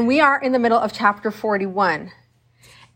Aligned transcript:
And 0.00 0.08
we 0.08 0.18
are 0.18 0.40
in 0.40 0.52
the 0.52 0.58
middle 0.58 0.78
of 0.78 0.94
chapter 0.94 1.30
41. 1.30 2.10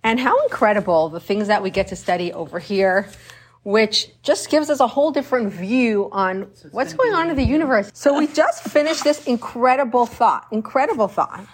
And 0.03 0.19
how 0.19 0.43
incredible 0.45 1.10
the 1.10 1.20
things 1.20 1.48
that 1.48 1.62
we 1.62 1.69
get 1.69 1.88
to 1.88 1.96
study 1.96 2.32
over 2.32 2.58
here, 2.58 3.10
which 3.62 4.08
just 4.22 4.48
gives 4.48 4.71
us 4.71 4.80
a 4.80 4.87
whole 4.87 5.11
different 5.11 5.53
view 5.53 6.09
on 6.12 6.51
what's 6.71 6.95
going 6.95 7.12
on 7.12 7.29
in 7.29 7.37
the 7.37 7.45
universe. 7.45 7.90
So 7.93 8.19
we 8.19 8.27
just 8.43 8.64
finished 8.64 9.04
this 9.04 9.27
incredible 9.27 10.06
thought, 10.06 10.46
incredible 10.51 11.06
thought. 11.06 11.46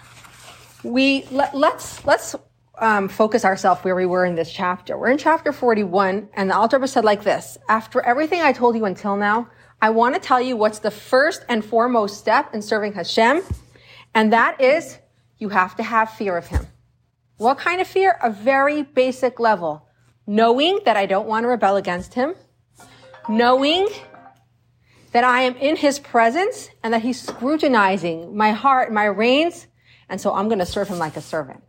We, 0.83 1.25
let, 1.31 1.53
let's, 1.53 2.05
let's 2.05 2.33
um, 2.77 3.09
focus 3.09 3.43
ourselves 3.43 3.83
where 3.83 3.93
we 3.93 4.05
were 4.05 4.23
in 4.23 4.35
this 4.35 4.53
chapter. 4.53 4.97
We're 4.97 5.11
in 5.11 5.17
chapter 5.17 5.51
41, 5.51 6.29
and 6.33 6.49
the 6.49 6.55
Alter 6.55 6.87
said 6.87 7.03
like 7.03 7.25
this, 7.25 7.57
after 7.67 7.99
everything 7.99 8.39
I 8.39 8.53
told 8.53 8.77
you 8.77 8.85
until 8.85 9.17
now, 9.17 9.49
I 9.81 9.89
want 9.89 10.15
to 10.15 10.21
tell 10.21 10.39
you 10.39 10.55
what's 10.55 10.79
the 10.79 10.91
first 10.91 11.43
and 11.49 11.65
foremost 11.65 12.19
step 12.19 12.55
in 12.55 12.61
serving 12.61 12.93
Hashem, 12.93 13.41
and 14.15 14.31
that 14.31 14.61
is 14.61 14.97
you 15.41 15.49
have 15.49 15.75
to 15.75 15.83
have 15.83 16.11
fear 16.11 16.37
of 16.37 16.47
Him. 16.47 16.67
What 17.37 17.57
kind 17.57 17.81
of 17.81 17.87
fear? 17.87 18.17
A 18.21 18.29
very 18.29 18.83
basic 18.83 19.39
level. 19.39 19.87
Knowing 20.27 20.79
that 20.85 20.95
I 20.95 21.07
don't 21.07 21.27
want 21.27 21.43
to 21.43 21.47
rebel 21.47 21.75
against 21.75 22.13
Him, 22.13 22.35
knowing 23.27 23.89
that 25.11 25.23
I 25.23 25.41
am 25.41 25.55
in 25.55 25.75
His 25.75 25.97
presence 25.97 26.69
and 26.83 26.93
that 26.93 27.01
He's 27.01 27.19
scrutinizing 27.19 28.37
my 28.37 28.51
heart, 28.51 28.93
my 28.93 29.05
reins, 29.05 29.67
and 30.07 30.21
so 30.21 30.33
I'm 30.33 30.47
going 30.47 30.59
to 30.59 30.65
serve 30.65 30.87
Him 30.87 30.99
like 30.99 31.17
a 31.17 31.21
servant. 31.21 31.63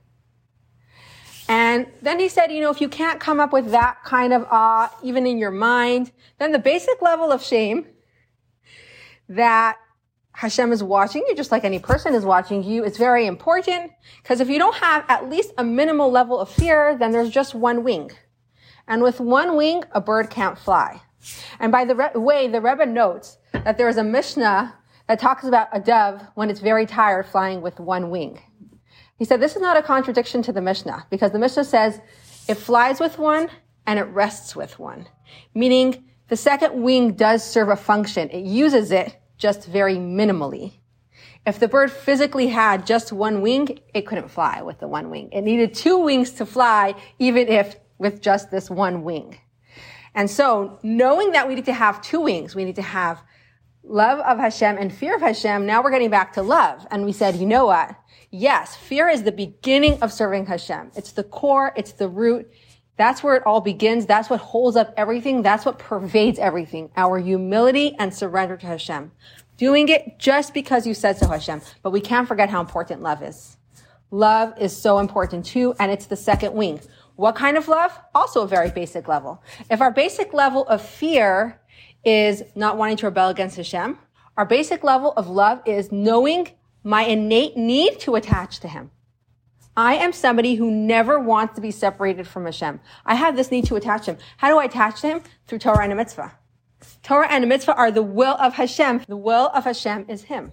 And 1.49 1.87
then 2.01 2.21
he 2.21 2.29
said, 2.29 2.53
you 2.53 2.61
know, 2.61 2.71
if 2.71 2.81
you 2.81 2.89
can't 2.89 3.21
come 3.21 3.41
up 3.41 3.53
with 3.53 3.73
that 3.73 4.05
kind 4.05 4.33
of 4.33 4.47
awe, 4.51 4.95
even 5.03 5.27
in 5.27 5.39
your 5.39 5.51
mind, 5.51 6.13
then 6.39 6.53
the 6.53 6.59
basic 6.59 7.03
level 7.03 7.33
of 7.33 7.43
shame 7.43 7.87
that 9.29 9.77
Hashem 10.33 10.73
is 10.73 10.83
watching 10.83 11.25
you, 11.29 11.35
just 11.35 11.53
like 11.53 11.65
any 11.65 11.79
person 11.79 12.15
is 12.15 12.25
watching 12.25 12.63
you, 12.63 12.85
It's 12.85 12.99
very 12.99 13.27
important. 13.27 13.93
Because 14.23 14.41
if 14.41 14.49
you 14.49 14.59
don't 14.59 14.75
have 14.77 15.05
at 15.09 15.29
least 15.29 15.53
a 15.59 15.65
minimal 15.65 16.11
level 16.11 16.41
of 16.41 16.49
fear, 16.49 16.97
then 16.99 17.13
there's 17.13 17.31
just 17.31 17.55
one 17.55 17.85
wing. 17.85 18.11
And 18.89 19.03
with 19.03 19.21
one 19.21 19.57
wing, 19.57 19.85
a 19.93 20.01
bird 20.01 20.31
can't 20.31 20.59
fly. 20.59 21.01
And 21.61 21.71
by 21.71 21.85
the 21.85 21.95
re- 21.95 22.11
way, 22.15 22.49
the 22.49 22.61
Rebbe 22.61 22.87
notes 22.87 23.39
that 23.53 23.79
there 23.79 23.89
is 23.89 23.97
a 23.97 24.05
Mishnah 24.05 24.75
that 25.07 25.21
talks 25.21 25.45
about 25.45 25.69
a 25.73 25.81
dove 25.81 26.23
when 26.35 26.51
it's 26.51 26.61
very 26.61 26.87
tired 26.87 27.27
flying 27.27 27.61
with 27.61 27.79
one 27.79 28.11
wing. 28.11 28.41
He 29.17 29.25
said 29.25 29.41
this 29.41 29.55
is 29.55 29.63
not 29.63 29.77
a 29.77 29.83
contradiction 29.83 30.43
to 30.43 30.53
the 30.53 30.61
Mishnah 30.61 31.07
because 31.11 31.31
the 31.31 31.39
Mishnah 31.39 31.65
says 31.65 32.01
it 32.49 32.57
flies 32.57 32.99
with 32.99 33.19
one 33.19 33.49
and 33.87 33.99
it 33.99 34.05
rests 34.05 34.57
with 34.57 34.79
one, 34.79 35.07
meaning 35.55 36.05
the 36.29 36.37
second 36.37 36.83
wing 36.83 37.13
does 37.13 37.45
serve 37.49 37.69
a 37.69 37.77
function. 37.77 38.31
It 38.31 38.45
uses 38.45 38.91
it 38.91 39.22
just 39.43 39.67
very 39.67 39.97
minimally. 39.97 40.75
If 41.45 41.59
the 41.59 41.67
bird 41.67 41.91
physically 41.91 42.47
had 42.47 42.87
just 42.87 43.13
one 43.13 43.43
wing, 43.43 43.81
it 43.93 44.07
couldn't 44.07 44.29
fly 44.29 44.63
with 44.63 44.79
the 44.79 44.87
one 44.87 45.11
wing. 45.11 45.31
It 45.33 45.43
needed 45.43 45.75
two 45.75 45.99
wings 45.99 46.31
to 46.35 46.47
fly, 46.47 46.95
even 47.19 47.49
if 47.49 47.75
with 47.99 48.23
just 48.23 48.53
this 48.53 48.71
one 48.71 49.03
wing. 49.03 49.37
And 50.15 50.31
so 50.31 50.79
knowing 50.85 51.33
that 51.33 51.49
we 51.49 51.57
need 51.57 51.65
to 51.65 51.73
have 51.73 52.01
two 52.01 52.21
wings, 52.21 52.55
we 52.55 52.65
need 52.65 52.77
to 52.77 52.83
have 52.83 53.21
love 53.83 54.21
of 54.21 54.39
Hashem 54.39 54.79
and 54.79 54.95
fear 54.95 55.17
of 55.17 55.23
Hashem. 55.23 55.67
Now 55.67 55.83
we're 55.83 55.91
getting 55.91 56.11
back 56.11 56.35
to 56.35 56.43
love. 56.43 56.87
And 56.93 57.05
we 57.05 57.13
said, 57.13 57.35
you 57.35 57.47
know 57.47 57.67
what? 57.67 57.97
Yes, 58.31 58.77
fear 58.77 59.09
is 59.09 59.25
the 59.25 59.33
beginning 59.33 60.01
of 60.03 60.13
serving 60.13 60.47
Hashem. 60.47 60.93
It's 60.95 61.11
the 61.11 61.25
core. 61.25 61.73
It's 61.77 61.93
the 61.93 62.09
root. 62.09 62.49
That's 62.97 63.23
where 63.23 63.37
it 63.37 63.43
all 63.47 63.61
begins. 63.61 64.07
That's 64.07 64.29
what 64.29 64.41
holds 64.41 64.77
up 64.77 64.93
everything. 64.97 65.43
That's 65.43 65.65
what 65.65 65.79
pervades 65.79 66.39
everything. 66.39 66.91
Our 66.97 67.19
humility 67.19 67.95
and 67.99 68.15
surrender 68.15 68.57
to 68.57 68.67
Hashem. 68.67 69.13
Doing 69.57 69.89
it 69.89 70.19
just 70.19 70.55
because 70.55 70.87
you 70.87 70.95
said 70.95 71.17
so, 71.17 71.29
Hashem. 71.29 71.63
But 71.83 71.91
we 71.91 72.01
can't 72.01 72.29
forget 72.29 72.51
how 72.51 72.61
important 72.61 73.03
love 73.03 73.23
is. 73.23 73.57
Love 74.11 74.53
is 74.61 74.77
so 74.77 74.99
important 74.99 75.47
too, 75.47 75.75
and 75.79 75.91
it's 75.91 76.07
the 76.07 76.17
second 76.17 76.53
wing. 76.53 76.81
What 77.17 77.35
kind 77.35 77.57
of 77.57 77.69
love? 77.69 77.99
Also 78.15 78.43
a 78.43 78.47
very 78.47 78.71
basic 78.71 79.09
level. 79.09 79.43
If 79.71 79.81
our 79.81 79.91
basic 79.91 80.35
level 80.35 80.67
of 80.69 80.83
fear 80.83 81.61
is 82.05 82.43
not 82.55 82.77
wanting 82.77 82.97
to 82.99 83.07
rebel 83.07 83.31
against 83.31 83.57
Hashem, 83.57 83.99
our 84.37 84.45
basic 84.45 84.83
level 84.83 85.13
of 85.13 85.29
love 85.29 85.63
is 85.67 85.93
knowing 85.93 86.49
my 86.85 87.05
innate 87.05 87.57
need 87.57 88.01
to 88.01 88.17
attach 88.17 88.61
to 88.61 88.69
Him. 88.69 88.91
I 89.77 89.95
am 89.95 90.13
somebody 90.13 90.57
who 90.57 90.71
never 90.71 91.19
wants 91.19 91.55
to 91.55 91.61
be 91.61 91.71
separated 91.71 92.27
from 92.27 92.45
Hashem. 92.45 92.81
I 93.07 93.15
have 93.15 93.37
this 93.37 93.51
need 93.51 93.65
to 93.67 93.77
attach 93.77 94.07
Him. 94.07 94.19
How 94.37 94.51
do 94.51 94.59
I 94.59 94.65
attach 94.65 95.01
to 95.01 95.09
Him? 95.09 95.23
Through 95.47 95.61
Torah 95.61 95.85
and 95.85 95.93
a 95.93 95.97
mitzvah. 95.97 96.33
Torah 97.03 97.29
and 97.31 97.45
a 97.45 97.47
mitzvah 97.47 97.75
are 97.75 97.91
the 97.91 98.03
will 98.03 98.37
of 98.39 98.55
Hashem. 98.55 99.03
The 99.09 99.17
will 99.17 99.51
of 99.55 99.65
Hashem 99.65 100.07
is 100.09 100.25
Him. 100.25 100.53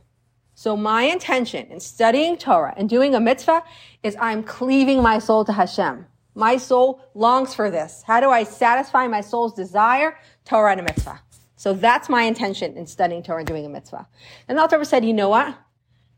So 0.56 0.76
my 0.76 1.04
intention 1.04 1.68
in 1.68 1.80
studying 1.80 2.38
Torah 2.38 2.74
and 2.78 2.90
doing 2.90 3.16
a 3.16 3.20
mitzvah 3.20 3.64
is 4.04 4.16
I'm 4.20 4.44
cleaving 4.44 5.02
my 5.02 5.20
soul 5.20 5.44
to 5.46 5.54
Hashem. 5.54 6.06
My 6.36 6.58
soul 6.58 7.02
longs 7.14 7.54
for 7.54 7.70
this. 7.70 8.04
How 8.06 8.20
do 8.20 8.30
I 8.30 8.44
satisfy 8.44 9.08
my 9.08 9.22
soul's 9.22 9.54
desire? 9.54 10.18
Torah 10.46 10.72
and 10.72 10.82
a 10.82 10.84
mitzvah. 10.84 11.22
So 11.56 11.74
that's 11.74 12.08
my 12.08 12.24
intention 12.24 12.78
in 12.78 12.88
studying 12.88 13.22
Torah 13.22 13.40
and 13.40 13.48
doing 13.48 13.66
a 13.66 13.70
mitzvah. 13.70 14.08
And 14.48 14.58
the 14.58 14.62
Alter 14.62 14.84
said, 14.86 15.04
you 15.04 15.14
know 15.14 15.30
what? 15.30 15.58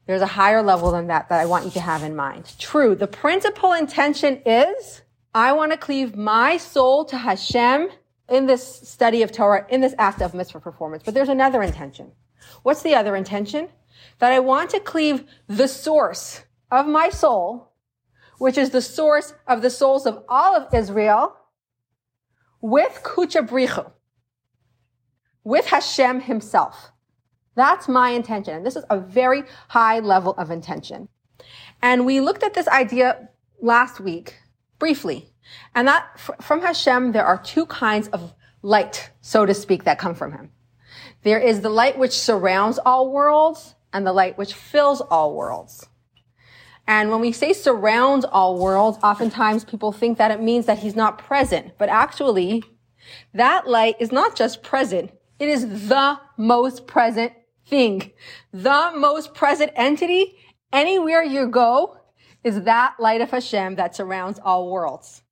There's 0.07 0.21
a 0.21 0.27
higher 0.27 0.61
level 0.61 0.91
than 0.91 1.07
that 1.07 1.29
that 1.29 1.39
I 1.39 1.45
want 1.45 1.65
you 1.65 1.71
to 1.71 1.79
have 1.79 2.03
in 2.03 2.15
mind. 2.15 2.53
True. 2.57 2.95
The 2.95 3.07
principal 3.07 3.73
intention 3.73 4.41
is 4.45 5.01
I 5.33 5.53
want 5.53 5.71
to 5.71 5.77
cleave 5.77 6.15
my 6.15 6.57
soul 6.57 7.05
to 7.05 7.17
Hashem 7.17 7.89
in 8.27 8.45
this 8.47 8.65
study 8.89 9.21
of 9.21 9.31
Torah, 9.31 9.65
in 9.69 9.81
this 9.81 9.95
act 9.97 10.21
of 10.21 10.33
mitzvah 10.33 10.59
performance. 10.59 11.03
But 11.03 11.13
there's 11.13 11.29
another 11.29 11.61
intention. 11.61 12.11
What's 12.63 12.81
the 12.81 12.95
other 12.95 13.15
intention? 13.15 13.69
That 14.19 14.31
I 14.31 14.39
want 14.39 14.71
to 14.71 14.79
cleave 14.79 15.25
the 15.47 15.67
source 15.67 16.43
of 16.71 16.87
my 16.87 17.09
soul, 17.09 17.73
which 18.37 18.57
is 18.57 18.71
the 18.71 18.81
source 18.81 19.33
of 19.47 19.61
the 19.61 19.69
souls 19.69 20.05
of 20.05 20.23
all 20.27 20.55
of 20.55 20.73
Israel, 20.73 21.35
with 22.59 23.01
Kucha 23.03 23.47
Brichu, 23.47 23.91
with 25.43 25.67
Hashem 25.67 26.21
himself. 26.21 26.90
That's 27.55 27.87
my 27.87 28.11
intention. 28.11 28.55
And 28.55 28.65
this 28.65 28.75
is 28.75 28.85
a 28.89 28.99
very 28.99 29.43
high 29.69 29.99
level 29.99 30.33
of 30.37 30.51
intention. 30.51 31.09
And 31.81 32.05
we 32.05 32.21
looked 32.21 32.43
at 32.43 32.53
this 32.53 32.67
idea 32.67 33.29
last 33.61 33.99
week 33.99 34.35
briefly. 34.79 35.29
And 35.75 35.87
that 35.87 36.19
from 36.19 36.61
Hashem, 36.61 37.11
there 37.11 37.25
are 37.25 37.41
two 37.41 37.65
kinds 37.65 38.07
of 38.09 38.33
light, 38.61 39.11
so 39.21 39.45
to 39.45 39.53
speak, 39.53 39.83
that 39.83 39.99
come 39.99 40.15
from 40.15 40.31
him. 40.31 40.51
There 41.23 41.39
is 41.39 41.61
the 41.61 41.69
light 41.69 41.97
which 41.97 42.17
surrounds 42.17 42.79
all 42.79 43.11
worlds 43.11 43.75
and 43.93 44.05
the 44.05 44.13
light 44.13 44.37
which 44.37 44.53
fills 44.53 45.01
all 45.01 45.35
worlds. 45.35 45.87
And 46.87 47.11
when 47.11 47.21
we 47.21 47.31
say 47.31 47.53
surrounds 47.53 48.25
all 48.25 48.57
worlds, 48.57 48.97
oftentimes 49.03 49.63
people 49.65 49.91
think 49.91 50.17
that 50.17 50.31
it 50.31 50.41
means 50.41 50.65
that 50.65 50.79
he's 50.79 50.95
not 50.95 51.17
present. 51.17 51.77
But 51.77 51.89
actually, 51.89 52.63
that 53.33 53.67
light 53.67 53.95
is 53.99 54.11
not 54.11 54.35
just 54.35 54.63
present. 54.63 55.11
It 55.39 55.49
is 55.49 55.87
the 55.89 56.19
most 56.37 56.87
present 56.87 57.33
thing. 57.71 58.11
The 58.53 58.91
most 58.95 59.33
present 59.33 59.71
entity 59.75 60.37
anywhere 60.71 61.23
you 61.23 61.47
go 61.47 61.97
is 62.43 62.61
that 62.63 62.95
light 62.99 63.21
of 63.21 63.31
Hashem 63.31 63.75
that 63.77 63.95
surrounds 63.95 64.39
all 64.43 64.69
worlds. 64.69 65.23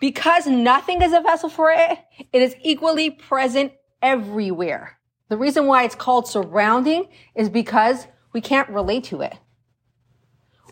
Because 0.00 0.46
nothing 0.46 1.02
is 1.02 1.12
a 1.12 1.20
vessel 1.20 1.48
for 1.48 1.70
it, 1.70 1.98
it 2.32 2.42
is 2.42 2.56
equally 2.62 3.10
present 3.10 3.72
everywhere. 4.02 4.98
The 5.28 5.36
reason 5.36 5.66
why 5.66 5.84
it's 5.84 5.94
called 5.94 6.26
surrounding 6.26 7.08
is 7.34 7.48
because 7.48 8.06
we 8.32 8.40
can't 8.40 8.68
relate 8.70 9.04
to 9.04 9.20
it. 9.20 9.36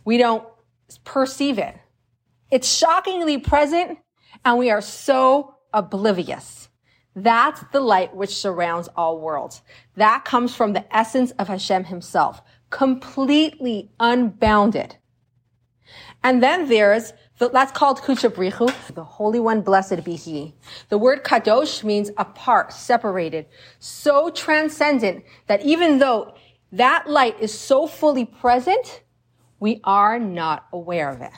We 0.04 0.18
don't 0.18 0.44
perceive 1.04 1.58
it. 1.58 1.76
It's 2.50 2.68
shockingly 2.68 3.38
present 3.38 3.98
and 4.44 4.58
we 4.58 4.70
are 4.70 4.80
so 4.80 5.56
oblivious. 5.72 6.68
That's 7.16 7.64
the 7.72 7.80
light 7.80 8.14
which 8.14 8.36
surrounds 8.36 8.88
all 8.94 9.18
worlds. 9.18 9.62
That 9.96 10.26
comes 10.26 10.54
from 10.54 10.74
the 10.74 10.84
essence 10.94 11.30
of 11.32 11.48
Hashem 11.48 11.84
himself, 11.84 12.42
completely 12.68 13.90
unbounded. 13.98 14.96
And 16.22 16.42
then 16.42 16.68
there's 16.68 17.14
the, 17.38 17.48
that's 17.48 17.72
called 17.72 18.00
Kuchabrichu, 18.00 18.94
the 18.94 19.04
Holy 19.04 19.40
One, 19.40 19.62
blessed 19.62 20.04
be 20.04 20.16
He. 20.16 20.54
The 20.90 20.98
word 20.98 21.24
Kadosh 21.24 21.82
means 21.82 22.10
apart, 22.18 22.72
separated, 22.72 23.46
so 23.78 24.30
transcendent 24.30 25.24
that 25.46 25.62
even 25.62 25.98
though 25.98 26.34
that 26.72 27.08
light 27.08 27.40
is 27.40 27.58
so 27.58 27.86
fully 27.86 28.26
present, 28.26 29.02
we 29.58 29.80
are 29.84 30.18
not 30.18 30.66
aware 30.72 31.08
of 31.08 31.22
it. 31.22 31.32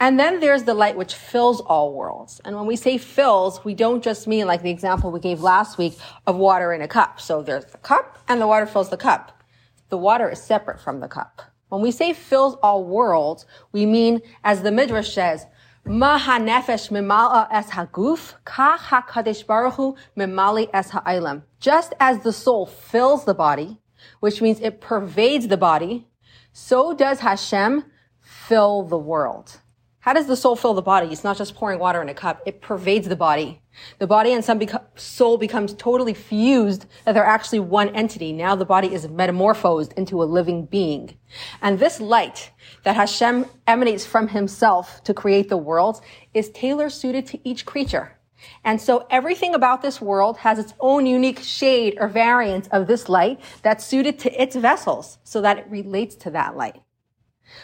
And 0.00 0.18
then 0.18 0.38
there's 0.38 0.62
the 0.62 0.74
light 0.74 0.96
which 0.96 1.14
fills 1.14 1.60
all 1.60 1.92
worlds. 1.92 2.40
And 2.44 2.54
when 2.54 2.66
we 2.66 2.76
say 2.76 2.98
fills, 2.98 3.64
we 3.64 3.74
don't 3.74 4.02
just 4.02 4.28
mean 4.28 4.46
like 4.46 4.62
the 4.62 4.70
example 4.70 5.10
we 5.10 5.18
gave 5.18 5.40
last 5.40 5.76
week 5.76 5.98
of 6.26 6.36
water 6.36 6.72
in 6.72 6.82
a 6.82 6.88
cup. 6.88 7.20
So 7.20 7.42
there's 7.42 7.64
the 7.64 7.78
cup 7.78 8.18
and 8.28 8.40
the 8.40 8.46
water 8.46 8.66
fills 8.66 8.90
the 8.90 8.96
cup. 8.96 9.42
The 9.88 9.98
water 9.98 10.30
is 10.30 10.40
separate 10.40 10.80
from 10.80 11.00
the 11.00 11.08
cup. 11.08 11.42
When 11.68 11.82
we 11.82 11.90
say 11.90 12.12
fills 12.12 12.54
all 12.62 12.84
worlds, 12.84 13.44
we 13.72 13.86
mean, 13.86 14.22
as 14.44 14.62
the 14.62 14.70
Midrash 14.70 15.12
says, 15.12 15.46
Maha 15.84 16.38
nefesh 16.38 16.90
mimala 16.90 17.48
es 17.50 17.70
haguf, 17.70 18.34
ka 18.44 18.78
hakadosh 18.78 19.46
baruch 19.46 19.74
hu 19.74 19.96
mimali 20.16 20.68
es 20.72 20.90
ha'olam. 20.90 21.42
Just 21.60 21.94
as 21.98 22.22
the 22.22 22.32
soul 22.32 22.66
fills 22.66 23.24
the 23.24 23.34
body, 23.34 23.78
which 24.20 24.40
means 24.40 24.60
it 24.60 24.80
pervades 24.80 25.48
the 25.48 25.56
body, 25.56 26.06
so 26.52 26.94
does 26.94 27.20
Hashem 27.20 27.84
fill 28.20 28.82
the 28.82 28.98
world. 28.98 29.60
How 30.08 30.14
does 30.14 30.26
the 30.26 30.36
soul 30.36 30.56
fill 30.56 30.72
the 30.72 30.80
body? 30.80 31.08
It's 31.08 31.22
not 31.22 31.36
just 31.36 31.54
pouring 31.54 31.78
water 31.78 32.00
in 32.00 32.08
a 32.08 32.14
cup. 32.14 32.40
It 32.46 32.62
pervades 32.62 33.08
the 33.08 33.14
body. 33.14 33.60
The 33.98 34.06
body 34.06 34.32
and 34.32 34.42
some 34.42 34.58
beco- 34.58 34.82
soul 34.98 35.36
becomes 35.36 35.74
totally 35.74 36.14
fused 36.14 36.86
that 37.04 37.12
they're 37.12 37.26
actually 37.26 37.60
one 37.60 37.90
entity. 37.90 38.32
Now 38.32 38.56
the 38.56 38.64
body 38.64 38.94
is 38.94 39.06
metamorphosed 39.06 39.92
into 39.98 40.22
a 40.22 40.24
living 40.24 40.64
being. 40.64 41.18
And 41.60 41.78
this 41.78 42.00
light 42.00 42.52
that 42.84 42.96
Hashem 42.96 43.44
emanates 43.66 44.06
from 44.06 44.28
himself 44.28 45.04
to 45.04 45.12
create 45.12 45.50
the 45.50 45.58
world 45.58 46.00
is 46.32 46.48
tailor 46.52 46.88
suited 46.88 47.26
to 47.26 47.46
each 47.46 47.66
creature. 47.66 48.16
And 48.64 48.80
so 48.80 49.06
everything 49.10 49.54
about 49.54 49.82
this 49.82 50.00
world 50.00 50.38
has 50.38 50.58
its 50.58 50.72
own 50.80 51.04
unique 51.04 51.40
shade 51.40 51.98
or 52.00 52.08
variant 52.08 52.66
of 52.72 52.86
this 52.86 53.10
light 53.10 53.42
that's 53.60 53.84
suited 53.84 54.18
to 54.20 54.42
its 54.42 54.56
vessels 54.56 55.18
so 55.22 55.42
that 55.42 55.58
it 55.58 55.66
relates 55.68 56.14
to 56.14 56.30
that 56.30 56.56
light. 56.56 56.80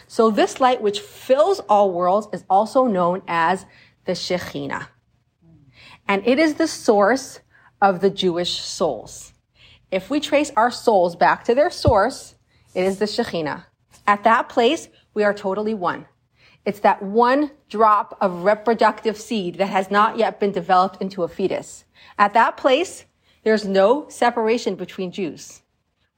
So 0.07 0.31
this 0.31 0.61
light 0.61 0.83
which 0.83 1.01
fills 1.01 1.61
all 1.61 1.93
worlds 1.93 2.29
is 2.33 2.45
also 2.49 2.87
known 2.87 3.23
as 3.27 3.67
the 4.05 4.13
Shekhinah. 4.13 4.89
And 6.07 6.27
it 6.27 6.39
is 6.39 6.55
the 6.55 6.69
source 6.69 7.41
of 7.81 8.01
the 8.01 8.11
Jewish 8.11 8.61
souls. 8.61 9.33
If 9.91 10.11
we 10.11 10.21
trace 10.21 10.51
our 10.57 10.71
souls 10.71 11.17
back 11.17 11.45
to 11.45 11.55
their 11.55 11.71
source, 11.71 12.35
it 12.75 12.85
is 12.85 12.99
the 12.99 13.07
Shekhinah. 13.07 13.65
At 14.07 14.25
that 14.25 14.49
place, 14.49 14.89
we 15.15 15.25
are 15.25 15.33
totally 15.33 15.75
one. 15.75 16.07
It's 16.65 16.81
that 16.81 17.03
one 17.03 17.51
drop 17.69 18.17
of 18.21 18.45
reproductive 18.45 19.19
seed 19.19 19.57
that 19.57 19.67
has 19.67 19.91
not 19.91 20.19
yet 20.19 20.41
been 20.41 20.53
developed 20.53 21.01
into 21.01 21.23
a 21.23 21.29
fetus. 21.29 21.85
At 22.19 22.35
that 22.35 22.57
place, 22.57 23.05
there's 23.43 23.67
no 23.67 24.09
separation 24.09 24.75
between 24.75 25.13
Jews. 25.13 25.63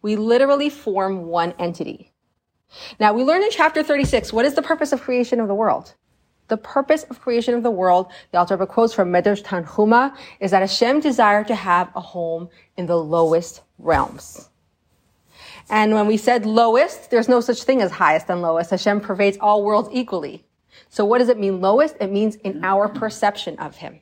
We 0.03 0.15
literally 0.15 0.71
form 0.71 1.27
one 1.27 1.53
entity. 1.59 2.13
Now, 2.99 3.13
we 3.13 3.25
learn 3.25 3.43
in 3.43 3.51
chapter 3.51 3.83
36, 3.83 4.33
what 4.33 4.45
is 4.45 4.55
the 4.55 4.63
purpose 4.63 4.93
of 4.93 5.03
creation 5.03 5.41
of 5.41 5.49
the 5.49 5.55
world? 5.55 5.95
The 6.49 6.57
purpose 6.57 7.05
of 7.05 7.21
creation 7.21 7.55
of 7.55 7.63
the 7.63 7.71
world, 7.71 8.13
the 8.31 8.39
Alter 8.39 8.55
Rebbe 8.55 8.67
quotes 8.67 8.95
from 8.95 9.11
Medrash 9.11 9.43
Tanhuma, 9.43 10.17
is 10.39 10.53
that 10.53 10.61
Hashem 10.61 11.01
desired 11.01 11.49
to 11.49 11.55
have 11.55 11.91
a 11.97 12.01
home 12.01 12.49
in 12.77 12.87
the 12.87 12.97
lowest 12.97 13.63
realms. 13.79 14.49
And 15.69 15.93
when 15.95 16.07
we 16.07 16.17
said 16.17 16.47
lowest, 16.47 17.11
there's 17.11 17.29
no 17.29 17.41
such 17.41 17.65
thing 17.65 17.83
as 17.83 17.91
highest 17.91 18.31
and 18.31 18.43
lowest. 18.43 18.71
Hashem 18.71 19.01
pervades 19.01 19.39
all 19.41 19.65
worlds 19.65 19.89
equally. 19.93 20.45
So 20.89 21.05
what 21.05 21.19
does 21.19 21.29
it 21.29 21.39
mean 21.39 21.61
lowest? 21.61 21.97
It 22.01 22.13
means 22.13 22.37
in 22.37 22.65
our 22.65 22.89
perception 22.89 23.59
of 23.59 23.77
Him. 23.77 24.01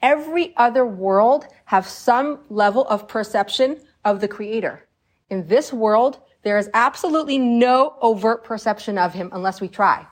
Every 0.00 0.52
other 0.56 0.84
world 0.84 1.46
have 1.66 1.86
some 1.86 2.40
level 2.48 2.84
of 2.88 3.06
perception 3.06 3.80
of 4.04 4.20
the 4.20 4.26
Creator. 4.26 4.88
In 5.30 5.46
this 5.46 5.72
world, 5.72 6.18
there 6.42 6.58
is 6.58 6.68
absolutely 6.74 7.38
no 7.38 7.94
overt 8.00 8.44
perception 8.44 8.98
of 8.98 9.14
Him 9.14 9.30
unless 9.32 9.60
we 9.60 9.68
try. 9.68 10.06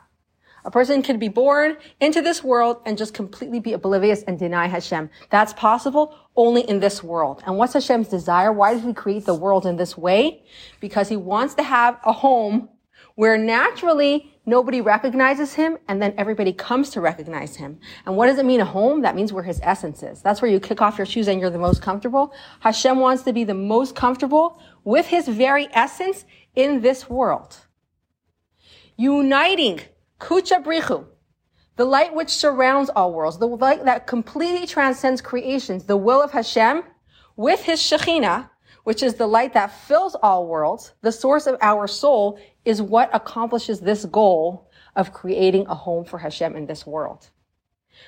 A 0.64 0.70
person 0.70 1.02
can 1.02 1.18
be 1.18 1.28
born 1.28 1.76
into 2.00 2.20
this 2.20 2.44
world 2.44 2.82
and 2.84 2.98
just 2.98 3.14
completely 3.14 3.60
be 3.60 3.72
oblivious 3.72 4.22
and 4.24 4.38
deny 4.38 4.66
Hashem. 4.66 5.08
That's 5.30 5.54
possible 5.54 6.14
only 6.36 6.62
in 6.68 6.80
this 6.80 7.02
world. 7.02 7.42
And 7.46 7.56
what's 7.56 7.72
Hashem's 7.72 8.08
desire? 8.08 8.52
Why 8.52 8.74
did 8.74 8.84
He 8.84 8.92
create 8.92 9.24
the 9.24 9.34
world 9.34 9.64
in 9.64 9.76
this 9.76 9.96
way? 9.96 10.42
Because 10.80 11.08
He 11.08 11.16
wants 11.16 11.54
to 11.54 11.62
have 11.62 11.98
a 12.04 12.12
home 12.12 12.68
where 13.14 13.36
naturally 13.38 14.32
nobody 14.46 14.80
recognizes 14.80 15.54
Him 15.54 15.78
and 15.88 16.00
then 16.00 16.14
everybody 16.18 16.52
comes 16.52 16.90
to 16.90 17.00
recognize 17.00 17.56
Him. 17.56 17.78
And 18.04 18.16
what 18.16 18.26
does 18.26 18.38
it 18.38 18.44
mean 18.44 18.60
a 18.60 18.64
home? 18.64 19.02
That 19.02 19.16
means 19.16 19.32
where 19.32 19.42
His 19.42 19.60
essence 19.62 20.02
is. 20.02 20.20
That's 20.20 20.42
where 20.42 20.50
you 20.50 20.60
kick 20.60 20.82
off 20.82 20.98
your 20.98 21.06
shoes 21.06 21.28
and 21.28 21.40
you're 21.40 21.50
the 21.50 21.58
most 21.58 21.80
comfortable. 21.80 22.34
Hashem 22.60 22.98
wants 22.98 23.22
to 23.22 23.32
be 23.32 23.44
the 23.44 23.54
most 23.54 23.94
comfortable 23.94 24.60
with 24.84 25.06
His 25.06 25.28
very 25.28 25.68
essence 25.72 26.24
in 26.54 26.80
this 26.80 27.08
world. 27.08 27.56
Uniting 28.96 29.80
Kucha 30.18 30.62
Brichu, 30.62 31.06
the 31.76 31.84
light 31.84 32.14
which 32.14 32.28
surrounds 32.28 32.90
all 32.90 33.14
worlds, 33.14 33.38
the 33.38 33.46
light 33.46 33.84
that 33.86 34.06
completely 34.06 34.66
transcends 34.66 35.22
creations, 35.22 35.84
the 35.84 35.96
will 35.96 36.20
of 36.20 36.30
Hashem, 36.32 36.82
with 37.36 37.62
his 37.62 37.80
Shekhinah, 37.80 38.50
which 38.84 39.02
is 39.02 39.14
the 39.14 39.26
light 39.26 39.54
that 39.54 39.72
fills 39.86 40.14
all 40.22 40.46
worlds, 40.46 40.92
the 41.00 41.12
source 41.12 41.46
of 41.46 41.56
our 41.62 41.86
soul, 41.86 42.38
is 42.66 42.82
what 42.82 43.08
accomplishes 43.14 43.80
this 43.80 44.04
goal 44.04 44.68
of 44.96 45.12
creating 45.14 45.66
a 45.68 45.74
home 45.74 46.04
for 46.04 46.18
Hashem 46.18 46.54
in 46.54 46.66
this 46.66 46.86
world. 46.86 47.30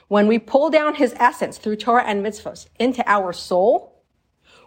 When 0.09 0.27
we 0.27 0.39
pull 0.39 0.69
down 0.69 0.95
his 0.95 1.15
essence 1.19 1.57
through 1.57 1.77
Torah 1.77 2.05
and 2.05 2.25
mitzvahs 2.25 2.67
into 2.79 3.03
our 3.07 3.33
soul, 3.33 3.92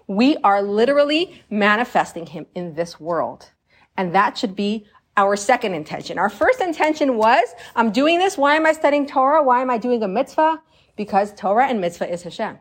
we 0.08 0.38
are 0.38 0.62
literally 0.62 1.44
manifesting 1.50 2.28
him 2.28 2.46
in 2.56 2.76
this 2.76 3.00
world. 3.00 3.52
And 3.98 4.14
that 4.14 4.38
should 4.38 4.56
be 4.56 4.86
our 5.18 5.36
second 5.36 5.74
intention. 5.74 6.20
Our 6.20 6.30
first 6.30 6.60
intention 6.60 7.16
was, 7.18 7.48
I'm 7.76 7.92
doing 7.92 8.20
this. 8.20 8.38
Why 8.38 8.56
am 8.56 8.66
I 8.66 8.74
studying 8.74 9.08
Torah? 9.08 9.44
Why 9.44 9.62
am 9.62 9.70
I 9.70 9.78
doing 9.78 10.04
a 10.04 10.08
mitzvah? 10.08 10.62
Because 10.96 11.34
Torah 11.34 11.68
and 11.68 11.80
mitzvah 11.80 12.12
is 12.12 12.24
Hashem. 12.24 12.60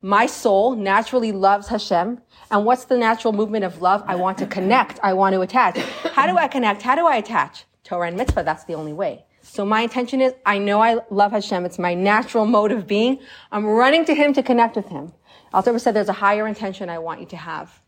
My 0.00 0.26
soul 0.26 0.74
naturally 0.74 1.30
loves 1.30 1.68
Hashem. 1.68 2.20
And 2.50 2.64
what's 2.64 2.86
the 2.86 2.98
natural 2.98 3.32
movement 3.32 3.64
of 3.64 3.80
love? 3.80 4.02
I 4.06 4.16
want 4.16 4.38
to 4.38 4.46
connect. 4.46 4.98
I 5.02 5.12
want 5.12 5.34
to 5.34 5.42
attach. 5.42 5.78
How 6.14 6.26
do 6.26 6.36
I 6.36 6.48
connect? 6.48 6.82
How 6.82 6.96
do 6.96 7.06
I 7.06 7.16
attach? 7.16 7.66
Torah 7.84 8.08
and 8.08 8.16
mitzvah. 8.16 8.42
That's 8.42 8.64
the 8.64 8.74
only 8.74 8.92
way. 8.92 9.24
So 9.42 9.64
my 9.64 9.82
intention 9.82 10.20
is, 10.20 10.34
I 10.46 10.58
know 10.58 10.80
I 10.80 10.98
love 11.10 11.32
Hashem. 11.32 11.64
It's 11.64 11.78
my 11.78 11.94
natural 11.94 12.46
mode 12.46 12.72
of 12.72 12.86
being. 12.86 13.18
I'm 13.50 13.66
running 13.66 14.04
to 14.06 14.14
Him 14.14 14.32
to 14.34 14.42
connect 14.42 14.76
with 14.76 14.88
Him. 14.88 15.12
Alter 15.52 15.78
said 15.78 15.94
there's 15.94 16.08
a 16.08 16.14
higher 16.14 16.46
intention 16.46 16.88
I 16.88 16.98
want 16.98 17.20
you 17.20 17.26
to 17.26 17.36
have. 17.36 17.80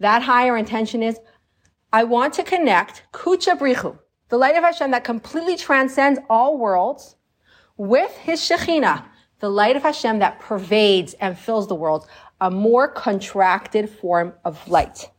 That 0.00 0.22
higher 0.22 0.56
intention 0.56 1.02
is, 1.02 1.18
I 1.92 2.04
want 2.04 2.34
to 2.34 2.42
connect 2.42 3.02
Kucha 3.12 3.58
Brichu, 3.58 3.98
the 4.28 4.38
light 4.38 4.56
of 4.56 4.64
Hashem 4.64 4.90
that 4.90 5.04
completely 5.04 5.56
transcends 5.56 6.20
all 6.28 6.58
worlds, 6.58 7.16
with 7.76 8.10
His 8.18 8.40
Shekhinah, 8.40 9.04
the 9.40 9.48
light 9.48 9.76
of 9.76 9.82
Hashem 9.82 10.18
that 10.18 10.40
pervades 10.40 11.14
and 11.14 11.38
fills 11.38 11.68
the 11.68 11.74
world, 11.74 12.06
a 12.40 12.50
more 12.50 12.88
contracted 12.88 13.88
form 13.88 14.34
of 14.44 14.68
light. 14.68 15.10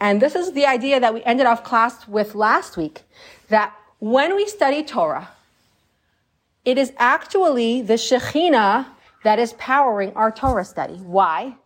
And 0.00 0.20
this 0.20 0.34
is 0.34 0.52
the 0.52 0.66
idea 0.66 0.98
that 0.98 1.14
we 1.14 1.22
ended 1.24 1.46
off 1.46 1.62
class 1.62 2.08
with 2.08 2.34
last 2.34 2.76
week, 2.76 3.02
that 3.48 3.74
when 3.98 4.34
we 4.34 4.46
study 4.46 4.82
Torah, 4.82 5.30
it 6.64 6.78
is 6.78 6.92
actually 6.96 7.82
the 7.82 7.94
Shekhinah 7.94 8.86
that 9.24 9.38
is 9.38 9.52
powering 9.54 10.12
our 10.14 10.30
Torah 10.30 10.64
study. 10.64 10.96
Why? 10.96 11.56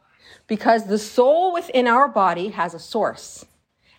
Because 0.47 0.87
the 0.87 0.99
soul 0.99 1.53
within 1.53 1.87
our 1.87 2.09
body 2.09 2.49
has 2.49 2.75
a 2.75 2.79
source. 2.79 3.45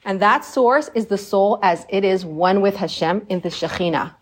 And 0.06 0.21
that 0.21 0.45
source 0.45 0.89
is 0.95 1.07
the 1.07 1.18
soul 1.18 1.59
as 1.62 1.86
it 1.89 2.04
is 2.06 2.24
one 2.24 2.62
with 2.62 2.77
Hashem 2.77 3.25
in 3.30 3.42
the 3.42 3.50
Shekhinah. 3.50 4.13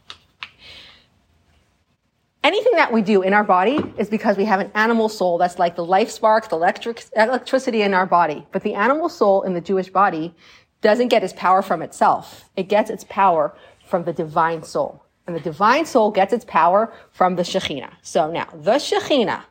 Anything 2.44 2.74
that 2.74 2.94
we 2.94 3.02
do 3.02 3.24
in 3.24 3.34
our 3.34 3.44
body 3.44 3.80
is 3.98 4.08
because 4.10 4.38
we 4.38 4.46
have 4.46 4.60
an 4.60 4.72
animal 4.76 5.10
soul 5.10 5.40
that's 5.40 5.58
like 5.58 5.76
the 5.76 5.84
life 5.84 6.12
spark, 6.12 6.50
the 6.50 6.56
electric, 6.56 7.04
electricity 7.16 7.82
in 7.82 7.94
our 7.94 8.06
body. 8.06 8.46
But 8.52 8.64
the 8.64 8.76
animal 8.76 9.10
soul 9.10 9.42
in 9.44 9.54
the 9.54 9.62
Jewish 9.62 9.90
body 9.90 10.36
doesn't 10.82 11.08
get 11.08 11.24
its 11.24 11.34
power 11.34 11.64
from 11.64 11.82
itself. 11.82 12.50
It 12.56 12.70
gets 12.70 12.92
its 12.92 13.04
power 13.10 13.56
from 13.86 14.04
the 14.04 14.14
divine 14.14 14.62
soul. 14.64 15.05
And 15.28 15.36
the 15.36 15.40
divine 15.40 15.86
soul 15.86 16.12
gets 16.12 16.34
its 16.34 16.46
power 16.46 16.94
from 17.12 17.36
the 17.36 17.44
Shekhinah. 17.44 17.94
So 18.02 18.30
now, 18.32 18.48
the 18.54 18.76
Shekhinah, 18.76 19.44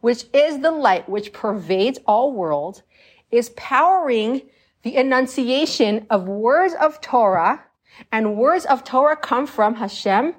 which 0.00 0.24
is 0.32 0.60
the 0.60 0.70
light 0.70 1.08
which 1.08 1.32
pervades 1.32 1.98
all 2.06 2.32
worlds, 2.32 2.82
is 3.30 3.50
powering 3.50 4.42
the 4.82 4.96
enunciation 4.96 6.06
of 6.08 6.28
words 6.28 6.74
of 6.80 7.00
Torah, 7.00 7.64
and 8.12 8.36
words 8.36 8.64
of 8.64 8.84
Torah 8.84 9.16
come 9.16 9.46
from 9.46 9.74
Hashem 9.74 10.34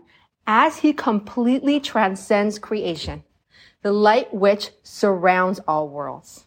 as 0.48 0.78
he 0.78 0.94
completely 0.94 1.80
transcends 1.80 2.58
creation, 2.58 3.24
the 3.84 3.92
light 3.92 4.34
which 4.34 4.72
surrounds 4.82 5.60
all 5.68 5.88
worlds. 5.88 6.46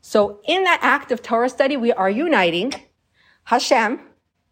So 0.00 0.40
in 0.48 0.64
that 0.64 0.80
act 0.82 1.12
of 1.12 1.22
Torah 1.22 1.48
study, 1.48 1.76
we 1.76 1.92
are 1.92 2.10
uniting 2.10 2.72
Hashem 3.44 4.00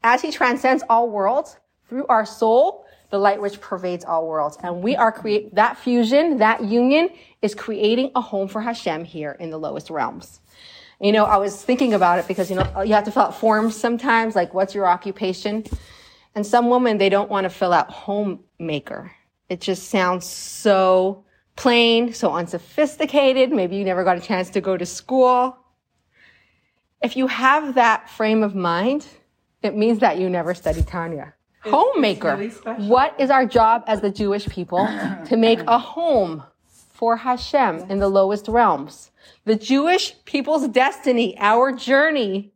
as 0.04 0.22
he 0.22 0.30
transcends 0.30 0.84
all 0.88 1.08
worlds 1.08 1.56
through 1.88 2.06
our 2.06 2.26
soul, 2.26 2.84
the 3.10 3.18
light 3.18 3.40
which 3.40 3.60
pervades 3.60 4.04
all 4.04 4.26
worlds. 4.26 4.58
And 4.62 4.82
we 4.82 4.96
are 4.96 5.10
create 5.10 5.54
that 5.54 5.78
fusion, 5.78 6.38
that 6.38 6.64
union 6.64 7.10
is 7.42 7.54
creating 7.54 8.10
a 8.14 8.20
home 8.20 8.48
for 8.48 8.60
Hashem 8.60 9.04
here 9.04 9.36
in 9.40 9.50
the 9.50 9.58
lowest 9.58 9.90
realms. 9.90 10.40
You 11.00 11.12
know, 11.12 11.24
I 11.24 11.36
was 11.36 11.62
thinking 11.62 11.94
about 11.94 12.18
it 12.18 12.26
because, 12.26 12.50
you 12.50 12.56
know, 12.56 12.82
you 12.82 12.94
have 12.94 13.04
to 13.04 13.10
fill 13.10 13.22
out 13.22 13.38
forms 13.38 13.76
sometimes, 13.76 14.34
like 14.34 14.52
what's 14.52 14.74
your 14.74 14.86
occupation? 14.86 15.64
And 16.34 16.46
some 16.46 16.70
women, 16.70 16.98
they 16.98 17.08
don't 17.08 17.30
want 17.30 17.44
to 17.44 17.50
fill 17.50 17.72
out 17.72 17.90
homemaker. 17.90 19.12
It 19.48 19.60
just 19.60 19.88
sounds 19.88 20.26
so 20.26 21.24
plain, 21.56 22.12
so 22.12 22.32
unsophisticated. 22.32 23.50
Maybe 23.50 23.76
you 23.76 23.84
never 23.84 24.04
got 24.04 24.18
a 24.18 24.20
chance 24.20 24.50
to 24.50 24.60
go 24.60 24.76
to 24.76 24.84
school. 24.84 25.56
If 27.02 27.16
you 27.16 27.28
have 27.28 27.74
that 27.74 28.10
frame 28.10 28.42
of 28.42 28.54
mind, 28.54 29.06
it 29.62 29.76
means 29.76 30.00
that 30.00 30.18
you 30.18 30.28
never 30.28 30.52
studied 30.52 30.86
Tanya. 30.86 31.34
It's, 31.64 31.70
homemaker. 31.70 32.40
It's 32.40 32.64
really 32.64 32.86
what 32.86 33.18
is 33.18 33.30
our 33.30 33.46
job 33.46 33.84
as 33.86 34.00
the 34.00 34.10
Jewish 34.10 34.46
people? 34.48 34.86
to 35.26 35.36
make 35.36 35.60
a 35.66 35.78
home 35.78 36.42
for 36.92 37.16
Hashem 37.16 37.90
in 37.90 37.98
the 37.98 38.08
lowest 38.08 38.48
realms. 38.48 39.10
The 39.44 39.56
Jewish 39.56 40.14
people's 40.24 40.68
destiny, 40.68 41.36
our 41.38 41.72
journey, 41.72 42.52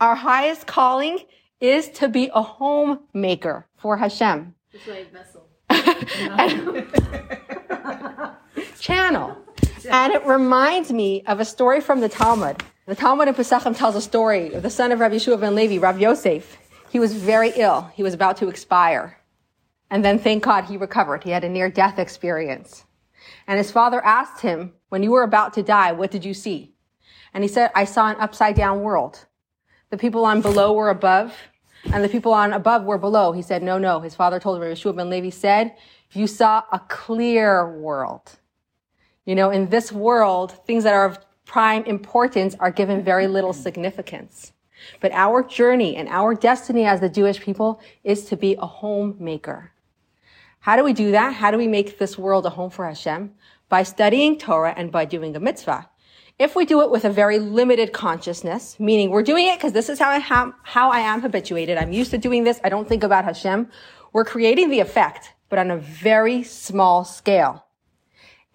our 0.00 0.14
highest 0.14 0.66
calling 0.66 1.18
is 1.60 1.88
to 1.90 2.08
be 2.08 2.30
a 2.32 2.42
homemaker 2.42 3.66
for 3.76 3.96
Hashem. 3.96 4.54
It's 4.72 4.86
like 4.86 5.12
vessel. 5.12 5.46
Channel. 8.80 9.36
And 9.90 10.12
it 10.12 10.24
reminds 10.26 10.92
me 10.92 11.22
of 11.26 11.40
a 11.40 11.44
story 11.44 11.80
from 11.80 12.00
the 12.00 12.08
Talmud. 12.08 12.62
The 12.86 12.94
Talmud 12.94 13.28
in 13.28 13.34
Pesachim 13.34 13.76
tells 13.76 13.96
a 13.96 14.00
story 14.00 14.52
of 14.52 14.62
the 14.62 14.70
son 14.70 14.92
of 14.92 15.00
Rabbi 15.00 15.16
Yehoshua 15.16 15.40
ben 15.40 15.54
Levi, 15.54 15.78
Rabbi 15.78 16.00
Yosef. 16.00 16.58
He 16.90 16.98
was 16.98 17.14
very 17.14 17.52
ill. 17.54 17.90
He 17.94 18.02
was 18.02 18.14
about 18.14 18.36
to 18.38 18.48
expire. 18.48 19.18
And 19.90 20.04
then 20.04 20.18
thank 20.18 20.42
God 20.42 20.64
he 20.64 20.76
recovered. 20.76 21.22
He 21.22 21.30
had 21.30 21.44
a 21.44 21.48
near 21.48 21.70
death 21.70 22.00
experience. 22.00 22.84
And 23.46 23.58
his 23.58 23.70
father 23.70 24.04
asked 24.04 24.42
him, 24.42 24.72
when 24.88 25.04
you 25.04 25.12
were 25.12 25.22
about 25.22 25.54
to 25.54 25.62
die, 25.62 25.92
what 25.92 26.10
did 26.10 26.24
you 26.24 26.34
see? 26.34 26.74
And 27.32 27.44
he 27.44 27.48
said, 27.48 27.70
I 27.76 27.84
saw 27.84 28.08
an 28.08 28.16
upside 28.18 28.56
down 28.56 28.80
world. 28.80 29.24
The 29.90 29.98
people 29.98 30.24
on 30.24 30.40
below 30.40 30.72
were 30.72 30.90
above 30.90 31.32
and 31.92 32.02
the 32.02 32.08
people 32.08 32.32
on 32.32 32.52
above 32.52 32.82
were 32.82 32.98
below. 32.98 33.30
He 33.30 33.42
said, 33.42 33.62
no, 33.62 33.78
no. 33.78 34.00
His 34.00 34.16
father 34.16 34.40
told 34.40 34.60
him, 34.60 34.68
Yehoshua 34.68 34.96
ben 34.96 35.10
Levi 35.10 35.30
said, 35.30 35.76
you 36.10 36.26
saw 36.26 36.64
a 36.72 36.80
clear 36.88 37.78
world. 37.78 38.38
You 39.24 39.36
know, 39.36 39.50
in 39.50 39.68
this 39.68 39.92
world, 39.92 40.66
things 40.66 40.82
that 40.82 40.94
are 40.94 41.04
of 41.04 41.20
prime 41.44 41.84
importance 41.84 42.56
are 42.58 42.72
given 42.72 43.04
very 43.04 43.28
little 43.28 43.52
significance. 43.52 44.52
But 45.00 45.12
our 45.12 45.42
journey 45.42 45.96
and 45.96 46.08
our 46.08 46.34
destiny 46.34 46.84
as 46.84 47.00
the 47.00 47.08
Jewish 47.08 47.40
people 47.40 47.80
is 48.04 48.24
to 48.26 48.36
be 48.36 48.56
a 48.56 48.66
homemaker. 48.66 49.72
How 50.60 50.76
do 50.76 50.84
we 50.84 50.92
do 50.92 51.10
that? 51.12 51.34
How 51.34 51.50
do 51.50 51.58
we 51.58 51.66
make 51.66 51.98
this 51.98 52.18
world 52.18 52.44
a 52.46 52.50
home 52.50 52.70
for 52.70 52.86
Hashem? 52.86 53.32
By 53.68 53.82
studying 53.82 54.38
Torah 54.38 54.74
and 54.76 54.92
by 54.92 55.04
doing 55.04 55.34
a 55.34 55.40
mitzvah. 55.40 55.88
If 56.38 56.56
we 56.56 56.64
do 56.64 56.80
it 56.80 56.90
with 56.90 57.04
a 57.04 57.10
very 57.10 57.38
limited 57.38 57.92
consciousness, 57.92 58.80
meaning 58.80 59.10
we're 59.10 59.22
doing 59.22 59.46
it 59.46 59.58
because 59.58 59.72
this 59.72 59.88
is 59.90 59.98
how 59.98 60.08
I, 60.08 60.18
have, 60.18 60.52
how 60.62 60.90
I 60.90 61.00
am 61.00 61.20
habituated. 61.20 61.76
I'm 61.76 61.92
used 61.92 62.10
to 62.12 62.18
doing 62.18 62.44
this. 62.44 62.60
I 62.64 62.70
don't 62.70 62.88
think 62.88 63.04
about 63.04 63.24
Hashem. 63.24 63.68
We're 64.12 64.24
creating 64.24 64.70
the 64.70 64.80
effect, 64.80 65.34
but 65.50 65.58
on 65.58 65.70
a 65.70 65.76
very 65.76 66.42
small 66.42 67.04
scale. 67.04 67.66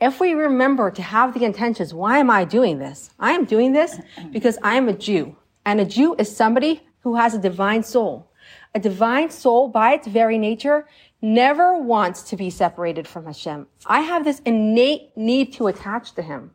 If 0.02 0.20
we 0.20 0.34
remember 0.34 0.92
to 0.92 1.02
have 1.02 1.34
the 1.34 1.46
intentions, 1.46 1.94
why 1.94 2.18
am 2.18 2.30
I 2.30 2.44
doing 2.44 2.80
this? 2.80 3.12
I 3.20 3.32
am 3.32 3.46
doing 3.46 3.72
this 3.72 4.00
because 4.32 4.58
I 4.62 4.76
am 4.76 4.90
a 4.90 4.94
Jew. 4.94 5.36
And 5.66 5.82
a 5.82 5.86
Jew 5.86 6.16
is 6.18 6.34
somebody 6.34 6.84
who 7.02 7.16
has 7.16 7.34
a 7.34 7.40
divine 7.40 7.84
soul. 7.84 8.32
A 8.74 8.80
divine 8.80 9.30
soul, 9.32 9.68
by 9.68 9.94
its 9.94 10.08
very 10.08 10.38
nature, 10.38 10.88
never 11.22 11.78
wants 11.78 12.22
to 12.24 12.36
be 12.36 12.50
separated 12.50 13.08
from 13.08 13.26
Hashem. 13.26 13.68
I 13.86 14.02
have 14.02 14.24
this 14.24 14.42
innate 14.46 15.16
need 15.16 15.54
to 15.54 15.68
attach 15.68 16.14
to 16.14 16.22
Him. 16.22 16.52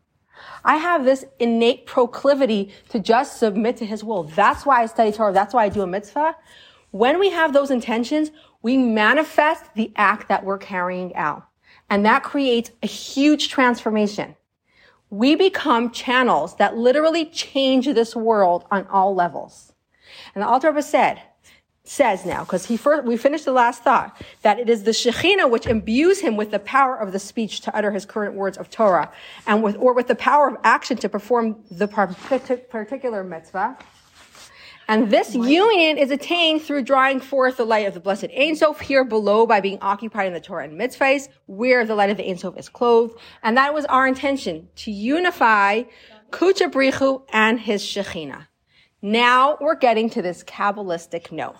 I 0.63 0.77
have 0.77 1.03
this 1.03 1.25
innate 1.39 1.85
proclivity 1.85 2.73
to 2.89 2.99
just 2.99 3.37
submit 3.37 3.77
to 3.77 3.85
His 3.85 4.03
will. 4.03 4.23
That's 4.23 4.65
why 4.65 4.81
I 4.81 4.85
study 4.85 5.11
Torah. 5.11 5.33
That's 5.33 5.53
why 5.53 5.65
I 5.65 5.69
do 5.69 5.81
a 5.81 5.87
mitzvah. 5.87 6.35
When 6.91 7.19
we 7.19 7.29
have 7.31 7.53
those 7.53 7.71
intentions, 7.71 8.31
we 8.61 8.77
manifest 8.77 9.73
the 9.75 9.91
act 9.95 10.29
that 10.29 10.43
we're 10.43 10.57
carrying 10.57 11.15
out. 11.15 11.47
And 11.89 12.05
that 12.05 12.23
creates 12.23 12.71
a 12.83 12.87
huge 12.87 13.49
transformation. 13.49 14.35
We 15.11 15.35
become 15.35 15.91
channels 15.91 16.55
that 16.55 16.77
literally 16.77 17.25
change 17.25 17.85
this 17.85 18.15
world 18.15 18.65
on 18.71 18.87
all 18.87 19.13
levels. 19.13 19.73
And 20.33 20.41
the 20.41 20.47
Alter 20.47 20.69
Rebbe 20.69 20.81
said, 20.81 21.21
says 21.83 22.25
now, 22.25 22.45
because 22.45 22.65
he 22.65 22.77
first, 22.77 23.05
we 23.05 23.17
finished 23.17 23.43
the 23.43 23.51
last 23.51 23.83
thought, 23.83 24.19
that 24.41 24.57
it 24.57 24.69
is 24.69 24.83
the 24.83 24.91
Shekhinah 24.91 25.49
which 25.49 25.67
imbues 25.67 26.21
him 26.21 26.37
with 26.37 26.51
the 26.51 26.59
power 26.59 26.95
of 26.95 27.11
the 27.11 27.19
speech 27.19 27.59
to 27.61 27.75
utter 27.75 27.91
his 27.91 28.05
current 28.05 28.35
words 28.35 28.57
of 28.57 28.69
Torah, 28.69 29.11
and 29.45 29.61
with, 29.61 29.75
or 29.77 29.93
with 29.93 30.07
the 30.07 30.15
power 30.15 30.47
of 30.47 30.55
action 30.63 30.95
to 30.97 31.09
perform 31.09 31.61
the 31.69 31.87
particular 31.87 33.23
mitzvah. 33.23 33.77
And 34.91 35.09
this 35.09 35.33
union 35.33 35.97
is 35.97 36.11
attained 36.11 36.63
through 36.63 36.83
drawing 36.83 37.21
forth 37.21 37.55
the 37.55 37.63
light 37.63 37.87
of 37.87 37.93
the 37.93 38.01
blessed 38.01 38.27
Ein 38.37 38.57
Sof 38.57 38.81
here 38.81 39.05
below 39.05 39.47
by 39.47 39.61
being 39.61 39.77
occupied 39.79 40.27
in 40.27 40.33
the 40.33 40.41
Torah 40.41 40.65
and 40.65 40.77
mitzvahs, 40.77 41.29
where 41.45 41.85
the 41.85 41.95
light 41.95 42.09
of 42.09 42.17
the 42.17 42.29
Ein 42.29 42.37
Sof 42.37 42.57
is 42.57 42.67
clothed. 42.67 43.17
And 43.41 43.55
that 43.55 43.73
was 43.73 43.85
our 43.85 44.05
intention, 44.05 44.67
to 44.75 44.91
unify 44.91 45.83
Kucha 46.31 46.69
Brichu 46.69 47.23
and 47.31 47.57
his 47.57 47.81
Shekhinah. 47.81 48.47
Now 49.01 49.57
we're 49.61 49.75
getting 49.75 50.09
to 50.09 50.21
this 50.21 50.43
Kabbalistic 50.43 51.31
note. 51.31 51.55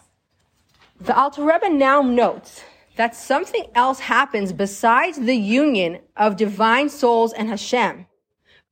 The 1.00 1.18
Alter 1.18 1.46
Rebbe 1.46 1.70
now 1.70 2.02
notes 2.02 2.66
that 2.98 3.16
something 3.16 3.64
else 3.76 4.02
happens 4.02 4.52
besides 4.52 5.18
the 5.18 5.38
union 5.38 6.00
of 6.18 6.36
divine 6.36 6.90
souls 6.90 7.32
and 7.32 7.48
Hashem 7.48 8.08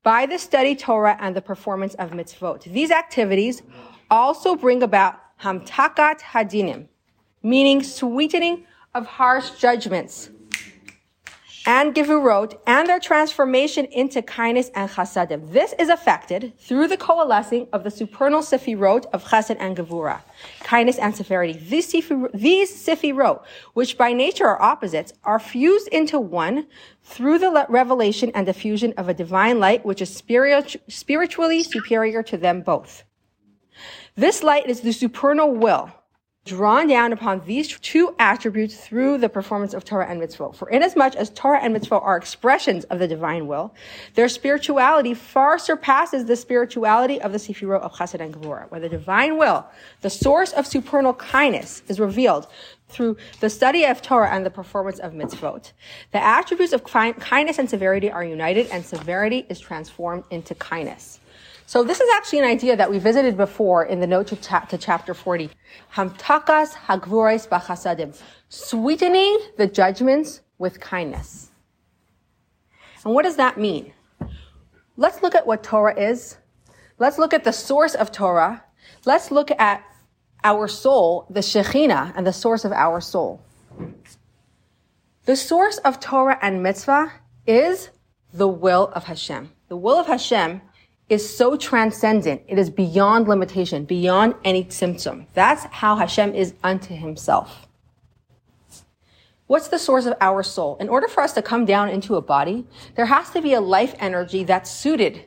by 0.03 0.25
the 0.25 0.37
study 0.37 0.75
Torah 0.75 1.17
and 1.21 1.33
the 1.33 1.41
performance 1.41 1.93
of 1.93 2.11
mitzvot. 2.11 2.63
These 2.63 2.91
activities 2.91 3.61
also 4.09 4.55
bring 4.55 4.83
about 4.83 5.19
hamtakat 5.41 6.21
hadinim, 6.21 6.87
meaning 7.43 7.83
sweetening 7.83 8.65
of 8.93 9.05
harsh 9.05 9.51
judgments 9.51 10.29
and 11.65 11.93
Gevurot 11.93 12.57
and 12.65 12.87
their 12.87 12.99
transformation 12.99 13.85
into 13.85 14.21
kindness 14.21 14.71
and 14.73 14.89
chasadim. 14.89 15.51
This 15.51 15.73
is 15.77 15.89
affected 15.89 16.57
through 16.57 16.87
the 16.87 16.97
coalescing 16.97 17.67
of 17.73 17.83
the 17.83 17.91
supernal 17.91 18.41
sefirot 18.41 19.05
of 19.13 19.23
chesed 19.25 19.57
and 19.59 19.77
gevura, 19.77 20.21
kindness 20.63 20.97
and 20.97 21.15
severity. 21.15 21.53
These, 21.53 21.93
sefirot, 21.93 22.31
these 22.33 23.43
which 23.73 23.97
by 23.97 24.13
nature 24.13 24.47
are 24.47 24.61
opposites, 24.61 25.13
are 25.23 25.37
fused 25.37 25.89
into 25.89 26.19
one 26.19 26.65
through 27.03 27.37
the 27.39 27.65
revelation 27.69 28.31
and 28.33 28.47
diffusion 28.47 28.93
of 28.97 29.09
a 29.09 29.13
divine 29.13 29.59
light, 29.59 29.85
which 29.85 30.01
is 30.01 30.09
spiritually 30.11 31.63
superior 31.63 32.23
to 32.23 32.37
them 32.37 32.61
both. 32.61 33.03
This 34.19 34.43
light 34.43 34.67
is 34.67 34.81
the 34.81 34.91
supernal 34.91 35.53
will, 35.53 35.89
drawn 36.43 36.89
down 36.89 37.13
upon 37.13 37.41
these 37.45 37.79
two 37.79 38.13
attributes 38.19 38.75
through 38.75 39.17
the 39.17 39.29
performance 39.29 39.73
of 39.73 39.85
Torah 39.85 40.07
and 40.09 40.19
Mitzvah. 40.19 40.51
For 40.51 40.69
inasmuch 40.69 41.15
as 41.15 41.29
Torah 41.29 41.61
and 41.61 41.71
Mitzvah 41.71 42.01
are 42.01 42.17
expressions 42.17 42.83
of 42.83 42.99
the 42.99 43.07
divine 43.07 43.47
will, 43.47 43.73
their 44.15 44.27
spirituality 44.27 45.13
far 45.13 45.57
surpasses 45.57 46.25
the 46.25 46.35
spirituality 46.35 47.21
of 47.21 47.31
the 47.31 47.37
Sefirot 47.37 47.79
of 47.79 47.93
Chesed 47.93 48.19
and 48.19 48.33
Gevurah, 48.33 48.69
where 48.69 48.81
the 48.81 48.89
divine 48.89 49.37
will, 49.37 49.65
the 50.01 50.09
source 50.09 50.51
of 50.51 50.67
supernal 50.67 51.13
kindness, 51.13 51.81
is 51.87 51.97
revealed 51.97 52.47
through 52.89 53.15
the 53.39 53.49
study 53.49 53.85
of 53.85 54.01
Torah 54.01 54.31
and 54.31 54.45
the 54.45 54.51
performance 54.51 54.99
of 54.99 55.13
mitzvot. 55.13 55.71
The 56.11 56.21
attributes 56.21 56.73
of 56.73 56.83
kindness 56.83 57.57
and 57.57 57.69
severity 57.69 58.11
are 58.11 58.25
united, 58.25 58.67
and 58.67 58.83
severity 58.83 59.45
is 59.47 59.61
transformed 59.61 60.25
into 60.29 60.55
kindness. 60.55 61.18
So 61.69 61.83
this 61.83 61.99
is 61.99 62.09
actually 62.15 62.39
an 62.39 62.45
idea 62.45 62.75
that 62.75 62.89
we 62.89 62.97
visited 62.97 63.37
before 63.37 63.85
in 63.85 63.99
the 63.99 64.07
note 64.07 64.25
to, 64.29 64.35
cha- 64.35 64.65
to 64.71 64.77
chapter 64.79 65.13
40. 65.13 65.51
Hamtakas 65.93 66.73
hagvures 66.73 67.45
bachasadim. 67.45 68.19
Sweetening 68.49 69.37
the 69.55 69.67
judgments 69.67 70.41
with 70.57 70.79
kindness. 70.79 71.51
And 73.05 73.13
what 73.13 73.21
does 73.21 73.35
that 73.35 73.59
mean? 73.59 73.93
Let's 74.97 75.21
look 75.21 75.35
at 75.35 75.45
what 75.45 75.61
Torah 75.61 75.95
is. 75.95 76.37
Let's 76.97 77.19
look 77.19 77.35
at 77.35 77.43
the 77.43 77.53
source 77.53 77.93
of 77.93 78.11
Torah. 78.11 78.63
Let's 79.05 79.29
look 79.29 79.51
at 79.59 79.83
our 80.43 80.67
soul, 80.67 81.27
the 81.29 81.41
Shekhinah, 81.41 82.13
and 82.15 82.25
the 82.25 82.33
source 82.33 82.65
of 82.65 82.71
our 82.71 82.99
soul. 82.99 83.43
The 85.25 85.35
source 85.35 85.77
of 85.77 85.99
Torah 85.99 86.39
and 86.41 86.63
mitzvah 86.63 87.11
is 87.45 87.91
the 88.33 88.47
will 88.47 88.87
of 88.95 89.03
Hashem. 89.03 89.51
The 89.67 89.77
will 89.77 89.99
of 89.99 90.07
Hashem 90.07 90.61
is 91.09 91.37
so 91.37 91.57
transcendent. 91.57 92.43
It 92.47 92.59
is 92.59 92.69
beyond 92.69 93.27
limitation, 93.27 93.85
beyond 93.85 94.35
any 94.43 94.69
symptom. 94.69 95.25
That's 95.33 95.65
how 95.65 95.95
Hashem 95.95 96.35
is 96.35 96.53
unto 96.63 96.95
himself. 96.95 97.67
What's 99.47 99.69
the 99.69 99.79
source 99.79 100.05
of 100.05 100.13
our 100.21 100.43
soul? 100.43 100.77
In 100.79 100.89
order 100.89 101.07
for 101.07 101.21
us 101.21 101.33
to 101.33 101.41
come 101.41 101.65
down 101.65 101.89
into 101.89 102.15
a 102.15 102.21
body, 102.21 102.67
there 102.95 103.07
has 103.07 103.31
to 103.31 103.41
be 103.41 103.55
a 103.55 103.61
life 103.61 103.95
energy 103.97 104.43
that's 104.43 104.69
suited 104.69 105.25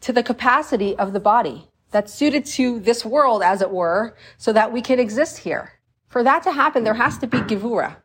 to 0.00 0.14
the 0.14 0.22
capacity 0.22 0.96
of 0.96 1.12
the 1.12 1.20
body, 1.20 1.68
that's 1.90 2.14
suited 2.14 2.46
to 2.46 2.80
this 2.80 3.04
world, 3.04 3.42
as 3.42 3.60
it 3.60 3.70
were, 3.70 4.16
so 4.38 4.50
that 4.54 4.72
we 4.72 4.80
can 4.80 4.98
exist 4.98 5.38
here. 5.38 5.72
For 6.08 6.22
that 6.22 6.42
to 6.44 6.52
happen, 6.52 6.84
there 6.84 6.94
has 6.94 7.18
to 7.18 7.26
be 7.26 7.38
gevura. 7.40 7.96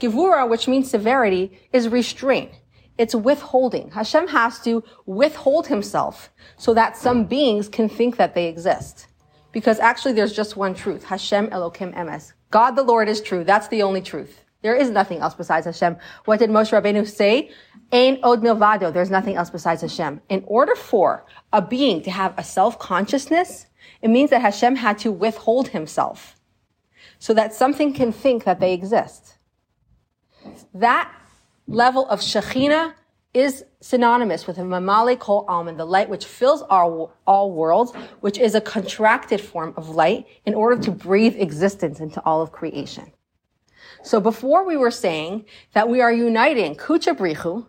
Gevura, 0.00 0.48
which 0.48 0.66
means 0.66 0.90
severity, 0.90 1.60
is 1.74 1.90
restraint. 1.90 2.50
It's 2.98 3.14
withholding. 3.14 3.90
Hashem 3.90 4.28
has 4.28 4.60
to 4.60 4.84
withhold 5.06 5.66
himself 5.66 6.30
so 6.56 6.74
that 6.74 6.96
some 6.96 7.24
beings 7.24 7.68
can 7.68 7.88
think 7.88 8.16
that 8.16 8.34
they 8.34 8.46
exist. 8.46 9.06
Because 9.50 9.78
actually 9.80 10.12
there's 10.12 10.32
just 10.32 10.56
one 10.56 10.74
truth. 10.74 11.04
Hashem 11.04 11.48
Elokim 11.48 11.94
Emes. 11.94 12.32
God 12.50 12.72
the 12.72 12.82
Lord 12.82 13.08
is 13.08 13.20
true. 13.20 13.44
That's 13.44 13.68
the 13.68 13.82
only 13.82 14.02
truth. 14.02 14.40
There 14.62 14.76
is 14.76 14.90
nothing 14.90 15.18
else 15.18 15.34
besides 15.34 15.66
Hashem. 15.66 15.96
What 16.24 16.38
did 16.38 16.50
Moshe 16.50 16.70
Rabbeinu 16.70 17.08
say? 17.08 17.50
Ein 17.90 18.18
od 18.22 18.42
milvado. 18.42 18.92
There's 18.92 19.10
nothing 19.10 19.36
else 19.36 19.50
besides 19.50 19.82
Hashem. 19.82 20.20
In 20.28 20.44
order 20.46 20.76
for 20.76 21.26
a 21.52 21.60
being 21.60 22.02
to 22.02 22.10
have 22.10 22.32
a 22.38 22.44
self-consciousness, 22.44 23.66
it 24.00 24.08
means 24.08 24.30
that 24.30 24.40
Hashem 24.40 24.76
had 24.76 24.98
to 24.98 25.10
withhold 25.10 25.68
himself 25.68 26.36
so 27.18 27.34
that 27.34 27.52
something 27.54 27.92
can 27.92 28.12
think 28.12 28.44
that 28.44 28.60
they 28.60 28.72
exist. 28.72 29.38
That 30.74 31.12
level 31.72 32.06
of 32.08 32.20
Shekhinah 32.20 32.94
is 33.32 33.64
synonymous 33.80 34.46
with 34.46 34.56
the 34.56 34.62
Mamale 34.62 35.18
Kol 35.18 35.46
Alman, 35.48 35.78
the 35.78 35.86
light 35.86 36.10
which 36.10 36.26
fills 36.26 36.62
our, 36.68 37.10
all 37.26 37.52
worlds, 37.52 37.92
which 38.20 38.38
is 38.38 38.54
a 38.54 38.60
contracted 38.60 39.40
form 39.40 39.72
of 39.78 39.88
light 39.88 40.26
in 40.44 40.54
order 40.54 40.80
to 40.82 40.90
breathe 40.90 41.34
existence 41.36 41.98
into 41.98 42.22
all 42.24 42.42
of 42.42 42.52
creation. 42.52 43.10
So 44.02 44.20
before 44.20 44.66
we 44.66 44.76
were 44.76 44.90
saying 44.90 45.46
that 45.72 45.88
we 45.88 46.02
are 46.02 46.12
uniting 46.12 46.74
Kucha 46.74 47.16
Brichu, 47.16 47.66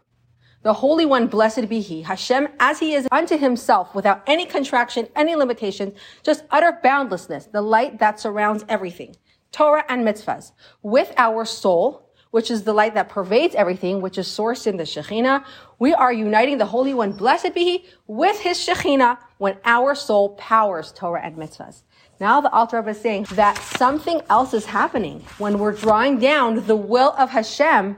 the 0.63 0.73
Holy 0.73 1.05
One, 1.05 1.27
blessed 1.27 1.69
be 1.69 1.79
He, 1.79 2.01
Hashem, 2.01 2.49
as 2.59 2.79
He 2.79 2.93
is 2.93 3.07
unto 3.09 3.37
Himself, 3.37 3.95
without 3.95 4.23
any 4.27 4.45
contraction, 4.45 5.07
any 5.15 5.35
limitations, 5.35 5.93
just 6.23 6.43
utter 6.51 6.77
boundlessness, 6.83 7.45
the 7.47 7.61
light 7.61 7.99
that 7.99 8.19
surrounds 8.19 8.65
everything, 8.67 9.15
Torah 9.51 9.85
and 9.87 10.05
mitzvahs, 10.05 10.51
with 10.81 11.13
our 11.17 11.45
soul, 11.45 12.02
which 12.33 12.49
is 12.49 12.63
the 12.63 12.73
light 12.73 12.95
that 12.95 13.09
pervades 13.09 13.53
everything, 13.53 14.01
which 14.01 14.17
is 14.17 14.27
sourced 14.27 14.65
in 14.65 14.77
the 14.77 14.83
Shekhinah. 14.85 15.45
We 15.77 15.93
are 15.93 16.11
uniting 16.11 16.57
the 16.57 16.65
Holy 16.65 16.91
One, 16.91 17.11
blessed 17.11 17.53
be 17.53 17.63
He, 17.63 17.85
with 18.07 18.39
His 18.39 18.57
Shekhinah 18.57 19.19
when 19.37 19.57
our 19.65 19.93
soul 19.93 20.29
powers 20.29 20.91
Torah 20.91 21.21
and 21.23 21.37
mitzvahs. 21.37 21.83
Now 22.19 22.41
the 22.41 22.49
Alter 22.49 22.77
Rebbe 22.77 22.89
is 22.89 22.99
saying 22.99 23.27
that 23.33 23.59
something 23.59 24.19
else 24.31 24.55
is 24.55 24.65
happening 24.65 25.23
when 25.37 25.59
we're 25.59 25.73
drawing 25.73 26.17
down 26.17 26.65
the 26.65 26.75
will 26.75 27.13
of 27.19 27.29
Hashem 27.29 27.97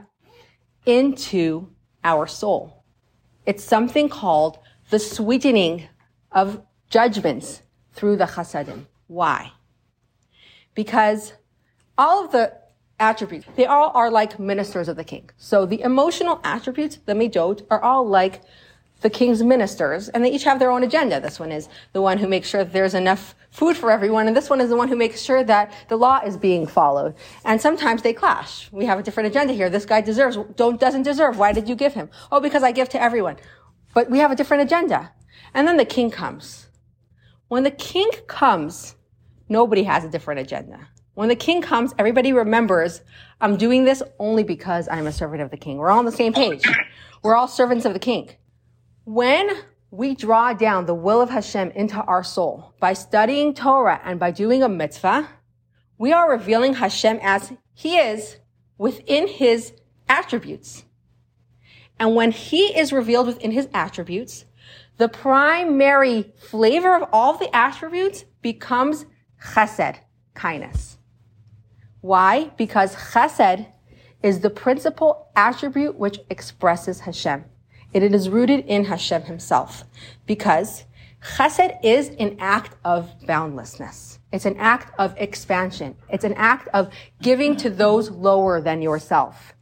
into 0.84 1.70
our 2.04 2.26
soul. 2.26 2.84
It's 3.46 3.64
something 3.64 4.10
called 4.10 4.58
the 4.90 4.98
sweetening 4.98 5.88
of 6.30 6.60
judgments 6.90 7.62
through 7.94 8.16
the 8.16 8.26
chasadim. 8.26 8.84
Why? 9.06 9.52
Because 10.74 11.32
all 11.96 12.26
of 12.26 12.32
the 12.32 12.65
attributes. 12.98 13.46
They 13.56 13.66
all 13.66 13.90
are 13.94 14.10
like 14.10 14.38
ministers 14.38 14.88
of 14.88 14.96
the 14.96 15.04
king. 15.04 15.30
So 15.36 15.66
the 15.66 15.80
emotional 15.82 16.40
attributes, 16.44 16.98
the 17.04 17.12
midot, 17.12 17.66
are 17.70 17.82
all 17.82 18.06
like 18.06 18.42
the 19.02 19.10
king's 19.10 19.42
ministers, 19.42 20.08
and 20.08 20.24
they 20.24 20.30
each 20.30 20.44
have 20.44 20.58
their 20.58 20.70
own 20.70 20.82
agenda. 20.82 21.20
This 21.20 21.38
one 21.38 21.52
is 21.52 21.68
the 21.92 22.00
one 22.00 22.16
who 22.16 22.26
makes 22.26 22.48
sure 22.48 22.64
that 22.64 22.72
there's 22.72 22.94
enough 22.94 23.34
food 23.50 23.76
for 23.76 23.90
everyone, 23.90 24.26
and 24.26 24.34
this 24.34 24.48
one 24.48 24.60
is 24.60 24.70
the 24.70 24.76
one 24.76 24.88
who 24.88 24.96
makes 24.96 25.20
sure 25.20 25.44
that 25.44 25.72
the 25.88 25.96
law 25.96 26.20
is 26.24 26.36
being 26.36 26.66
followed. 26.66 27.14
And 27.44 27.60
sometimes 27.60 28.02
they 28.02 28.14
clash. 28.14 28.70
We 28.72 28.86
have 28.86 28.98
a 28.98 29.02
different 29.02 29.28
agenda 29.28 29.52
here. 29.52 29.68
This 29.68 29.84
guy 29.84 30.00
deserves, 30.00 30.38
don't, 30.56 30.80
doesn't 30.80 31.02
deserve. 31.02 31.38
Why 31.38 31.52
did 31.52 31.68
you 31.68 31.74
give 31.74 31.92
him? 31.92 32.08
Oh, 32.32 32.40
because 32.40 32.62
I 32.62 32.72
give 32.72 32.88
to 32.90 33.00
everyone. 33.00 33.36
But 33.92 34.10
we 34.10 34.18
have 34.18 34.30
a 34.30 34.36
different 34.36 34.62
agenda. 34.62 35.12
And 35.52 35.68
then 35.68 35.76
the 35.76 35.84
king 35.84 36.10
comes. 36.10 36.68
When 37.48 37.62
the 37.62 37.70
king 37.70 38.10
comes, 38.26 38.96
nobody 39.48 39.84
has 39.84 40.04
a 40.04 40.08
different 40.08 40.40
agenda. 40.40 40.88
When 41.16 41.30
the 41.30 41.34
king 41.34 41.62
comes, 41.62 41.94
everybody 41.98 42.34
remembers, 42.34 43.00
I'm 43.40 43.56
doing 43.56 43.84
this 43.84 44.02
only 44.18 44.44
because 44.44 44.86
I'm 44.86 45.06
a 45.06 45.12
servant 45.12 45.40
of 45.40 45.50
the 45.50 45.56
king. 45.56 45.78
We're 45.78 45.88
all 45.88 46.00
on 46.00 46.04
the 46.04 46.12
same 46.12 46.34
page. 46.34 46.62
We're 47.22 47.34
all 47.34 47.48
servants 47.48 47.86
of 47.86 47.94
the 47.94 47.98
king. 47.98 48.28
When 49.06 49.48
we 49.90 50.14
draw 50.14 50.52
down 50.52 50.84
the 50.84 50.94
will 50.94 51.22
of 51.22 51.30
Hashem 51.30 51.70
into 51.70 51.96
our 52.02 52.22
soul 52.22 52.74
by 52.80 52.92
studying 52.92 53.54
Torah 53.54 53.98
and 54.04 54.20
by 54.20 54.30
doing 54.30 54.62
a 54.62 54.68
mitzvah, 54.68 55.26
we 55.96 56.12
are 56.12 56.30
revealing 56.30 56.74
Hashem 56.74 57.18
as 57.22 57.50
he 57.72 57.96
is 57.96 58.36
within 58.76 59.26
his 59.26 59.72
attributes. 60.10 60.84
And 61.98 62.14
when 62.14 62.30
he 62.30 62.78
is 62.78 62.92
revealed 62.92 63.28
within 63.28 63.52
his 63.52 63.70
attributes, 63.72 64.44
the 64.98 65.08
primary 65.08 66.34
flavor 66.36 66.94
of 66.94 67.08
all 67.10 67.38
the 67.38 67.56
attributes 67.56 68.26
becomes 68.42 69.06
chesed, 69.42 69.96
kindness. 70.34 70.95
Why? 72.06 72.52
Because 72.56 72.94
chesed 72.94 73.66
is 74.22 74.38
the 74.38 74.48
principal 74.48 75.26
attribute 75.34 75.96
which 75.96 76.20
expresses 76.30 77.00
Hashem. 77.00 77.44
It 77.92 78.04
is 78.04 78.28
rooted 78.28 78.64
in 78.66 78.84
Hashem 78.84 79.22
himself. 79.22 79.82
Because 80.24 80.84
chesed 81.20 81.76
is 81.82 82.10
an 82.10 82.36
act 82.38 82.76
of 82.84 83.10
boundlessness. 83.26 84.20
It's 84.30 84.46
an 84.46 84.56
act 84.56 84.94
of 85.00 85.16
expansion. 85.16 85.96
It's 86.08 86.22
an 86.22 86.34
act 86.34 86.68
of 86.72 86.92
giving 87.22 87.56
to 87.56 87.70
those 87.70 88.08
lower 88.08 88.60
than 88.60 88.82
yourself. 88.82 89.54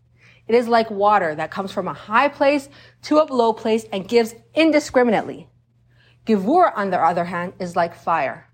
It 0.46 0.54
is 0.54 0.68
like 0.68 0.90
water 0.90 1.34
that 1.34 1.50
comes 1.50 1.72
from 1.72 1.88
a 1.88 1.94
high 1.94 2.28
place 2.28 2.68
to 3.04 3.22
a 3.22 3.24
low 3.24 3.54
place 3.54 3.86
and 3.90 4.06
gives 4.06 4.34
indiscriminately. 4.52 5.48
Givur, 6.26 6.76
on 6.76 6.90
the 6.90 7.00
other 7.00 7.24
hand, 7.24 7.54
is 7.58 7.74
like 7.74 7.94
fire. 7.94 8.50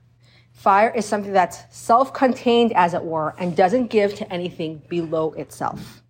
Fire 0.61 0.91
is 0.95 1.07
something 1.07 1.33
that's 1.33 1.59
self-contained, 1.71 2.75
as 2.75 2.93
it 2.93 3.03
were, 3.03 3.35
and 3.39 3.57
doesn't 3.57 3.87
give 3.87 4.15
to 4.17 4.31
anything 4.31 4.83
below 4.91 5.33
itself. 5.33 6.03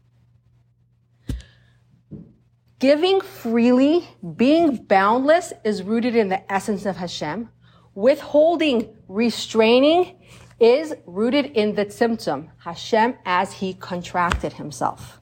Giving 2.80 3.20
freely, 3.20 4.08
being 4.34 4.74
boundless, 4.74 5.52
is 5.62 5.84
rooted 5.84 6.16
in 6.16 6.30
the 6.30 6.52
essence 6.52 6.84
of 6.84 6.96
Hashem. 6.96 7.48
Withholding, 7.94 8.92
restraining, 9.06 10.18
is 10.58 10.94
rooted 11.06 11.46
in 11.46 11.76
the 11.76 11.86
tzimtzum, 11.86 12.48
Hashem 12.64 13.18
as 13.24 13.52
he 13.52 13.72
contracted 13.72 14.54
himself. 14.54 15.20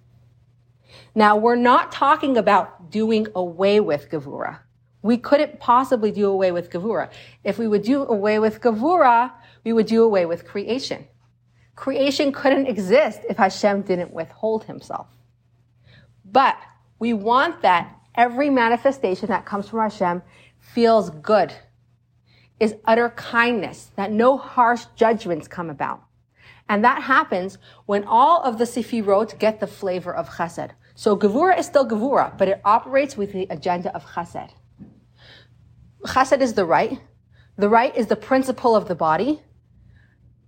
Now, 1.14 1.36
we're 1.36 1.54
not 1.54 1.92
talking 1.92 2.38
about 2.38 2.90
doing 2.90 3.26
away 3.34 3.78
with 3.80 4.08
Gevura. 4.08 4.60
We 5.02 5.16
couldn't 5.16 5.60
possibly 5.60 6.10
do 6.10 6.28
away 6.28 6.52
with 6.52 6.70
Gavura. 6.70 7.10
If 7.44 7.58
we 7.58 7.68
would 7.68 7.82
do 7.82 8.02
away 8.02 8.38
with 8.38 8.60
Gavura, 8.60 9.32
we 9.64 9.72
would 9.72 9.86
do 9.86 10.02
away 10.02 10.26
with 10.26 10.46
creation. 10.46 11.06
Creation 11.76 12.32
couldn't 12.32 12.66
exist 12.66 13.20
if 13.28 13.36
Hashem 13.36 13.82
didn't 13.82 14.12
withhold 14.12 14.64
himself. 14.64 15.06
But 16.24 16.56
we 16.98 17.12
want 17.12 17.62
that 17.62 17.94
every 18.16 18.50
manifestation 18.50 19.28
that 19.28 19.46
comes 19.46 19.68
from 19.68 19.80
Hashem 19.80 20.22
feels 20.58 21.10
good, 21.10 21.54
is 22.58 22.74
utter 22.84 23.10
kindness, 23.10 23.92
that 23.94 24.10
no 24.10 24.36
harsh 24.36 24.86
judgments 24.96 25.46
come 25.46 25.70
about. 25.70 26.02
And 26.68 26.84
that 26.84 27.02
happens 27.02 27.56
when 27.86 28.04
all 28.04 28.42
of 28.42 28.58
the 28.58 28.64
Sefirot 28.64 29.38
get 29.38 29.60
the 29.60 29.66
flavor 29.66 30.14
of 30.14 30.28
chesed. 30.30 30.70
So 30.96 31.16
Gavura 31.16 31.56
is 31.56 31.66
still 31.66 31.88
Gavura, 31.88 32.36
but 32.36 32.48
it 32.48 32.60
operates 32.64 33.16
with 33.16 33.32
the 33.32 33.46
agenda 33.48 33.94
of 33.94 34.04
chesed. 34.04 34.50
Chesed 36.06 36.40
is 36.40 36.54
the 36.54 36.64
right. 36.64 37.00
The 37.56 37.68
right 37.68 37.94
is 37.96 38.06
the 38.06 38.16
principle 38.16 38.76
of 38.76 38.86
the 38.86 38.94
body. 38.94 39.42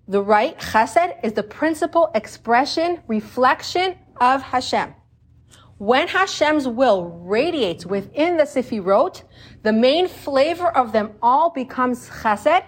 The 0.06 0.22
right, 0.22 0.58
chesed, 0.58 1.24
is 1.24 1.32
the 1.32 1.42
principal 1.42 2.10
expression, 2.14 3.02
reflection 3.08 3.96
of 4.20 4.42
Hashem. 4.42 4.94
When 5.78 6.08
Hashem's 6.08 6.68
will 6.68 7.04
radiates 7.04 7.86
within 7.86 8.36
the 8.36 8.44
Sefirot, 8.44 9.22
the 9.62 9.72
main 9.72 10.08
flavor 10.08 10.68
of 10.68 10.92
them 10.92 11.12
all 11.22 11.50
becomes 11.50 12.08
chesed, 12.08 12.64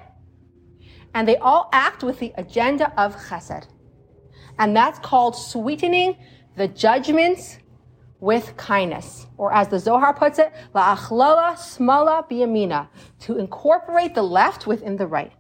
and 1.15 1.29
they 1.29 1.37
all 1.37 1.69
act 1.73 2.03
with 2.03 2.19
the 2.19 2.33
agenda 2.37 2.93
of 3.01 3.15
chesed. 3.17 3.67
And 4.59 4.77
that's 4.77 4.99
called 4.99 5.37
sweetening 5.37 6.17
the 6.57 6.69
judgments 6.69 7.59
with 8.23 8.57
kindness, 8.57 9.27
or 9.37 9.53
as 9.53 9.67
the 9.67 9.81
Zohar 9.81 10.15
puts 10.15 10.39
it, 10.39 10.53
la'achlala 10.77 11.57
smala 11.57 12.31
biyamina, 12.31 12.87
to 13.19 13.37
incorporate 13.37 14.15
the 14.15 14.23
left 14.23 14.65
within 14.65 14.97
the 14.97 15.09
right. 15.09 15.33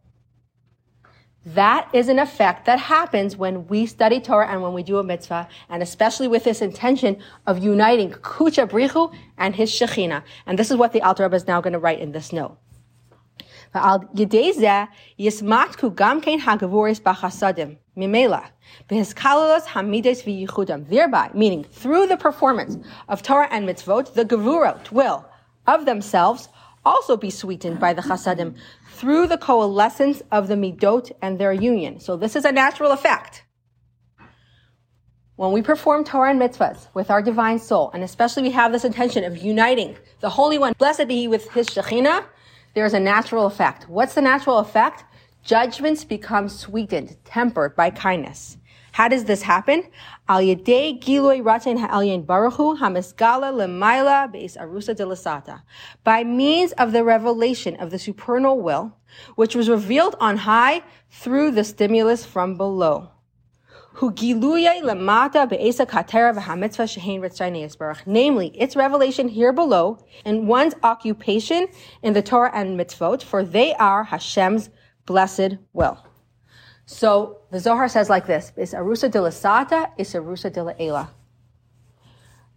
That 1.46 1.88
is 1.92 2.08
an 2.08 2.18
effect 2.18 2.66
that 2.66 2.80
happens 2.80 3.36
when 3.36 3.68
we 3.68 3.86
study 3.86 4.18
Torah 4.18 4.48
and 4.48 4.62
when 4.62 4.72
we 4.72 4.82
do 4.82 4.98
a 4.98 5.04
mitzvah, 5.04 5.46
and 5.68 5.80
especially 5.80 6.26
with 6.26 6.42
this 6.42 6.60
intention 6.60 7.18
of 7.46 7.62
uniting 7.62 8.10
Kucha 8.10 8.68
Brihu 8.68 9.14
and 9.38 9.54
his 9.54 9.70
Shekhinah. 9.70 10.24
And 10.46 10.58
this 10.58 10.72
is 10.72 10.76
what 10.76 10.92
the 10.92 11.02
Alter 11.02 11.22
Rebbe 11.22 11.36
is 11.36 11.46
now 11.46 11.60
going 11.60 11.74
to 11.74 11.78
write 11.78 12.00
in 12.00 12.10
this 12.10 12.32
note. 12.32 12.58
Yismatku 13.74 15.94
Hagavuris 15.94 17.78
Mimela, 17.96 18.46
v'hiskalos 18.88 19.64
hamides 19.64 20.22
viyichudam. 20.24 20.88
Thereby, 20.88 21.30
meaning 21.34 21.64
through 21.64 22.06
the 22.06 22.16
performance 22.16 22.78
of 23.08 23.22
Torah 23.22 23.48
and 23.50 23.68
mitzvot, 23.68 24.14
the 24.14 24.24
gevurot 24.24 24.90
will 24.90 25.26
of 25.66 25.84
themselves 25.84 26.48
also 26.84 27.16
be 27.16 27.30
sweetened 27.30 27.78
by 27.78 27.92
the 27.92 28.02
chasadim 28.02 28.56
through 28.92 29.26
the 29.26 29.38
coalescence 29.38 30.22
of 30.32 30.48
the 30.48 30.54
midot 30.54 31.12
and 31.20 31.38
their 31.38 31.52
union. 31.52 32.00
So 32.00 32.16
this 32.16 32.34
is 32.34 32.44
a 32.44 32.52
natural 32.52 32.92
effect. 32.92 33.44
When 35.36 35.52
we 35.52 35.62
perform 35.62 36.04
Torah 36.04 36.30
and 36.30 36.40
mitzvahs 36.40 36.88
with 36.94 37.10
our 37.10 37.22
divine 37.22 37.58
soul, 37.58 37.90
and 37.92 38.02
especially 38.02 38.42
we 38.44 38.50
have 38.50 38.72
this 38.72 38.84
intention 38.84 39.24
of 39.24 39.36
uniting 39.36 39.96
the 40.20 40.30
Holy 40.30 40.58
One, 40.58 40.74
blessed 40.78 41.08
be 41.08 41.22
He 41.22 41.28
with 41.28 41.50
His 41.50 41.68
Shekhinah, 41.68 42.24
there's 42.74 42.94
a 42.94 43.00
natural 43.00 43.46
effect. 43.46 43.88
What's 43.88 44.14
the 44.14 44.22
natural 44.22 44.58
effect? 44.58 45.04
Judgments 45.42 46.04
become 46.04 46.48
sweetened, 46.48 47.16
tempered 47.24 47.74
by 47.74 47.90
kindness. 47.90 48.58
How 48.92 49.08
does 49.08 49.24
this 49.24 49.42
happen? 49.42 49.88
Al 50.28 50.38
ha'elyon 50.38 52.24
baruchu 52.24 52.78
hamisgala 52.78 53.50
lemaila 53.52 54.32
beis 54.32 54.56
arusa 54.56 54.94
delasata. 54.94 55.62
By 56.04 56.22
means 56.22 56.70
of 56.72 56.92
the 56.92 57.02
revelation 57.02 57.74
of 57.76 57.90
the 57.90 57.98
supernal 57.98 58.60
will, 58.60 58.96
which 59.34 59.56
was 59.56 59.68
revealed 59.68 60.14
on 60.20 60.36
high 60.36 60.82
through 61.10 61.50
the 61.50 61.64
stimulus 61.64 62.24
from 62.24 62.56
below. 62.56 63.08
Namely, 68.06 68.48
its 68.48 68.76
revelation 68.76 69.28
here 69.28 69.52
below 69.52 69.98
and 70.24 70.48
one's 70.48 70.74
occupation 70.82 71.66
in 72.02 72.12
the 72.12 72.22
Torah 72.22 72.50
and 72.54 72.78
mitzvot, 72.78 73.22
for 73.22 73.44
they 73.44 73.74
are 73.74 74.04
Hashem's 74.04 74.70
blessed 75.06 75.56
will. 75.72 76.04
So 76.86 77.38
the 77.50 77.60
Zohar 77.60 77.88
says 77.88 78.10
like 78.10 78.26
this, 78.26 78.52
is 78.56 78.74
arusa 78.74 79.10
de 79.10 79.18
sata, 79.18 79.90
is 79.96 80.12
arusa 80.14 80.52
de 80.52 80.82
ela. 80.82 81.10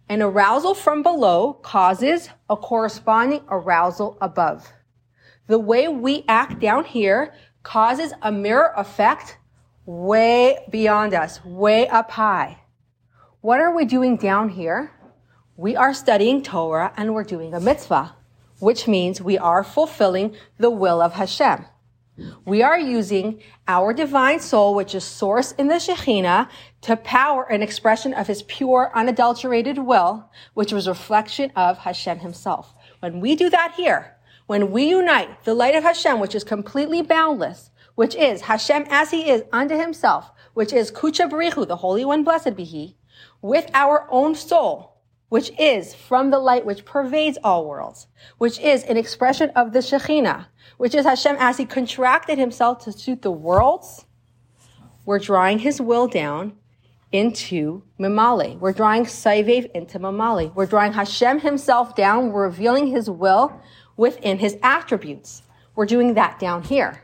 An 0.08 0.22
arousal 0.22 0.74
from 0.74 1.02
below 1.02 1.54
causes 1.54 2.28
a 2.48 2.56
corresponding 2.56 3.42
arousal 3.48 4.16
above. 4.20 4.72
The 5.46 5.58
way 5.58 5.88
we 5.88 6.24
act 6.28 6.60
down 6.60 6.84
here 6.84 7.34
causes 7.62 8.12
a 8.22 8.30
mirror 8.30 8.72
effect 8.76 9.38
way 9.84 10.58
beyond 10.70 11.14
us, 11.14 11.44
way 11.44 11.88
up 11.88 12.10
high. 12.10 12.58
What 13.40 13.60
are 13.60 13.74
we 13.74 13.84
doing 13.84 14.16
down 14.16 14.48
here? 14.50 14.92
We 15.56 15.76
are 15.76 15.94
studying 15.94 16.42
Torah 16.42 16.92
and 16.96 17.14
we're 17.14 17.24
doing 17.24 17.54
a 17.54 17.60
mitzvah, 17.60 18.16
which 18.58 18.86
means 18.86 19.20
we 19.20 19.38
are 19.38 19.64
fulfilling 19.64 20.36
the 20.58 20.70
will 20.70 21.00
of 21.00 21.14
Hashem. 21.14 21.64
We 22.44 22.62
are 22.62 22.78
using 22.78 23.42
our 23.68 23.92
divine 23.92 24.40
soul, 24.40 24.74
which 24.74 24.94
is 24.94 25.04
source 25.04 25.52
in 25.52 25.68
the 25.68 25.74
Shekhinah, 25.74 26.48
to 26.82 26.96
power 26.96 27.44
an 27.44 27.62
expression 27.62 28.14
of 28.14 28.26
his 28.26 28.42
pure, 28.44 28.90
unadulterated 28.94 29.78
will, 29.78 30.30
which 30.54 30.72
was 30.72 30.88
reflection 30.88 31.52
of 31.54 31.78
Hashem 31.78 32.20
himself. 32.20 32.74
When 33.00 33.20
we 33.20 33.36
do 33.36 33.50
that 33.50 33.74
here, 33.76 34.16
when 34.46 34.70
we 34.70 34.88
unite 34.88 35.44
the 35.44 35.54
light 35.54 35.74
of 35.74 35.82
Hashem, 35.82 36.18
which 36.18 36.34
is 36.34 36.44
completely 36.44 37.02
boundless, 37.02 37.70
which 37.96 38.14
is 38.14 38.42
Hashem 38.42 38.86
as 38.88 39.10
he 39.10 39.28
is 39.28 39.42
unto 39.52 39.76
himself, 39.76 40.30
which 40.54 40.72
is 40.72 40.90
Kucha 40.90 41.28
Barichu, 41.28 41.66
the 41.66 41.76
Holy 41.76 42.04
One, 42.04 42.24
blessed 42.24 42.56
be 42.56 42.64
he, 42.64 42.96
with 43.42 43.68
our 43.74 44.06
own 44.10 44.34
soul, 44.34 44.96
which 45.28 45.50
is 45.58 45.94
from 45.94 46.30
the 46.30 46.38
light 46.38 46.64
which 46.64 46.84
pervades 46.84 47.36
all 47.42 47.66
worlds, 47.66 48.06
which 48.38 48.58
is 48.60 48.84
an 48.84 48.96
expression 48.96 49.50
of 49.50 49.72
the 49.72 49.80
Shekhinah, 49.80 50.46
which 50.76 50.94
is 50.94 51.04
Hashem 51.04 51.36
as 51.38 51.56
he 51.56 51.64
contracted 51.64 52.38
himself 52.38 52.84
to 52.84 52.92
suit 52.92 53.22
the 53.22 53.30
worlds, 53.30 54.04
we're 55.04 55.18
drawing 55.18 55.60
his 55.60 55.80
will 55.80 56.08
down 56.08 56.54
into 57.12 57.82
Mimale. 57.98 58.58
We're 58.58 58.72
drawing 58.72 59.04
Saivev 59.04 59.70
into 59.72 59.98
Mimale. 59.98 60.52
We're 60.54 60.66
drawing 60.66 60.92
Hashem 60.92 61.40
himself 61.40 61.94
down. 61.94 62.32
We're 62.32 62.46
revealing 62.46 62.88
his 62.88 63.08
will 63.08 63.60
within 63.96 64.38
his 64.38 64.56
attributes. 64.62 65.42
We're 65.74 65.86
doing 65.86 66.14
that 66.14 66.38
down 66.38 66.62
here. 66.62 67.02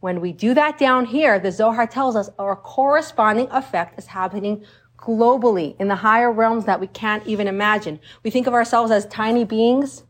When 0.00 0.20
we 0.20 0.32
do 0.32 0.54
that 0.54 0.78
down 0.78 1.06
here, 1.06 1.38
the 1.38 1.52
Zohar 1.52 1.86
tells 1.86 2.16
us 2.16 2.30
our 2.38 2.56
corresponding 2.56 3.48
effect 3.50 3.98
is 3.98 4.06
happening 4.06 4.64
globally 4.96 5.76
in 5.78 5.88
the 5.88 5.96
higher 5.96 6.30
realms 6.30 6.64
that 6.64 6.80
we 6.80 6.86
can't 6.88 7.26
even 7.26 7.48
imagine. 7.48 8.00
We 8.22 8.30
think 8.30 8.46
of 8.46 8.54
ourselves 8.54 8.90
as 8.90 9.06
tiny 9.06 9.44
beings. 9.44 10.04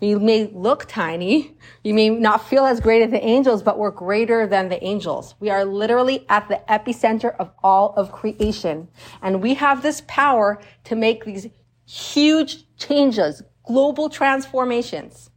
We 0.00 0.14
may 0.14 0.50
look 0.52 0.86
tiny. 0.86 1.56
You 1.82 1.94
may 1.94 2.10
not 2.10 2.46
feel 2.48 2.64
as 2.64 2.80
great 2.80 3.02
as 3.02 3.10
the 3.10 3.24
angels, 3.24 3.62
but 3.62 3.78
we're 3.78 3.90
greater 3.90 4.46
than 4.46 4.68
the 4.68 4.82
angels. 4.84 5.34
We 5.40 5.50
are 5.50 5.64
literally 5.64 6.26
at 6.28 6.48
the 6.48 6.60
epicenter 6.68 7.34
of 7.38 7.50
all 7.62 7.94
of 7.96 8.12
creation. 8.12 8.88
And 9.22 9.42
we 9.42 9.54
have 9.54 9.82
this 9.82 10.02
power 10.06 10.60
to 10.84 10.96
make 10.96 11.24
these 11.24 11.48
huge 11.86 12.64
changes, 12.76 13.42
global 13.64 14.08
transformations. 14.08 15.30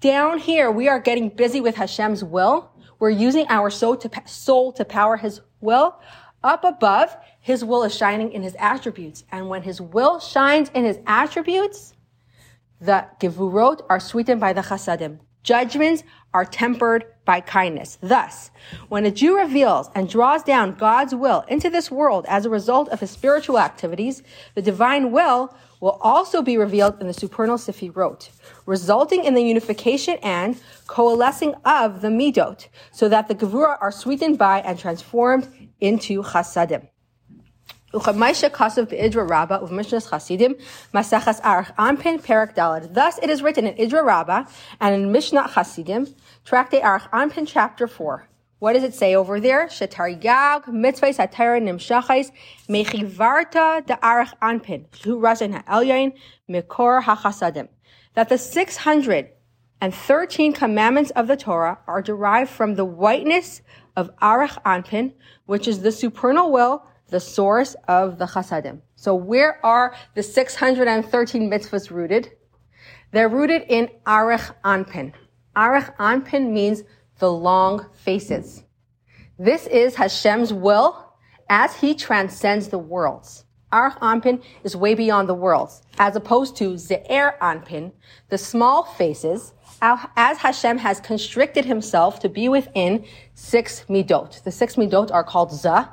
Down 0.00 0.38
here, 0.38 0.70
we 0.70 0.88
are 0.88 0.98
getting 0.98 1.28
busy 1.28 1.60
with 1.60 1.76
Hashem's 1.76 2.24
will 2.24 2.70
we're 3.00 3.10
using 3.10 3.46
our 3.48 3.70
soul 3.70 3.96
to, 3.96 4.10
soul 4.26 4.72
to 4.74 4.84
power 4.84 5.16
his 5.16 5.40
will. 5.60 5.98
Up 6.44 6.64
above, 6.64 7.16
his 7.40 7.64
will 7.64 7.82
is 7.82 7.96
shining 7.96 8.30
in 8.32 8.42
his 8.42 8.54
attributes. 8.58 9.24
And 9.32 9.48
when 9.48 9.62
his 9.62 9.80
will 9.80 10.20
shines 10.20 10.70
in 10.74 10.84
his 10.84 10.98
attributes, 11.06 11.94
the 12.80 13.06
gevurot 13.20 13.82
are 13.88 14.00
sweetened 14.00 14.40
by 14.40 14.52
the 14.52 14.62
chasadim. 14.62 15.18
Judgments 15.42 16.02
are 16.34 16.44
tempered 16.44 17.04
by 17.24 17.40
kindness. 17.40 17.98
Thus, 18.02 18.50
when 18.88 19.06
a 19.06 19.10
Jew 19.10 19.38
reveals 19.38 19.88
and 19.94 20.08
draws 20.08 20.42
down 20.42 20.74
God's 20.74 21.14
will 21.14 21.44
into 21.48 21.70
this 21.70 21.90
world 21.90 22.26
as 22.28 22.44
a 22.44 22.50
result 22.50 22.88
of 22.88 23.00
his 23.00 23.10
spiritual 23.10 23.58
activities, 23.58 24.22
the 24.54 24.62
divine 24.62 25.12
will 25.12 25.54
will 25.80 25.98
also 26.02 26.42
be 26.42 26.58
revealed 26.58 27.00
in 27.00 27.06
the 27.06 27.14
supernal 27.14 27.56
sefirot, 27.56 28.28
resulting 28.66 29.24
in 29.24 29.32
the 29.34 29.42
unification 29.42 30.18
and 30.22 30.60
coalescing 30.86 31.54
of 31.64 32.02
the 32.02 32.08
midot, 32.08 32.68
so 32.92 33.08
that 33.08 33.28
the 33.28 33.34
gevura 33.34 33.78
are 33.80 33.90
sweetened 33.90 34.36
by 34.36 34.60
and 34.60 34.78
transformed 34.78 35.48
into 35.80 36.22
chasadim. 36.22 36.86
Thus 37.92 38.06
it 38.06 38.14
is 43.30 43.42
written 43.42 43.66
in 43.66 43.74
Idra 43.74 44.04
Rabbah 44.04 44.44
and 44.80 44.94
in 44.94 45.10
Mishnah 45.10 45.50
Chasidim, 45.52 46.06
Tractate 46.44 46.82
Arach 46.82 47.10
Anpin, 47.10 47.48
chapter 47.48 47.88
4. 47.88 48.28
What 48.60 48.74
does 48.74 48.84
it 48.84 48.94
say 48.94 49.16
over 49.16 49.40
there? 49.40 49.66
Shetarigag 49.66 50.66
mitzvahs 50.66 51.18
hatayra 51.18 51.60
nimshachais 51.60 52.30
mechivarta 52.68 53.84
de 53.84 53.96
arach 53.96 54.34
anpin 54.40 54.86
shu 54.94 55.18
rasin 55.18 55.54
ha'elyain 55.54 56.12
mikor 56.48 57.02
hachasadim. 57.02 57.66
That 58.14 58.28
the 58.28 58.38
613 58.38 60.52
commandments 60.52 61.10
of 61.10 61.26
the 61.26 61.36
Torah 61.36 61.80
are 61.88 62.02
derived 62.02 62.50
from 62.50 62.76
the 62.76 62.84
whiteness 62.84 63.62
of 63.96 64.16
arach 64.18 64.62
anpin, 64.62 65.14
which 65.46 65.66
is 65.66 65.80
the 65.80 65.90
supernal 65.90 66.52
will, 66.52 66.84
the 67.10 67.20
source 67.20 67.76
of 67.88 68.18
the 68.18 68.26
chasadim. 68.26 68.80
So 68.96 69.14
where 69.14 69.64
are 69.64 69.94
the 70.14 70.22
613 70.22 71.50
mitzvahs 71.50 71.90
rooted? 71.90 72.30
They're 73.12 73.28
rooted 73.28 73.62
in 73.68 73.90
arach 74.06 74.54
anpin. 74.64 75.12
Arach 75.56 75.96
anpin 75.96 76.52
means 76.52 76.82
the 77.18 77.32
long 77.32 77.86
faces. 77.92 78.62
This 79.38 79.66
is 79.66 79.94
Hashem's 79.94 80.52
will 80.52 81.14
as 81.48 81.76
he 81.76 81.94
transcends 81.94 82.68
the 82.68 82.78
worlds. 82.78 83.44
Arach 83.72 83.98
Anpin 84.00 84.42
is 84.64 84.74
way 84.74 84.94
beyond 84.94 85.28
the 85.28 85.34
worlds, 85.34 85.82
as 85.98 86.16
opposed 86.16 86.56
to 86.56 86.74
Ze'er 86.76 87.38
Anpin, 87.38 87.92
the 88.28 88.38
small 88.38 88.82
faces, 88.82 89.52
as 89.80 90.38
Hashem 90.38 90.78
has 90.78 91.00
constricted 91.00 91.64
himself 91.64 92.18
to 92.20 92.28
be 92.28 92.48
within 92.48 93.04
six 93.34 93.84
midot. 93.88 94.42
The 94.42 94.50
six 94.50 94.74
midot 94.74 95.12
are 95.12 95.22
called 95.22 95.52
Za, 95.52 95.88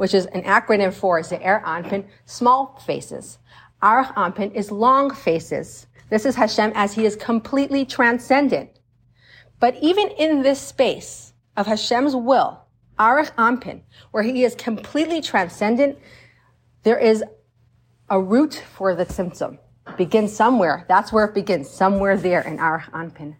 which 0.00 0.14
is 0.14 0.24
an 0.24 0.40
acronym 0.44 0.90
for 0.90 1.20
Ze'er 1.20 1.62
Anpin, 1.62 2.06
small 2.24 2.80
faces. 2.86 3.36
Arach 3.82 4.14
Anpin 4.14 4.50
is 4.54 4.70
long 4.70 5.14
faces. 5.14 5.88
This 6.08 6.24
is 6.24 6.34
Hashem 6.36 6.72
as 6.74 6.94
he 6.94 7.04
is 7.04 7.16
completely 7.16 7.84
transcendent. 7.84 8.70
But 9.58 9.76
even 9.82 10.08
in 10.12 10.40
this 10.40 10.58
space 10.58 11.34
of 11.54 11.66
Hashem's 11.66 12.16
will, 12.16 12.62
Arach 12.98 13.30
Anpin, 13.36 13.82
where 14.10 14.22
he 14.22 14.42
is 14.42 14.54
completely 14.54 15.20
transcendent, 15.20 15.98
there 16.82 16.98
is 16.98 17.22
a 18.08 18.18
root 18.18 18.54
for 18.74 18.94
the 18.94 19.04
symptom. 19.04 19.58
Begins 19.98 20.34
somewhere. 20.34 20.86
That's 20.88 21.12
where 21.12 21.26
it 21.26 21.34
begins, 21.34 21.68
somewhere 21.68 22.16
there 22.16 22.40
in 22.40 22.56
Arach 22.56 22.90
Anpin. 22.92 23.36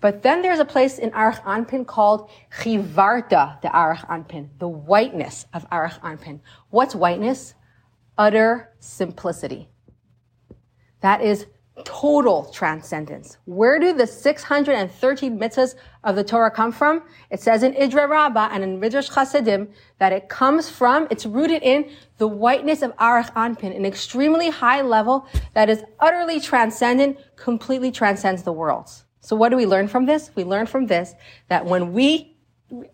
But 0.00 0.22
then 0.22 0.42
there's 0.42 0.58
a 0.58 0.64
place 0.64 0.98
in 0.98 1.10
Arach 1.10 1.42
Anpin 1.44 1.86
called 1.86 2.30
Chivarta 2.58 3.60
de 3.60 3.68
Arach 3.68 4.06
Anpin, 4.08 4.48
the 4.58 4.68
whiteness 4.68 5.46
of 5.52 5.68
Arach 5.70 5.98
Anpin. 6.00 6.40
What's 6.70 6.94
whiteness? 6.94 7.54
Utter 8.16 8.74
simplicity. 8.78 9.68
That 11.00 11.20
is 11.20 11.46
total 11.84 12.44
transcendence. 12.52 13.38
Where 13.46 13.80
do 13.80 13.92
the 13.92 14.06
613 14.06 15.38
mitzvahs 15.38 15.74
of 16.04 16.14
the 16.14 16.22
Torah 16.22 16.50
come 16.50 16.70
from? 16.70 17.02
It 17.30 17.40
says 17.40 17.62
in 17.62 17.74
Idra 17.74 18.08
Rabbah 18.08 18.50
and 18.52 18.62
in 18.62 18.78
Midrash 18.78 19.10
Chasidim 19.10 19.68
that 19.98 20.12
it 20.12 20.28
comes 20.28 20.70
from, 20.70 21.08
it's 21.10 21.26
rooted 21.26 21.62
in 21.62 21.90
the 22.18 22.28
whiteness 22.28 22.82
of 22.82 22.96
Arach 22.96 23.32
Anpin, 23.34 23.74
an 23.74 23.84
extremely 23.84 24.50
high 24.50 24.82
level 24.82 25.26
that 25.54 25.68
is 25.68 25.82
utterly 25.98 26.38
transcendent, 26.38 27.18
completely 27.36 27.90
transcends 27.90 28.44
the 28.44 28.52
worlds. 28.52 29.03
So 29.24 29.34
what 29.34 29.48
do 29.48 29.56
we 29.56 29.64
learn 29.64 29.88
from 29.88 30.04
this? 30.04 30.30
We 30.34 30.44
learn 30.44 30.66
from 30.66 30.86
this 30.86 31.14
that 31.48 31.64
when 31.64 31.94
we, 31.94 32.36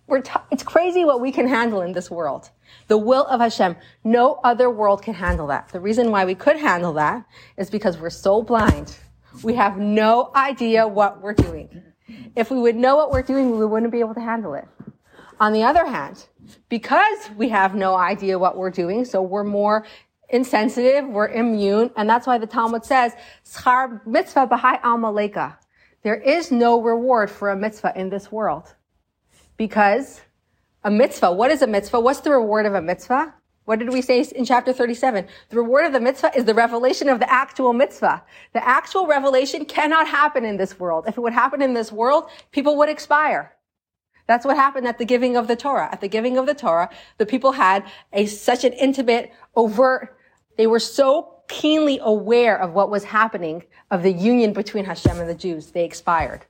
we're 0.07 0.21
t- 0.21 0.31
it's 0.53 0.63
crazy 0.63 1.05
what 1.05 1.21
we 1.21 1.33
can 1.33 1.49
handle 1.49 1.81
in 1.81 1.93
this 1.93 2.09
world. 2.09 2.51
The 2.87 2.97
will 2.97 3.27
of 3.27 3.41
Hashem. 3.41 3.75
No 4.05 4.39
other 4.45 4.71
world 4.71 5.03
can 5.03 5.15
handle 5.15 5.49
that. 5.49 5.71
The 5.71 5.81
reason 5.81 6.13
why 6.13 6.25
we 6.25 6.37
could 6.37 6.57
handle 6.57 6.93
that 6.93 7.25
is 7.57 7.69
because 7.69 7.99
we're 7.99 8.11
so 8.11 8.43
blind. 8.43 8.97
We 9.43 9.55
have 9.55 9.79
no 9.79 10.31
idea 10.37 10.87
what 10.87 11.21
we're 11.21 11.35
doing. 11.35 11.83
If 12.37 12.53
we 12.53 12.61
would 12.61 12.77
know 12.77 12.95
what 12.95 13.11
we're 13.11 13.23
doing, 13.23 13.59
we 13.59 13.67
wouldn't 13.67 13.91
be 13.91 13.99
able 13.99 14.15
to 14.15 14.21
handle 14.21 14.55
it. 14.55 14.69
On 15.41 15.53
the 15.53 15.65
other 15.65 15.85
hand, 15.85 16.29
because 16.69 17.29
we 17.37 17.49
have 17.49 17.75
no 17.75 17.97
idea 17.97 18.39
what 18.39 18.57
we're 18.57 18.71
doing, 18.71 19.05
so 19.05 19.21
we're 19.21 19.43
more 19.43 19.85
insensitive, 20.29 21.09
we're 21.09 21.29
immune, 21.29 21.91
and 21.97 22.09
that's 22.09 22.27
why 22.27 22.39
the 22.39 22.47
Talmud 22.47 22.85
says, 22.85 23.15
Schar 23.45 24.05
mitzvah 24.07 24.47
b'hai 24.47 24.79
al 24.85 24.99
There 26.03 26.17
is 26.17 26.51
no 26.51 26.81
reward 26.81 27.31
for 27.31 27.51
a 27.51 27.57
mitzvah 27.57 27.93
in 27.95 28.11
this 28.11 28.33
world. 28.33 28.75
Because 29.57 30.21
a 30.83 30.91
mitzvah. 30.91 31.33
What 31.33 31.51
is 31.51 31.63
a 31.63 31.67
mitzvah? 31.67 32.01
What's 32.01 32.21
the 32.21 32.31
reward 32.31 32.67
of 32.67 32.75
a 32.75 32.81
mitzvah? 32.81 33.35
What 33.67 33.79
did 33.79 33.93
we 33.93 34.01
say 34.01 34.21
in 34.35 34.45
chapter 34.45 34.73
37? 34.73 35.27
The 35.51 35.57
reward 35.57 35.85
of 35.85 35.93
the 35.93 36.01
mitzvah 36.01 36.33
is 36.35 36.45
the 36.45 36.55
revelation 36.55 37.09
of 37.09 37.21
the 37.21 37.31
actual 37.31 37.73
mitzvah. 37.73 38.23
The 38.53 38.67
actual 38.67 39.07
revelation 39.07 39.65
cannot 39.65 40.09
happen 40.09 40.45
in 40.45 40.57
this 40.57 40.81
world. 40.81 41.05
If 41.07 41.19
it 41.19 41.21
would 41.21 41.35
happen 41.35 41.61
in 41.61 41.75
this 41.75 41.93
world, 41.93 42.31
people 42.51 42.77
would 42.79 42.89
expire. 42.89 43.53
That's 44.27 44.47
what 44.47 44.57
happened 44.57 44.87
at 44.87 44.99
the 44.99 45.05
giving 45.05 45.37
of 45.37 45.47
the 45.47 45.57
Torah. 45.57 45.89
At 45.93 46.01
the 46.01 46.09
giving 46.09 46.39
of 46.39 46.47
the 46.47 46.55
Torah, 46.55 46.89
the 47.19 47.27
people 47.27 47.53
had 47.53 47.85
a, 48.13 48.27
such 48.27 48.65
an 48.65 48.73
intimate, 48.73 49.33
overt, 49.55 50.17
they 50.57 50.67
were 50.67 50.81
so 50.81 51.40
keenly 51.51 51.99
aware 52.03 52.59
of 52.59 52.73
what 52.73 52.91
was 52.91 53.05
happening, 53.05 53.65
of 53.91 54.03
the 54.03 54.13
union 54.13 54.53
between 54.53 54.85
Hashem 54.85 55.19
and 55.19 55.29
the 55.29 55.35
Jews. 55.35 55.73
They 55.73 55.85
expired. 55.85 56.47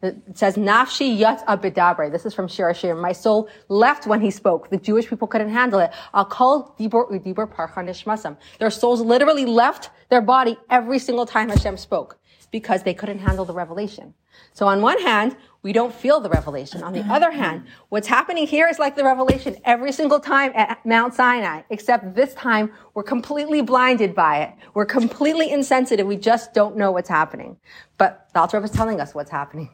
It 0.00 0.16
says, 0.34 0.56
Nafshi 0.56 1.18
yat 1.18 1.46
abidabre. 1.46 2.12
This 2.12 2.26
is 2.26 2.34
from 2.34 2.46
Shir. 2.46 2.94
My 2.94 3.12
soul 3.12 3.48
left 3.68 4.06
when 4.06 4.20
he 4.20 4.30
spoke. 4.30 4.70
The 4.70 4.76
Jewish 4.76 5.08
people 5.08 5.26
couldn't 5.26 5.48
handle 5.48 5.80
it. 5.80 5.90
I'll 6.12 6.26
call 6.26 6.74
dibor 6.78 7.10
udibor 7.10 7.52
parchan. 7.52 8.36
Their 8.58 8.70
souls 8.70 9.00
literally 9.00 9.46
left 9.46 9.90
their 10.10 10.20
body 10.20 10.58
every 10.70 10.98
single 10.98 11.26
time 11.26 11.48
Hashem 11.48 11.76
spoke 11.78 12.18
because 12.54 12.84
they 12.84 12.94
couldn't 12.94 13.18
handle 13.18 13.44
the 13.44 13.52
revelation. 13.52 14.14
So 14.52 14.68
on 14.68 14.80
one 14.80 15.00
hand, 15.00 15.34
we 15.62 15.72
don't 15.72 15.92
feel 15.92 16.20
the 16.20 16.28
revelation. 16.28 16.84
On 16.84 16.92
the 16.92 17.02
other 17.12 17.32
hand, 17.32 17.66
what's 17.88 18.06
happening 18.06 18.46
here 18.46 18.68
is 18.68 18.78
like 18.78 18.94
the 18.94 19.02
revelation 19.02 19.56
every 19.64 19.90
single 19.90 20.20
time 20.20 20.52
at 20.54 20.86
Mount 20.86 21.14
Sinai, 21.14 21.62
except 21.70 22.14
this 22.14 22.32
time 22.34 22.70
we're 22.94 23.02
completely 23.02 23.60
blinded 23.60 24.14
by 24.14 24.42
it. 24.42 24.54
We're 24.72 24.86
completely 24.86 25.50
insensitive. 25.50 26.06
We 26.06 26.16
just 26.16 26.54
don't 26.54 26.76
know 26.76 26.92
what's 26.92 27.08
happening. 27.08 27.56
But 27.98 28.28
the 28.32 28.38
Alter 28.38 28.62
is 28.62 28.70
telling 28.70 29.00
us 29.00 29.16
what's 29.16 29.32
happening. 29.32 29.70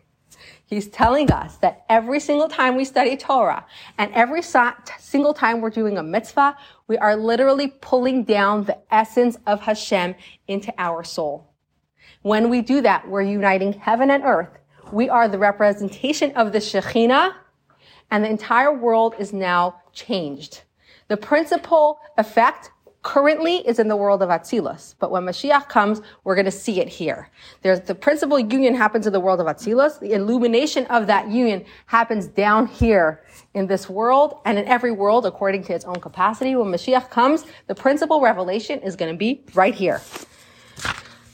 He's 0.64 0.88
telling 0.88 1.30
us 1.30 1.58
that 1.58 1.84
every 1.90 2.18
single 2.18 2.48
time 2.48 2.76
we 2.76 2.86
study 2.86 3.14
Torah 3.14 3.66
and 3.98 4.10
every 4.14 4.40
single 4.40 5.34
time 5.34 5.60
we're 5.60 5.68
doing 5.68 5.98
a 5.98 6.02
mitzvah, 6.02 6.56
we 6.86 6.96
are 6.96 7.14
literally 7.14 7.74
pulling 7.82 8.24
down 8.24 8.64
the 8.64 8.78
essence 8.90 9.36
of 9.46 9.60
Hashem 9.60 10.14
into 10.48 10.72
our 10.78 11.04
soul. 11.04 11.49
When 12.22 12.50
we 12.50 12.60
do 12.60 12.82
that, 12.82 13.08
we're 13.08 13.22
uniting 13.22 13.72
heaven 13.72 14.10
and 14.10 14.24
earth. 14.24 14.50
We 14.92 15.08
are 15.08 15.26
the 15.26 15.38
representation 15.38 16.32
of 16.36 16.52
the 16.52 16.58
Shekhinah 16.58 17.32
and 18.10 18.24
the 18.24 18.28
entire 18.28 18.76
world 18.76 19.14
is 19.18 19.32
now 19.32 19.80
changed. 19.92 20.62
The 21.08 21.16
principal 21.16 21.98
effect 22.18 22.70
currently 23.02 23.66
is 23.66 23.78
in 23.78 23.88
the 23.88 23.96
world 23.96 24.22
of 24.22 24.28
Atzilus. 24.28 24.94
But 24.98 25.10
when 25.10 25.22
Mashiach 25.22 25.70
comes, 25.70 26.02
we're 26.24 26.34
going 26.34 26.44
to 26.44 26.50
see 26.50 26.80
it 26.80 26.88
here. 26.88 27.30
There's 27.62 27.80
the 27.80 27.94
principal 27.94 28.38
union 28.38 28.74
happens 28.74 29.06
in 29.06 29.14
the 29.14 29.20
world 29.20 29.40
of 29.40 29.46
Atzilus. 29.46 29.98
The 29.98 30.12
illumination 30.12 30.84
of 30.86 31.06
that 31.06 31.30
union 31.30 31.64
happens 31.86 32.26
down 32.26 32.66
here 32.66 33.24
in 33.54 33.66
this 33.66 33.88
world 33.88 34.40
and 34.44 34.58
in 34.58 34.66
every 34.66 34.92
world 34.92 35.24
according 35.24 35.64
to 35.64 35.74
its 35.74 35.86
own 35.86 35.96
capacity. 35.96 36.54
When 36.54 36.70
Mashiach 36.70 37.08
comes, 37.08 37.46
the 37.68 37.74
principal 37.74 38.20
revelation 38.20 38.80
is 38.80 38.94
going 38.94 39.10
to 39.10 39.16
be 39.16 39.42
right 39.54 39.74
here. 39.74 40.02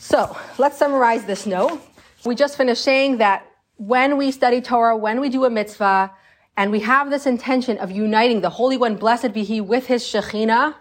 So 0.07 0.37
let's 0.57 0.79
summarize 0.79 1.25
this 1.25 1.47
note. 1.47 1.83
We 2.25 2.37
just 2.37 2.57
finished 2.57 2.85
saying 2.85 3.16
that 3.16 3.45
when 3.77 4.16
we 4.16 4.31
study 4.31 4.61
Torah, 4.61 4.97
when 4.97 5.21
we 5.21 5.29
do 5.29 5.45
a 5.45 5.51
mitzvah, 5.51 6.12
and 6.57 6.71
we 6.71 6.79
have 6.79 7.11
this 7.11 7.27
intention 7.27 7.77
of 7.79 7.90
uniting 7.90 8.40
the 8.40 8.51
Holy 8.51 8.77
One, 8.77 8.95
blessed 8.95 9.33
be 9.33 9.42
He, 9.42 9.61
with 9.61 9.88
His 9.88 10.05
Shekhinah, 10.05 10.77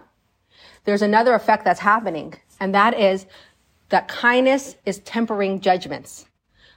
there's 0.83 1.01
another 1.01 1.33
effect 1.33 1.65
that's 1.65 1.79
happening, 1.79 2.35
and 2.59 2.75
that 2.75 2.99
is 2.99 3.25
that 3.89 4.07
kindness 4.07 4.75
is 4.85 4.99
tempering 4.99 5.59
judgments. 5.59 6.27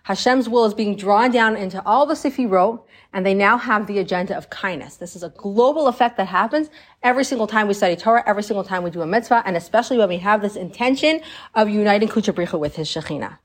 Hashem's 0.05 0.49
will 0.49 0.65
is 0.65 0.73
being 0.73 0.97
drawn 0.97 1.31
down 1.31 1.55
into 1.55 1.85
all 1.85 2.07
the 2.07 2.15
Sefirot, 2.15 2.83
and 3.13 3.25
they 3.25 3.35
now 3.35 3.57
have 3.57 3.87
the 3.87 3.99
agenda 3.99 4.37
of 4.37 4.51
kindness. 4.51 4.97
This 4.97 5.17
is 5.17 5.23
a 5.23 5.31
global 5.31 5.89
effect 5.89 6.17
that 6.19 6.27
happens 6.27 6.69
every 7.03 7.25
single 7.25 7.47
time 7.47 7.67
we 7.69 7.75
study 7.75 7.97
Torah, 7.97 8.23
every 8.27 8.43
single 8.43 8.65
time 8.65 8.83
we 8.83 8.91
do 8.91 9.03
a 9.03 9.07
mitzvah, 9.07 9.43
and 9.47 9.57
especially 9.57 9.99
when 9.99 10.09
we 10.09 10.19
have 10.19 10.43
this 10.43 10.57
intention 10.57 11.21
of 11.55 11.69
uniting 11.69 12.09
Kuchabricha 12.09 12.59
with 12.59 12.77
his 12.77 12.89
Shekhinah. 12.89 13.39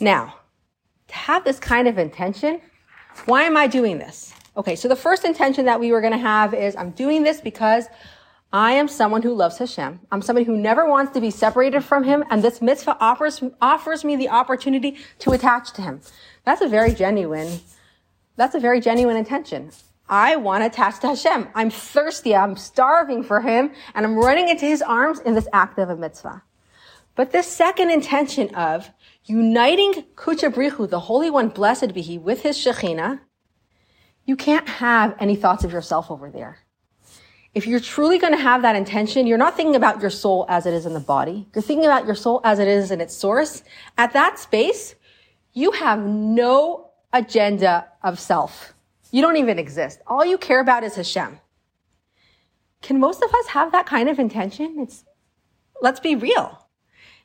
Now, 0.00 0.36
to 1.08 1.14
have 1.14 1.44
this 1.44 1.58
kind 1.58 1.88
of 1.88 1.98
intention, 1.98 2.60
why 3.26 3.42
am 3.42 3.56
I 3.56 3.66
doing 3.66 3.98
this? 3.98 4.32
Okay, 4.56 4.76
so 4.76 4.86
the 4.86 4.96
first 4.96 5.24
intention 5.24 5.64
that 5.64 5.80
we 5.80 5.90
were 5.90 6.00
going 6.00 6.12
to 6.12 6.18
have 6.18 6.54
is 6.54 6.76
I'm 6.76 6.90
doing 6.90 7.24
this 7.24 7.40
because 7.40 7.88
I 8.52 8.72
am 8.72 8.86
someone 8.86 9.22
who 9.22 9.34
loves 9.34 9.58
Hashem. 9.58 9.98
I'm 10.12 10.22
somebody 10.22 10.46
who 10.46 10.56
never 10.56 10.88
wants 10.88 11.12
to 11.14 11.20
be 11.20 11.32
separated 11.32 11.82
from 11.82 12.04
Him, 12.04 12.22
and 12.30 12.40
this 12.40 12.62
mitzvah 12.62 12.96
offers, 13.00 13.42
offers 13.60 14.04
me 14.04 14.14
the 14.14 14.28
opportunity 14.28 14.96
to 15.18 15.32
attach 15.32 15.72
to 15.72 15.82
Him. 15.82 16.00
That's 16.44 16.60
a 16.60 16.68
very 16.68 16.94
genuine, 16.94 17.60
that's 18.36 18.54
a 18.54 18.60
very 18.60 18.80
genuine 18.80 19.16
intention. 19.16 19.70
I 20.08 20.36
want 20.36 20.62
to 20.62 20.66
attach 20.66 21.00
to 21.00 21.08
Hashem. 21.08 21.48
I'm 21.54 21.70
thirsty. 21.70 22.36
I'm 22.36 22.56
starving 22.56 23.22
for 23.22 23.40
Him, 23.40 23.72
and 23.94 24.04
I'm 24.04 24.16
running 24.16 24.48
into 24.48 24.66
His 24.66 24.82
arms 24.82 25.20
in 25.20 25.34
this 25.34 25.48
act 25.52 25.78
of 25.78 25.88
a 25.88 25.96
mitzvah. 25.96 26.42
But 27.14 27.32
this 27.32 27.46
second 27.46 27.90
intention 27.90 28.54
of 28.54 28.90
uniting 29.24 30.04
Kuchabrichu, 30.16 30.90
the 30.90 31.00
Holy 31.00 31.30
One, 31.30 31.48
blessed 31.48 31.94
be 31.94 32.02
He, 32.02 32.18
with 32.18 32.42
His 32.42 32.58
Shekhinah, 32.58 33.20
you 34.26 34.36
can't 34.36 34.68
have 34.68 35.14
any 35.18 35.36
thoughts 35.36 35.64
of 35.64 35.72
yourself 35.72 36.10
over 36.10 36.30
there. 36.30 36.58
If 37.54 37.66
you're 37.68 37.80
truly 37.80 38.18
going 38.18 38.32
to 38.32 38.38
have 38.38 38.62
that 38.62 38.74
intention, 38.74 39.26
you're 39.28 39.38
not 39.38 39.56
thinking 39.56 39.76
about 39.76 40.00
your 40.00 40.10
soul 40.10 40.44
as 40.48 40.66
it 40.66 40.74
is 40.74 40.86
in 40.86 40.92
the 40.92 41.00
body. 41.00 41.46
You're 41.54 41.62
thinking 41.62 41.84
about 41.84 42.04
your 42.04 42.16
soul 42.16 42.40
as 42.42 42.58
it 42.58 42.66
is 42.66 42.90
in 42.90 43.00
its 43.00 43.16
source. 43.16 43.62
At 43.96 44.12
that 44.14 44.40
space, 44.40 44.96
you 45.52 45.70
have 45.70 46.04
no 46.04 46.83
agenda 47.14 47.86
of 48.02 48.18
self. 48.18 48.74
You 49.10 49.22
don't 49.22 49.36
even 49.36 49.58
exist. 49.58 50.00
All 50.06 50.24
you 50.24 50.36
care 50.36 50.60
about 50.60 50.82
is 50.82 50.96
Hashem. 50.96 51.38
Can 52.82 53.00
most 53.00 53.22
of 53.22 53.32
us 53.32 53.46
have 53.46 53.72
that 53.72 53.86
kind 53.86 54.08
of 54.10 54.18
intention? 54.18 54.76
It's, 54.80 55.04
let's 55.80 56.00
be 56.00 56.16
real. 56.16 56.66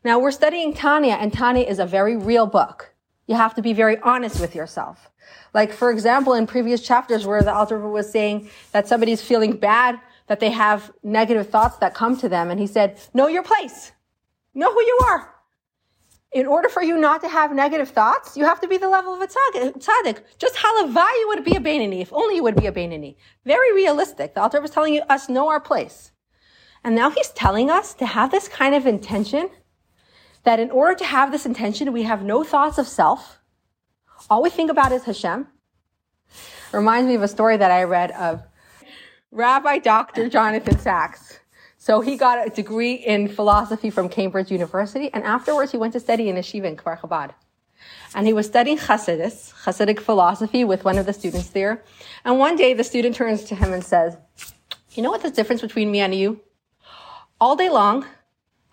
Now 0.04 0.19
we're 0.19 0.32
studying 0.32 0.73
Tanya 0.73 1.15
and 1.15 1.34
Tanya 1.34 1.65
is 1.65 1.80
a 1.80 1.86
very 1.86 2.15
real 2.15 2.45
book. 2.45 2.93
You 3.28 3.36
have 3.36 3.56
to 3.56 3.62
be 3.62 3.73
very 3.73 3.97
honest 3.99 4.39
with 4.39 4.56
yourself. 4.56 5.10
Like, 5.54 5.73
for 5.73 5.91
example, 5.91 6.34
in 6.34 6.47
previous 6.47 6.82
chapters 6.82 7.25
where 7.25 7.41
the 7.41 7.54
Alter 7.54 7.80
was 7.80 8.10
saying 8.10 8.49
that 8.71 8.88
somebody's 8.88 9.21
feeling 9.21 9.58
bad 9.58 9.99
that 10.28 10.39
they 10.39 10.52
have 10.52 10.91
negative 11.04 11.49
thoughts 11.49 11.78
that 11.78 11.93
come 11.93 12.15
to 12.17 12.30
them. 12.30 12.49
And 12.52 12.60
he 12.60 12.67
said, 12.67 12.99
know 13.13 13.28
your 13.28 13.43
place. 13.43 13.91
Know 14.54 14.71
who 14.71 14.82
you 14.82 14.99
are. 15.08 15.34
In 16.32 16.46
order 16.46 16.70
for 16.70 16.84
you 16.84 16.98
not 16.98 17.22
to 17.22 17.28
have 17.28 17.54
negative 17.54 17.89
thoughts, 17.89 18.38
you 18.38 18.46
have 18.46 18.62
to 18.62 18.68
be 18.68 18.78
the 18.78 18.88
level 18.88 19.13
of 19.13 19.22
a 19.22 19.28
tzaddik. 19.28 20.22
Just 20.38 20.56
halavai 20.56 21.12
you 21.20 21.26
would 21.30 21.44
be 21.44 21.56
a 21.56 21.60
Bainani, 21.60 22.02
if 22.02 22.13
only 22.13 22.36
you 22.36 22.44
would 22.44 22.56
be 22.56 22.68
a 22.68 22.72
Bainani. 22.72 23.15
Very 23.46 23.74
realistic. 23.74 24.36
The 24.36 24.42
Alter 24.42 24.62
was 24.62 24.70
telling 24.70 24.94
you, 24.94 25.02
us 25.10 25.28
know 25.28 25.50
our 25.50 25.60
place. 25.60 26.12
And 26.84 26.96
now 26.96 27.10
he's 27.10 27.30
telling 27.30 27.70
us 27.70 27.94
to 27.96 28.06
have 28.06 28.32
this 28.32 28.48
kind 28.48 28.76
of 28.76 28.86
intention 28.86 29.50
that 30.44 30.60
in 30.60 30.72
order 30.72 30.96
to 30.96 31.06
have 31.06 31.32
this 31.32 31.46
intention, 31.46 31.92
we 31.92 32.04
have 32.04 32.24
no 32.24 32.44
thoughts 32.44 32.78
of 32.78 32.88
self. 32.88 33.39
All 34.30 34.42
we 34.42 34.50
think 34.50 34.70
about 34.72 34.92
is 34.92 35.04
Hashem. 35.04 35.48
Reminds 36.72 37.08
me 37.08 37.15
of 37.15 37.24
a 37.24 37.28
story 37.28 37.58
that 37.58 37.72
I 37.72 37.84
read 37.84 38.12
of 38.12 38.44
Rabbi 39.32 39.80
Dr. 39.80 40.30
Jonathan 40.30 40.80
Sacks. 40.80 41.29
So 41.82 42.02
he 42.02 42.18
got 42.18 42.46
a 42.46 42.50
degree 42.50 42.94
in 42.94 43.30
philosophy 43.30 43.89
from 43.89 44.10
Cambridge 44.10 44.52
University, 44.52 45.10
and 45.13 45.24
afterwards 45.24 45.72
he 45.72 45.78
went 45.78 45.94
to 45.94 46.00
study 46.02 46.28
in 46.28 46.36
a 46.36 46.42
yeshiva 46.42 46.65
in 46.65 46.76
Kfar 46.76 47.00
Chabad. 47.00 47.32
And 48.13 48.28
he 48.28 48.34
was 48.34 48.48
studying 48.48 48.78
Hasidus, 48.78 49.54
Hasidic 49.63 50.02
philosophy, 50.02 50.65
with 50.65 50.84
one 50.84 50.98
of 50.98 51.06
the 51.06 51.13
students 51.13 51.52
there. 51.52 51.82
And 52.26 52.38
one 52.38 52.58
day 52.58 52.74
the 52.74 52.84
student 52.84 53.15
turns 53.15 53.46
to 53.46 53.56
him 53.56 53.72
and 53.72 53.82
says, 53.82 54.18
You 54.92 55.04
know 55.04 55.10
what 55.10 55.24
the 55.24 55.32
difference 55.32 55.62
between 55.62 55.89
me 55.89 56.02
and 56.02 56.13
you? 56.13 56.42
All 57.39 57.56
day 57.56 57.70
long, 57.70 58.06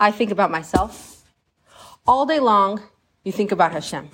I 0.00 0.10
think 0.10 0.32
about 0.32 0.50
myself. 0.50 1.24
All 2.08 2.26
day 2.26 2.40
long, 2.40 2.82
you 3.22 3.30
think 3.30 3.52
about 3.52 3.70
Hashem. 3.70 4.10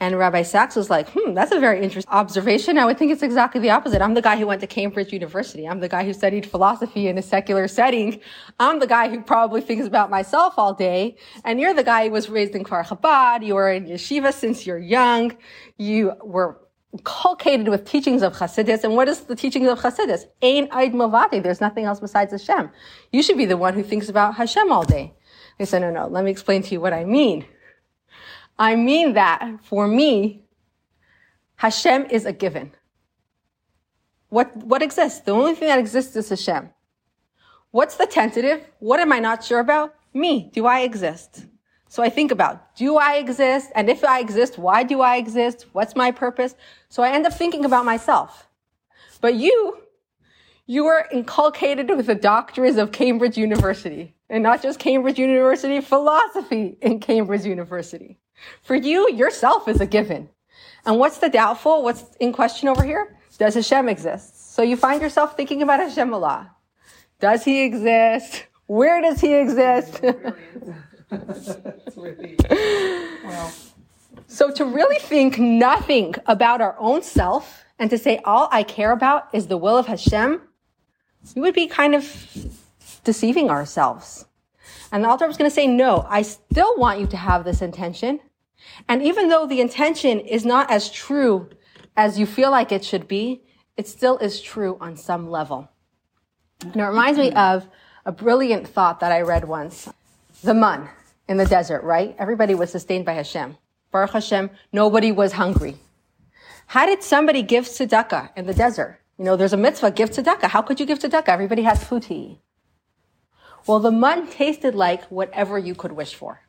And 0.00 0.16
Rabbi 0.18 0.42
Sacks 0.42 0.76
was 0.76 0.88
like, 0.88 1.10
hmm, 1.10 1.34
that's 1.34 1.52
a 1.52 1.60
very 1.60 1.82
interesting 1.82 2.10
observation. 2.10 2.78
I 2.78 2.86
would 2.86 2.96
think 2.96 3.12
it's 3.12 3.22
exactly 3.22 3.60
the 3.60 3.68
opposite. 3.68 4.00
I'm 4.00 4.14
the 4.14 4.22
guy 4.22 4.38
who 4.38 4.46
went 4.46 4.62
to 4.62 4.66
Cambridge 4.66 5.12
University. 5.12 5.68
I'm 5.68 5.80
the 5.80 5.90
guy 5.90 6.04
who 6.04 6.14
studied 6.14 6.46
philosophy 6.46 7.06
in 7.06 7.18
a 7.18 7.22
secular 7.22 7.68
setting. 7.68 8.18
I'm 8.58 8.78
the 8.80 8.86
guy 8.86 9.10
who 9.10 9.20
probably 9.20 9.60
thinks 9.60 9.86
about 9.86 10.08
myself 10.08 10.54
all 10.56 10.72
day. 10.72 11.16
And 11.44 11.60
you're 11.60 11.74
the 11.74 11.84
guy 11.84 12.06
who 12.06 12.12
was 12.12 12.30
raised 12.30 12.54
in 12.54 12.64
Kfar 12.64 12.86
Chabad. 12.86 13.44
You 13.44 13.56
were 13.56 13.70
in 13.70 13.84
yeshiva 13.84 14.32
since 14.32 14.66
you're 14.66 14.78
young. 14.78 15.36
You 15.76 16.14
were 16.24 16.58
inculcated 16.94 17.68
with 17.68 17.84
teachings 17.84 18.22
of 18.22 18.34
Chassidus. 18.34 18.84
And 18.84 18.96
what 18.96 19.06
is 19.06 19.20
the 19.20 19.36
teachings 19.36 19.68
of 19.68 19.80
Chassidus? 19.80 20.24
Ein 20.40 20.68
od 20.72 20.92
milvado. 20.92 21.42
There's 21.42 21.60
nothing 21.60 21.84
else 21.84 22.00
besides 22.00 22.32
Hashem. 22.32 22.70
You 23.12 23.22
should 23.22 23.36
be 23.36 23.44
the 23.44 23.58
one 23.58 23.74
who 23.74 23.82
thinks 23.82 24.08
about 24.08 24.36
Hashem 24.36 24.72
all 24.72 24.84
day. 24.84 25.12
They 25.58 25.66
said, 25.66 25.80
no, 25.80 25.90
no, 25.90 26.06
let 26.06 26.24
me 26.24 26.30
explain 26.30 26.62
to 26.62 26.70
you 26.70 26.80
what 26.80 26.94
I 26.94 27.04
mean. 27.04 27.44
I 28.60 28.76
mean 28.76 29.14
that 29.14 29.40
for 29.62 29.88
me, 29.88 30.44
Hashem 31.56 32.06
is 32.10 32.26
a 32.26 32.32
given. 32.32 32.72
What, 34.28 34.54
what 34.56 34.82
exists? 34.82 35.20
The 35.20 35.32
only 35.32 35.54
thing 35.54 35.68
that 35.68 35.78
exists 35.78 36.14
is 36.14 36.28
Hashem. 36.28 36.70
What's 37.72 37.96
the 37.96 38.06
tentative? 38.06 38.64
What 38.78 39.00
am 39.00 39.12
I 39.12 39.18
not 39.18 39.42
sure 39.42 39.60
about? 39.60 39.94
Me. 40.12 40.50
Do 40.52 40.66
I 40.66 40.80
exist? 40.80 41.46
So 41.88 42.02
I 42.02 42.10
think 42.10 42.30
about, 42.30 42.76
do 42.76 42.98
I 42.98 43.14
exist? 43.14 43.72
And 43.74 43.88
if 43.88 44.04
I 44.04 44.20
exist, 44.20 44.58
why 44.58 44.82
do 44.84 45.00
I 45.00 45.16
exist? 45.16 45.66
What's 45.72 45.96
my 45.96 46.10
purpose? 46.12 46.54
So 46.88 47.02
I 47.02 47.10
end 47.12 47.26
up 47.26 47.32
thinking 47.32 47.64
about 47.64 47.84
myself. 47.84 48.46
But 49.20 49.34
you, 49.36 49.78
You 50.70 50.84
were 50.84 51.08
inculcated 51.10 51.88
with 51.96 52.06
the 52.06 52.14
doctrines 52.14 52.76
of 52.76 52.92
Cambridge 52.92 53.36
University, 53.36 54.14
and 54.28 54.40
not 54.40 54.62
just 54.62 54.78
Cambridge 54.78 55.18
University, 55.18 55.80
philosophy 55.80 56.76
in 56.80 57.00
Cambridge 57.00 57.44
University. 57.44 58.20
For 58.62 58.74
you, 58.74 59.10
yourself 59.12 59.68
is 59.68 59.80
a 59.80 59.86
given. 59.86 60.28
And 60.84 60.98
what's 60.98 61.18
the 61.18 61.28
doubtful? 61.28 61.82
What's 61.82 62.04
in 62.20 62.32
question 62.32 62.68
over 62.68 62.82
here? 62.82 63.16
Does 63.38 63.54
Hashem 63.54 63.88
exist? 63.88 64.54
So 64.54 64.62
you 64.62 64.76
find 64.76 65.00
yourself 65.00 65.36
thinking 65.36 65.62
about 65.62 65.80
Hashem 65.80 66.12
a 66.12 66.18
lot. 66.18 66.50
Does 67.20 67.44
he 67.44 67.62
exist? 67.62 68.46
Where 68.66 69.00
does 69.00 69.20
he 69.20 69.34
exist? 69.34 70.02
So 74.30 74.48
to 74.52 74.64
really 74.64 74.98
think 75.00 75.40
nothing 75.40 76.14
about 76.26 76.60
our 76.60 76.76
own 76.78 77.02
self 77.02 77.64
and 77.80 77.90
to 77.90 77.98
say 77.98 78.20
all 78.24 78.48
I 78.52 78.62
care 78.62 78.92
about 78.92 79.28
is 79.34 79.48
the 79.48 79.56
will 79.56 79.76
of 79.76 79.88
Hashem, 79.88 80.40
we 81.34 81.42
would 81.42 81.54
be 81.54 81.66
kind 81.66 81.96
of 81.96 82.04
deceiving 83.02 83.50
ourselves. 83.50 84.26
And 84.92 85.02
the 85.02 85.08
Alter 85.08 85.26
was 85.26 85.36
going 85.36 85.50
to 85.50 85.54
say, 85.54 85.66
no, 85.66 86.06
I 86.08 86.22
still 86.22 86.76
want 86.76 87.00
you 87.00 87.08
to 87.08 87.16
have 87.16 87.44
this 87.44 87.60
intention. 87.60 88.20
And 88.88 89.02
even 89.02 89.28
though 89.28 89.46
the 89.46 89.60
intention 89.60 90.20
is 90.20 90.44
not 90.44 90.70
as 90.70 90.90
true 90.90 91.48
as 91.96 92.18
you 92.18 92.26
feel 92.26 92.50
like 92.50 92.72
it 92.72 92.84
should 92.84 93.08
be, 93.08 93.42
it 93.76 93.88
still 93.88 94.18
is 94.18 94.40
true 94.40 94.76
on 94.80 94.96
some 94.96 95.30
level. 95.30 95.68
And 96.62 96.76
it 96.76 96.84
reminds 96.84 97.18
me 97.18 97.32
of 97.32 97.66
a 98.04 98.12
brilliant 98.12 98.68
thought 98.68 99.00
that 99.00 99.12
I 99.12 99.22
read 99.22 99.44
once. 99.46 99.88
The 100.42 100.54
man 100.54 100.88
in 101.28 101.36
the 101.36 101.46
desert, 101.46 101.82
right? 101.82 102.14
Everybody 102.18 102.54
was 102.54 102.70
sustained 102.70 103.04
by 103.04 103.14
Hashem. 103.14 103.56
Baruch 103.90 104.10
Hashem, 104.10 104.50
nobody 104.72 105.12
was 105.12 105.32
hungry. 105.32 105.76
How 106.66 106.86
did 106.86 107.02
somebody 107.02 107.42
give 107.42 107.64
tzedakah 107.64 108.30
in 108.36 108.46
the 108.46 108.54
desert? 108.54 109.00
You 109.18 109.24
know, 109.24 109.36
there's 109.36 109.52
a 109.52 109.56
mitzvah, 109.56 109.90
give 109.90 110.10
tzedakah. 110.10 110.48
How 110.48 110.62
could 110.62 110.78
you 110.80 110.86
give 110.86 110.98
tzedakah? 110.98 111.28
Everybody 111.28 111.62
has 111.62 111.82
food 111.82 112.04
to 112.04 112.14
eat. 112.14 112.38
Well, 113.66 113.80
the 113.80 113.90
man 113.90 114.28
tasted 114.28 114.74
like 114.74 115.04
whatever 115.04 115.58
you 115.58 115.74
could 115.74 115.92
wish 115.92 116.14
for. 116.14 116.40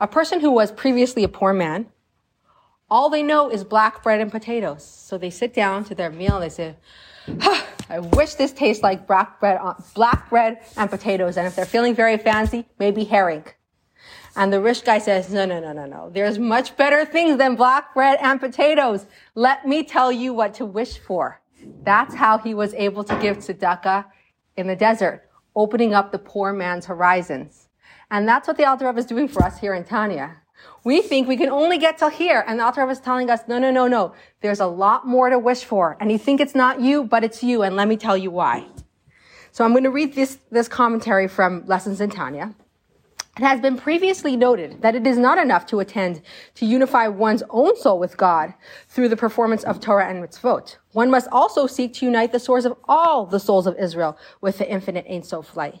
A 0.00 0.06
person 0.06 0.40
who 0.40 0.50
was 0.50 0.70
previously 0.70 1.24
a 1.24 1.28
poor 1.28 1.52
man, 1.52 1.86
all 2.90 3.10
they 3.10 3.22
know 3.22 3.50
is 3.50 3.64
black 3.64 4.02
bread 4.02 4.20
and 4.20 4.30
potatoes. 4.30 4.84
So 4.84 5.18
they 5.18 5.30
sit 5.30 5.52
down 5.52 5.84
to 5.84 5.94
their 5.94 6.10
meal 6.10 6.36
and 6.36 6.44
they 6.44 6.48
say, 6.48 6.76
I 7.90 7.98
wish 7.98 8.34
this 8.34 8.52
tastes 8.52 8.82
like 8.82 9.06
black 9.06 9.40
bread, 9.40 9.60
black 9.94 10.30
bread 10.30 10.60
and 10.76 10.88
potatoes. 10.88 11.36
And 11.36 11.46
if 11.46 11.56
they're 11.56 11.66
feeling 11.66 11.94
very 11.94 12.16
fancy, 12.16 12.66
maybe 12.78 13.04
herring. 13.04 13.44
And 14.36 14.52
the 14.52 14.60
rich 14.60 14.84
guy 14.84 14.98
says, 14.98 15.32
no, 15.32 15.44
no, 15.44 15.58
no, 15.58 15.72
no, 15.72 15.84
no. 15.84 16.10
There's 16.10 16.38
much 16.38 16.76
better 16.76 17.04
things 17.04 17.38
than 17.38 17.56
black 17.56 17.92
bread 17.92 18.18
and 18.22 18.38
potatoes. 18.38 19.04
Let 19.34 19.66
me 19.66 19.82
tell 19.82 20.12
you 20.12 20.32
what 20.32 20.54
to 20.54 20.64
wish 20.64 20.98
for. 20.98 21.40
That's 21.82 22.14
how 22.14 22.38
he 22.38 22.54
was 22.54 22.72
able 22.74 23.02
to 23.04 23.18
give 23.20 23.38
tzedakah 23.38 24.04
in 24.56 24.68
the 24.68 24.76
desert, 24.76 25.28
opening 25.56 25.92
up 25.92 26.12
the 26.12 26.18
poor 26.18 26.52
man's 26.52 26.86
horizons. 26.86 27.67
And 28.10 28.28
that's 28.28 28.48
what 28.48 28.56
the 28.56 28.64
Alter 28.64 28.86
Rebbe 28.86 28.98
is 28.98 29.06
doing 29.06 29.28
for 29.28 29.44
us 29.44 29.58
here 29.58 29.74
in 29.74 29.84
Tanya. 29.84 30.36
We 30.82 31.02
think 31.02 31.28
we 31.28 31.36
can 31.36 31.50
only 31.50 31.78
get 31.78 31.98
till 31.98 32.08
here, 32.08 32.44
and 32.46 32.58
the 32.58 32.64
Alter 32.64 32.80
Rebbe 32.80 32.92
is 32.92 33.00
telling 33.00 33.30
us, 33.30 33.40
no, 33.46 33.58
no, 33.58 33.70
no, 33.70 33.86
no. 33.86 34.14
There's 34.40 34.60
a 34.60 34.66
lot 34.66 35.06
more 35.06 35.30
to 35.30 35.38
wish 35.38 35.64
for, 35.64 35.96
and 36.00 36.10
you 36.10 36.18
think 36.18 36.40
it's 36.40 36.54
not 36.54 36.80
you, 36.80 37.04
but 37.04 37.22
it's 37.22 37.42
you, 37.42 37.62
and 37.62 37.76
let 37.76 37.88
me 37.88 37.96
tell 37.96 38.16
you 38.16 38.30
why. 38.30 38.66
So 39.52 39.64
I'm 39.64 39.72
going 39.72 39.84
to 39.84 39.90
read 39.90 40.14
this, 40.14 40.38
this 40.50 40.68
commentary 40.68 41.28
from 41.28 41.66
Lessons 41.66 42.00
in 42.00 42.10
Tanya. 42.10 42.54
It 43.36 43.44
has 43.44 43.60
been 43.60 43.76
previously 43.76 44.36
noted 44.36 44.82
that 44.82 44.96
it 44.96 45.06
is 45.06 45.16
not 45.16 45.38
enough 45.38 45.64
to 45.66 45.78
attend 45.78 46.22
to 46.54 46.66
unify 46.66 47.06
one's 47.06 47.44
own 47.50 47.76
soul 47.76 47.98
with 47.98 48.16
God 48.16 48.52
through 48.88 49.08
the 49.08 49.16
performance 49.16 49.62
of 49.62 49.78
Torah 49.78 50.08
and 50.08 50.24
mitzvot. 50.24 50.76
One 50.92 51.10
must 51.10 51.28
also 51.30 51.68
seek 51.68 51.94
to 51.94 52.06
unite 52.06 52.32
the 52.32 52.40
source 52.40 52.64
of 52.64 52.76
all 52.88 53.26
the 53.26 53.38
souls 53.38 53.68
of 53.68 53.76
Israel 53.78 54.18
with 54.40 54.58
the 54.58 54.68
infinite 54.68 55.06
Ein 55.08 55.22
Sof 55.22 55.56
light. 55.56 55.80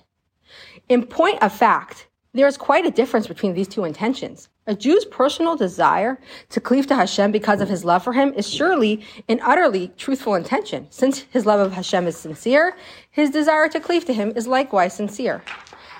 In 0.88 1.06
point 1.06 1.42
of 1.42 1.52
fact, 1.52 2.07
there 2.38 2.46
is 2.46 2.56
quite 2.56 2.86
a 2.86 2.90
difference 2.90 3.26
between 3.26 3.52
these 3.52 3.66
two 3.66 3.84
intentions. 3.84 4.48
A 4.68 4.74
Jew's 4.74 5.04
personal 5.04 5.56
desire 5.56 6.20
to 6.50 6.60
cleave 6.60 6.86
to 6.86 6.94
Hashem 6.94 7.32
because 7.32 7.60
of 7.60 7.68
his 7.68 7.84
love 7.84 8.04
for 8.04 8.12
him 8.12 8.32
is 8.34 8.48
surely 8.48 9.04
an 9.28 9.40
utterly 9.42 9.88
truthful 9.96 10.36
intention. 10.36 10.86
Since 10.90 11.22
his 11.30 11.46
love 11.46 11.58
of 11.58 11.72
Hashem 11.72 12.06
is 12.06 12.16
sincere, 12.16 12.76
his 13.10 13.30
desire 13.30 13.68
to 13.70 13.80
cleave 13.80 14.04
to 14.04 14.12
him 14.12 14.32
is 14.36 14.46
likewise 14.46 14.94
sincere. 14.94 15.42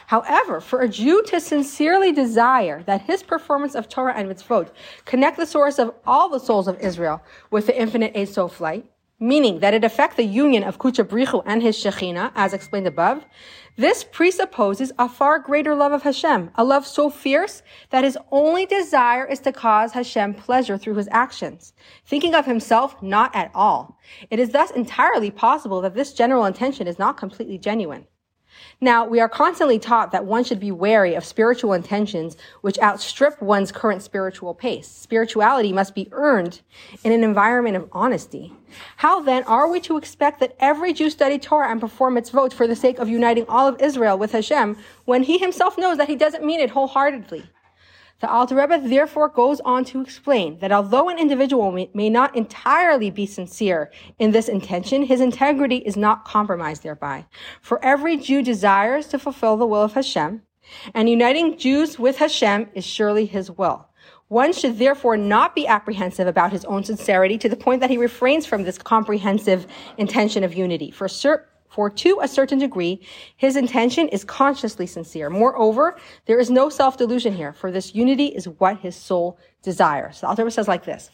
However, 0.06 0.60
for 0.60 0.80
a 0.80 0.88
Jew 0.88 1.22
to 1.24 1.40
sincerely 1.40 2.12
desire 2.12 2.84
that 2.84 3.02
his 3.02 3.24
performance 3.24 3.74
of 3.74 3.88
Torah 3.88 4.14
and 4.14 4.30
mitzvot 4.30 4.70
connect 5.06 5.38
the 5.38 5.44
source 5.44 5.80
of 5.80 5.92
all 6.06 6.28
the 6.28 6.38
souls 6.38 6.68
of 6.68 6.78
Israel 6.78 7.20
with 7.50 7.66
the 7.66 7.78
infinite 7.78 8.16
Ein 8.16 8.26
Sof 8.26 8.60
light, 8.60 8.86
meaning 9.20 9.60
that 9.60 9.74
it 9.74 9.84
affect 9.84 10.16
the 10.16 10.24
union 10.24 10.62
of 10.62 10.78
Kucha 10.78 11.04
Brichu 11.04 11.42
and 11.44 11.62
his 11.62 11.76
Shekhinah, 11.76 12.32
as 12.34 12.52
explained 12.52 12.86
above, 12.86 13.24
this 13.76 14.02
presupposes 14.02 14.90
a 14.98 15.08
far 15.08 15.38
greater 15.38 15.74
love 15.74 15.92
of 15.92 16.02
Hashem, 16.02 16.50
a 16.56 16.64
love 16.64 16.86
so 16.86 17.10
fierce 17.10 17.62
that 17.90 18.04
his 18.04 18.18
only 18.32 18.66
desire 18.66 19.24
is 19.24 19.38
to 19.40 19.52
cause 19.52 19.92
Hashem 19.92 20.34
pleasure 20.34 20.76
through 20.76 20.96
his 20.96 21.08
actions, 21.12 21.72
thinking 22.04 22.34
of 22.34 22.44
himself 22.44 23.00
not 23.02 23.34
at 23.36 23.50
all. 23.54 23.98
It 24.30 24.40
is 24.40 24.50
thus 24.50 24.72
entirely 24.72 25.30
possible 25.30 25.80
that 25.82 25.94
this 25.94 26.12
general 26.12 26.44
intention 26.44 26.88
is 26.88 26.98
not 26.98 27.16
completely 27.16 27.58
genuine. 27.58 28.06
Now, 28.80 29.06
we 29.06 29.20
are 29.20 29.28
constantly 29.28 29.78
taught 29.78 30.12
that 30.12 30.24
one 30.24 30.44
should 30.44 30.60
be 30.60 30.70
wary 30.70 31.14
of 31.14 31.24
spiritual 31.24 31.72
intentions 31.72 32.36
which 32.60 32.78
outstrip 32.80 33.40
one's 33.42 33.72
current 33.72 34.02
spiritual 34.02 34.54
pace. 34.54 34.88
Spirituality 34.88 35.72
must 35.72 35.94
be 35.94 36.08
earned 36.12 36.60
in 37.02 37.12
an 37.12 37.24
environment 37.24 37.76
of 37.76 37.88
honesty. 37.92 38.52
How 38.96 39.20
then 39.20 39.42
are 39.44 39.68
we 39.68 39.80
to 39.80 39.96
expect 39.96 40.40
that 40.40 40.56
every 40.60 40.92
Jew 40.92 41.10
study 41.10 41.38
Torah 41.38 41.70
and 41.70 41.80
perform 41.80 42.14
mitzvot 42.16 42.52
for 42.52 42.66
the 42.66 42.76
sake 42.76 42.98
of 42.98 43.08
uniting 43.08 43.46
all 43.48 43.66
of 43.66 43.80
Israel 43.80 44.16
with 44.16 44.32
Hashem 44.32 44.76
when 45.04 45.22
he 45.24 45.38
himself 45.38 45.76
knows 45.78 45.96
that 45.98 46.08
he 46.08 46.16
doesn't 46.16 46.44
mean 46.44 46.60
it 46.60 46.70
wholeheartedly? 46.70 47.44
The 48.20 48.28
Alter 48.28 48.56
Rebbe 48.56 48.80
therefore 48.80 49.28
goes 49.28 49.60
on 49.60 49.84
to 49.86 50.00
explain 50.00 50.58
that 50.58 50.72
although 50.72 51.08
an 51.08 51.20
individual 51.20 51.70
may, 51.70 51.88
may, 51.94 52.10
not 52.10 52.34
entirely 52.34 53.10
be 53.10 53.26
sincere 53.26 53.92
in 54.18 54.32
this 54.32 54.48
intention, 54.48 55.04
his 55.04 55.20
integrity 55.20 55.76
is 55.76 55.96
not 55.96 56.24
compromised 56.24 56.82
thereby. 56.82 57.26
For 57.60 57.82
every 57.84 58.16
Jew 58.16 58.42
desires 58.42 59.06
to 59.08 59.20
fulfill 59.20 59.56
the 59.56 59.66
will 59.66 59.82
of 59.82 59.92
Hashem, 59.92 60.42
and 60.94 61.08
uniting 61.08 61.58
Jews 61.58 61.98
with 61.98 62.18
Hashem 62.18 62.70
is 62.74 62.84
surely 62.84 63.24
his 63.24 63.52
will. 63.52 63.86
One 64.26 64.52
should 64.52 64.78
therefore 64.78 65.16
not 65.16 65.54
be 65.54 65.68
apprehensive 65.68 66.26
about 66.26 66.52
his 66.52 66.64
own 66.64 66.82
sincerity 66.82 67.38
to 67.38 67.48
the 67.48 67.56
point 67.56 67.80
that 67.80 67.90
he 67.90 67.96
refrains 67.98 68.46
from 68.46 68.64
this 68.64 68.78
comprehensive 68.78 69.66
intention 69.96 70.42
of 70.42 70.54
unity. 70.54 70.90
For 70.90 71.08
certain 71.08 71.46
for 71.68 71.90
to 71.90 72.20
a 72.22 72.28
certain 72.28 72.58
degree, 72.58 73.00
his 73.36 73.56
intention 73.56 74.08
is 74.08 74.24
consciously 74.24 74.86
sincere. 74.86 75.30
Moreover, 75.30 75.98
there 76.26 76.38
is 76.38 76.50
no 76.50 76.68
self-delusion 76.68 77.34
here, 77.34 77.52
for 77.52 77.70
this 77.70 77.94
unity 77.94 78.26
is 78.26 78.48
what 78.48 78.78
his 78.78 78.96
soul 78.96 79.38
desires. 79.62 80.20
The 80.20 80.28
Alter 80.28 80.48
says 80.50 80.68
like 80.68 80.84
this, 80.84 81.10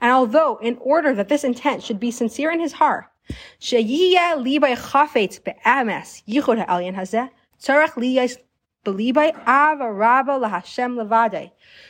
And 0.00 0.12
although, 0.12 0.58
in 0.58 0.78
order 0.80 1.14
that 1.14 1.28
this 1.28 1.44
intent 1.44 1.82
should 1.82 2.00
be 2.00 2.10
sincere 2.10 2.50
in 2.50 2.60
his 2.60 2.72
heart, 2.72 3.06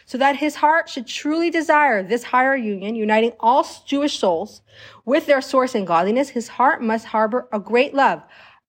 so 0.06 0.18
that 0.18 0.36
his 0.36 0.54
heart 0.56 0.88
should 0.88 1.06
truly 1.06 1.50
desire 1.50 2.02
this 2.02 2.24
higher 2.24 2.56
union, 2.56 2.94
uniting 2.94 3.32
all 3.40 3.66
Jewish 3.86 4.18
souls 4.18 4.62
with 5.04 5.26
their 5.26 5.40
source 5.40 5.74
in 5.74 5.84
godliness, 5.84 6.30
his 6.30 6.48
heart 6.48 6.82
must 6.82 7.06
harbor 7.06 7.48
a 7.52 7.60
great 7.60 7.94
love, 7.94 8.22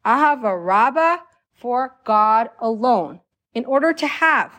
ahava 0.06 0.56
rabba, 0.64 1.22
for 1.54 1.96
God 2.04 2.50
alone. 2.60 3.22
In 3.54 3.66
order 3.66 3.94
to 3.94 4.08
have 4.08 4.52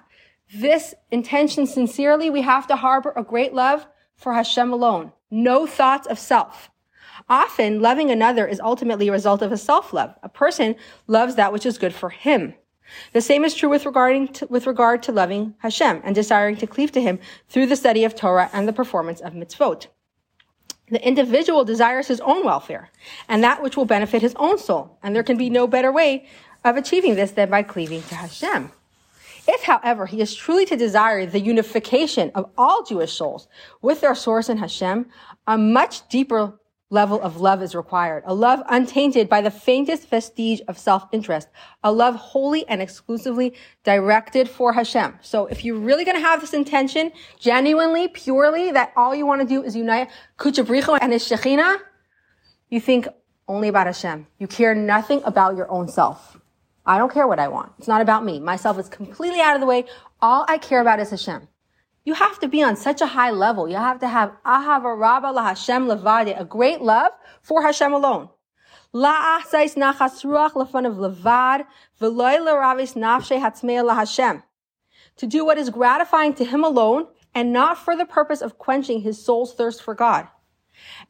this 0.54 0.94
intention 1.10 1.66
sincerely, 1.66 2.30
we 2.30 2.42
have 2.42 2.66
to 2.68 2.76
harbor 2.76 3.12
a 3.16 3.22
great 3.22 3.52
love 3.52 3.86
for 4.16 4.32
Hashem 4.32 4.72
alone. 4.72 5.12
No 5.30 5.66
thoughts 5.66 6.06
of 6.06 6.18
self. 6.18 6.70
Often, 7.28 7.80
loving 7.80 8.10
another 8.10 8.46
is 8.46 8.60
ultimately 8.60 9.08
a 9.08 9.12
result 9.12 9.42
of 9.42 9.50
a 9.50 9.56
self-love. 9.56 10.14
A 10.22 10.28
person 10.28 10.76
loves 11.06 11.34
that 11.34 11.52
which 11.52 11.66
is 11.66 11.78
good 11.78 11.94
for 11.94 12.10
him. 12.10 12.54
The 13.12 13.20
same 13.20 13.44
is 13.44 13.54
true 13.54 13.68
with 13.68 13.86
regarding 13.86 14.28
to, 14.34 14.46
with 14.46 14.66
regard 14.66 15.02
to 15.04 15.12
loving 15.12 15.54
Hashem 15.58 16.02
and 16.04 16.14
desiring 16.14 16.56
to 16.56 16.66
cleave 16.66 16.92
to 16.92 17.00
Him 17.00 17.18
through 17.48 17.66
the 17.66 17.76
study 17.76 18.04
of 18.04 18.14
Torah 18.14 18.50
and 18.52 18.66
the 18.66 18.72
performance 18.72 19.20
of 19.20 19.32
mitzvot. 19.32 19.86
The 20.88 21.04
individual 21.06 21.64
desires 21.64 22.06
his 22.06 22.20
own 22.20 22.44
welfare 22.44 22.90
and 23.28 23.42
that 23.42 23.60
which 23.60 23.76
will 23.76 23.86
benefit 23.86 24.22
his 24.22 24.36
own 24.36 24.56
soul, 24.56 24.98
and 25.02 25.16
there 25.16 25.24
can 25.24 25.36
be 25.36 25.50
no 25.50 25.66
better 25.66 25.90
way 25.90 26.26
of 26.64 26.76
achieving 26.76 27.16
this 27.16 27.32
than 27.32 27.50
by 27.50 27.62
cleaving 27.62 28.02
to 28.02 28.14
Hashem. 28.14 28.70
If, 29.48 29.62
however, 29.62 30.06
he 30.06 30.20
is 30.20 30.34
truly 30.34 30.64
to 30.66 30.76
desire 30.76 31.26
the 31.26 31.40
unification 31.40 32.30
of 32.34 32.50
all 32.58 32.84
Jewish 32.84 33.12
souls 33.12 33.48
with 33.80 34.00
their 34.00 34.14
source 34.14 34.48
in 34.48 34.58
Hashem, 34.58 35.06
a 35.46 35.58
much 35.58 36.08
deeper 36.08 36.58
level 36.90 37.20
of 37.20 37.40
love 37.40 37.62
is 37.62 37.74
required. 37.74 38.22
A 38.26 38.34
love 38.34 38.62
untainted 38.68 39.28
by 39.28 39.40
the 39.40 39.50
faintest 39.50 40.08
vestige 40.08 40.60
of 40.68 40.78
self-interest. 40.78 41.48
A 41.82 41.90
love 41.90 42.14
wholly 42.14 42.66
and 42.68 42.80
exclusively 42.80 43.54
directed 43.82 44.48
for 44.48 44.72
Hashem. 44.72 45.18
So 45.20 45.46
if 45.46 45.64
you're 45.64 45.78
really 45.78 46.04
going 46.04 46.16
to 46.16 46.22
have 46.22 46.40
this 46.40 46.54
intention, 46.54 47.10
genuinely, 47.38 48.08
purely, 48.08 48.70
that 48.70 48.92
all 48.96 49.14
you 49.14 49.26
want 49.26 49.40
to 49.40 49.46
do 49.46 49.62
is 49.62 49.74
unite 49.74 50.08
Kuchabricho 50.38 50.98
and 51.00 51.12
his 51.12 51.24
Shekhinah, 51.28 51.78
you 52.70 52.80
think 52.80 53.08
only 53.48 53.68
about 53.68 53.86
Hashem. 53.86 54.26
You 54.38 54.46
care 54.46 54.74
nothing 54.74 55.22
about 55.24 55.56
your 55.56 55.70
own 55.70 55.88
self. 55.88 56.38
I 56.84 56.98
don't 56.98 57.12
care 57.12 57.26
what 57.26 57.40
I 57.40 57.48
want. 57.48 57.72
It's 57.78 57.88
not 57.88 58.00
about 58.00 58.24
me. 58.24 58.38
Myself 58.38 58.78
is 58.78 58.88
completely 58.88 59.40
out 59.40 59.54
of 59.54 59.60
the 59.60 59.66
way. 59.66 59.86
All 60.20 60.44
I 60.48 60.58
care 60.58 60.80
about 60.80 61.00
is 61.00 61.10
Hashem. 61.10 61.48
You 62.06 62.14
have 62.14 62.38
to 62.38 62.48
be 62.48 62.62
on 62.62 62.76
such 62.76 63.00
a 63.00 63.06
high 63.06 63.32
level. 63.32 63.68
You 63.68 63.74
have 63.76 63.98
to 63.98 64.06
have 64.06 64.30
ahava 64.46 64.96
rabba 64.96 65.32
la 65.32 65.42
Hashem 65.42 65.88
levade, 65.88 66.40
a 66.40 66.44
great 66.44 66.80
love 66.80 67.10
for 67.42 67.62
Hashem 67.62 67.92
alone. 67.92 68.28
Levad, 68.94 69.42
v'loy 72.00 72.38
nafshe 72.94 73.84
la 73.84 73.94
Hashem. 73.94 74.42
To 75.16 75.26
do 75.26 75.44
what 75.44 75.58
is 75.58 75.68
gratifying 75.70 76.34
to 76.34 76.44
him 76.44 76.62
alone, 76.62 77.08
and 77.34 77.52
not 77.52 77.76
for 77.76 77.96
the 77.96 78.06
purpose 78.06 78.40
of 78.40 78.56
quenching 78.56 79.00
his 79.00 79.20
soul's 79.22 79.52
thirst 79.54 79.82
for 79.82 79.96
God. 79.96 80.28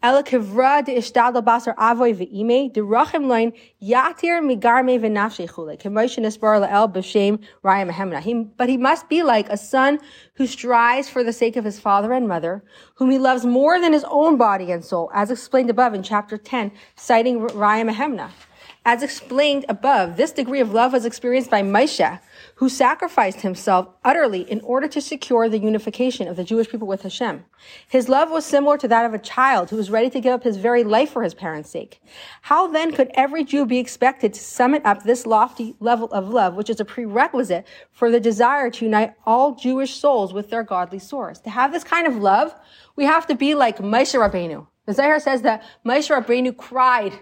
Ela 0.02 0.22
kivra 0.22 0.84
de 0.84 0.96
ishtadal 0.96 1.42
basar 1.42 1.74
avoy 1.78 2.14
ve'ime, 2.14 2.72
de 2.72 2.80
rachim 2.80 3.26
loin 3.26 3.52
yatir 3.82 4.42
migarme 4.42 4.98
v'nafshe 5.00 5.48
chule, 5.48 5.78
kemoishin 5.80 6.24
esbar 6.24 6.60
la'el 6.60 6.92
b'shem 6.92 7.38
raya 7.64 7.90
mehemna. 7.90 8.50
But 8.56 8.68
he 8.68 8.76
must 8.76 9.08
be 9.08 9.22
like 9.22 9.48
a 9.48 9.56
son 9.56 9.98
who 10.34 10.46
strives 10.46 11.08
for 11.08 11.24
the 11.24 11.32
sake 11.32 11.56
of 11.56 11.64
his 11.64 11.80
father 11.80 12.12
and 12.12 12.28
mother, 12.28 12.62
whom 12.96 13.10
he 13.10 13.18
loves 13.18 13.44
more 13.44 13.80
than 13.80 13.92
his 13.92 14.04
own 14.08 14.36
body 14.36 14.70
and 14.70 14.84
soul, 14.84 15.10
as 15.14 15.30
explained 15.30 15.70
above 15.70 15.94
in 15.94 16.02
chapter 16.02 16.36
10, 16.36 16.72
citing 16.94 17.40
Raya 17.40 17.90
Mehemna. 17.90 18.30
As 18.84 19.02
explained 19.02 19.64
above, 19.68 20.16
this 20.16 20.30
degree 20.30 20.60
of 20.60 20.72
love 20.72 20.92
was 20.92 21.04
experienced 21.04 21.50
by 21.50 21.62
Moshe, 21.62 22.20
who 22.56 22.70
sacrificed 22.70 23.42
himself 23.42 23.88
utterly 24.02 24.40
in 24.50 24.60
order 24.62 24.88
to 24.88 25.00
secure 25.00 25.46
the 25.46 25.58
unification 25.58 26.26
of 26.26 26.36
the 26.36 26.44
Jewish 26.44 26.70
people 26.70 26.88
with 26.88 27.02
Hashem. 27.02 27.44
His 27.86 28.08
love 28.08 28.30
was 28.30 28.46
similar 28.46 28.78
to 28.78 28.88
that 28.88 29.04
of 29.04 29.12
a 29.12 29.18
child 29.18 29.68
who 29.68 29.76
was 29.76 29.90
ready 29.90 30.08
to 30.08 30.20
give 30.20 30.32
up 30.32 30.42
his 30.42 30.56
very 30.56 30.82
life 30.82 31.10
for 31.10 31.22
his 31.22 31.34
parents' 31.34 31.68
sake. 31.68 32.00
How 32.42 32.66
then 32.66 32.92
could 32.92 33.10
every 33.12 33.44
Jew 33.44 33.66
be 33.66 33.78
expected 33.78 34.32
to 34.32 34.40
summit 34.40 34.80
up 34.86 35.02
this 35.02 35.26
lofty 35.26 35.74
level 35.80 36.08
of 36.12 36.30
love, 36.30 36.54
which 36.54 36.70
is 36.70 36.80
a 36.80 36.84
prerequisite 36.84 37.66
for 37.92 38.10
the 38.10 38.20
desire 38.20 38.70
to 38.70 38.84
unite 38.86 39.12
all 39.26 39.54
Jewish 39.54 39.94
souls 39.94 40.32
with 40.32 40.48
their 40.48 40.62
godly 40.62 40.98
source? 40.98 41.38
To 41.40 41.50
have 41.50 41.72
this 41.72 41.84
kind 41.84 42.06
of 42.06 42.16
love, 42.16 42.54
we 42.96 43.04
have 43.04 43.26
to 43.26 43.34
be 43.34 43.54
like 43.54 43.78
Moshe 43.78 44.18
Rabbeinu. 44.18 44.66
The 44.86 44.94
Zohar 44.94 45.20
says 45.20 45.42
that 45.42 45.62
Moshe 45.84 46.08
Rabbeinu 46.08 46.56
cried 46.56 47.12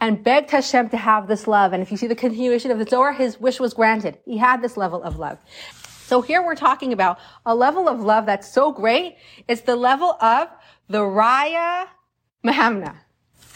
and 0.00 0.22
begged 0.24 0.50
Hashem 0.50 0.88
to 0.90 0.96
have 0.96 1.28
this 1.28 1.46
love. 1.46 1.72
And 1.72 1.82
if 1.82 1.90
you 1.90 1.96
see 1.96 2.06
the 2.06 2.14
continuation 2.14 2.70
of 2.70 2.78
the 2.78 2.86
Zohar, 2.86 3.12
his 3.12 3.38
wish 3.40 3.60
was 3.60 3.74
granted. 3.74 4.18
He 4.24 4.38
had 4.38 4.62
this 4.62 4.76
level 4.76 5.02
of 5.02 5.18
love. 5.18 5.38
So 6.06 6.22
here 6.22 6.42
we're 6.44 6.56
talking 6.56 6.92
about 6.92 7.18
a 7.46 7.54
level 7.54 7.88
of 7.88 8.00
love 8.00 8.26
that's 8.26 8.52
so 8.52 8.72
great. 8.72 9.16
It's 9.46 9.60
the 9.60 9.76
level 9.76 10.16
of 10.20 10.48
the 10.88 11.00
Raya 11.00 11.86
Mehemna. 12.44 12.96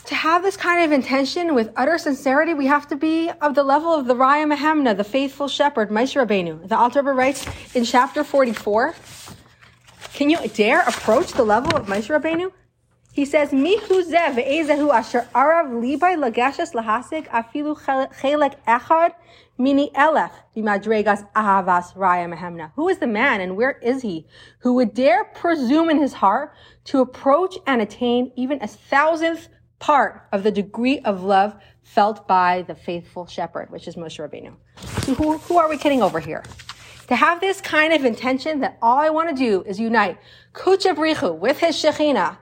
To 0.07 0.15
have 0.15 0.43
this 0.43 0.57
kind 0.57 0.85
of 0.85 0.93
intention 0.93 1.55
with 1.55 1.73
utter 1.77 1.97
sincerity, 1.97 2.53
we 2.53 2.67
have 2.67 2.87
to 2.89 2.97
be 2.97 3.31
of 3.41 3.55
the 3.55 3.65
level 3.65 3.93
of 3.93 4.07
the 4.07 4.15
Raya 4.15 4.55
Mehemna, 4.55 4.95
the 4.97 5.03
faithful 5.03 5.49
shepherd, 5.49 5.89
Moshe 5.89 6.15
Rabbeinu. 6.15 6.69
The 6.69 6.77
Alter 6.77 7.01
Rebbe 7.01 7.13
writes 7.13 7.47
in 7.75 7.85
chapter 7.85 8.23
44, 8.23 8.95
can 10.13 10.31
you 10.31 10.39
dare 10.49 10.83
approach 10.83 11.33
the 11.33 11.43
level 11.43 11.75
of 11.75 11.87
Moshe 11.87 12.09
Rabbeinu? 12.09 12.53
He 13.15 13.25
says, 13.25 13.51
Mihu 13.51 14.03
zev 14.03 14.93
asher 14.93 15.29
arav 15.33 15.71
libay 15.71 16.17
lagashes 16.19 16.73
lahasik 16.73 17.29
afilu 17.29 17.81
chelek 17.81 18.57
echad 18.67 19.13
mini 19.57 19.93
elech 19.95 20.33
bimadregas 20.57 21.25
ahavas 21.33 21.95
raya 21.95 22.29
mehemna. 22.29 22.73
Who 22.75 22.89
is 22.89 22.99
the 22.99 23.07
man 23.07 23.41
and 23.41 23.57
where 23.57 23.79
is 23.79 24.03
he 24.03 24.27
who 24.59 24.75
would 24.75 24.95
dare 24.95 25.27
presume 25.27 25.91
in 25.91 25.99
his 25.99 26.15
heart 26.15 26.55
to 26.87 27.01
approach 27.01 27.57
and 27.69 27.81
attain 27.81 28.33
even 28.35 28.61
a 28.61 28.67
thousandth 28.67 29.49
part 29.79 30.27
of 30.33 30.43
the 30.43 30.51
degree 30.51 30.99
of 30.99 31.23
love 31.23 31.55
felt 31.85 32.27
by 32.27 32.63
the 32.63 32.75
faithful 32.75 33.27
shepherd, 33.27 33.71
which 33.71 33.87
is 33.87 33.95
Moshe 33.95 34.19
Rabbeinu. 34.19 34.57
So 35.05 35.15
who, 35.15 35.39
who 35.39 35.57
are 35.59 35.69
we 35.69 35.79
kidding 35.79 36.03
over 36.03 36.19
here? 36.19 36.43
To 37.07 37.15
have 37.15 37.39
this 37.41 37.61
kind 37.61 37.93
of 37.93 38.05
intention 38.05 38.59
that 38.61 38.77
all 38.83 38.99
I 38.99 39.11
want 39.11 39.29
to 39.29 39.37
do 39.37 39.63
is 39.63 39.79
unite 39.79 40.19
Kuchabrichu 40.53 41.39
with 41.39 41.61
his 41.61 41.77
Shekhinah 41.77 42.39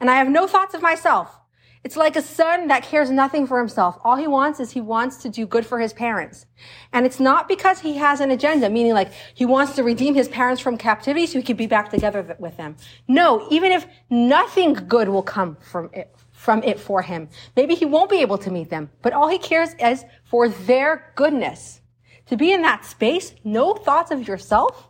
and 0.00 0.10
I 0.10 0.16
have 0.16 0.28
no 0.28 0.46
thoughts 0.46 0.74
of 0.74 0.82
myself. 0.82 1.38
It's 1.84 1.98
like 1.98 2.16
a 2.16 2.22
son 2.22 2.68
that 2.68 2.82
cares 2.82 3.10
nothing 3.10 3.46
for 3.46 3.58
himself. 3.58 3.98
All 4.04 4.16
he 4.16 4.26
wants 4.26 4.58
is 4.58 4.70
he 4.70 4.80
wants 4.80 5.18
to 5.18 5.28
do 5.28 5.46
good 5.46 5.66
for 5.66 5.78
his 5.78 5.92
parents. 5.92 6.46
And 6.94 7.04
it's 7.04 7.20
not 7.20 7.46
because 7.46 7.80
he 7.80 7.98
has 7.98 8.20
an 8.20 8.30
agenda, 8.30 8.70
meaning 8.70 8.94
like 8.94 9.12
he 9.34 9.44
wants 9.44 9.74
to 9.74 9.82
redeem 9.82 10.14
his 10.14 10.26
parents 10.28 10.62
from 10.62 10.78
captivity 10.78 11.26
so 11.26 11.38
he 11.38 11.44
can 11.44 11.58
be 11.58 11.66
back 11.66 11.90
together 11.90 12.36
with 12.38 12.56
them. 12.56 12.76
No, 13.06 13.46
even 13.50 13.70
if 13.70 13.86
nothing 14.08 14.72
good 14.72 15.10
will 15.10 15.22
come 15.22 15.58
from 15.60 15.90
it, 15.92 16.16
from 16.32 16.62
it 16.62 16.80
for 16.80 17.02
him, 17.02 17.28
maybe 17.54 17.74
he 17.74 17.84
won't 17.84 18.08
be 18.08 18.22
able 18.22 18.38
to 18.38 18.50
meet 18.50 18.70
them, 18.70 18.90
but 19.02 19.12
all 19.12 19.28
he 19.28 19.38
cares 19.38 19.74
is 19.78 20.06
for 20.24 20.48
their 20.48 21.12
goodness. 21.16 21.82
To 22.26 22.36
be 22.38 22.52
in 22.52 22.62
that 22.62 22.86
space, 22.86 23.34
no 23.44 23.74
thoughts 23.74 24.10
of 24.10 24.26
yourself, 24.26 24.88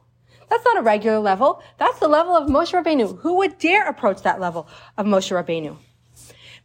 that's 0.48 0.64
not 0.64 0.78
a 0.78 0.82
regular 0.82 1.18
level. 1.18 1.62
That's 1.78 1.98
the 1.98 2.08
level 2.08 2.34
of 2.34 2.48
Moshe 2.48 2.72
Rabbeinu. 2.72 3.20
Who 3.20 3.34
would 3.38 3.58
dare 3.58 3.88
approach 3.88 4.22
that 4.22 4.40
level 4.40 4.68
of 4.96 5.06
Moshe 5.06 5.30
Rabbeinu? 5.32 5.76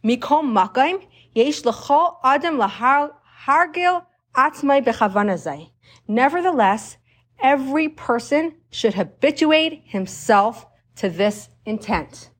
Mikom 0.04 0.52
makaim 0.52 1.02
yesh 1.34 1.64
l'chol 1.64 2.16
adam 2.24 2.58
lahargil 2.58 4.04
atzmai 4.34 4.84
bechavanazai. 4.84 5.70
Nevertheless, 6.08 6.96
every 7.42 7.88
person 7.88 8.54
should 8.70 8.94
habituate 8.94 9.82
himself 9.86 10.66
to 10.96 11.08
this 11.08 11.48
intent. 11.64 12.30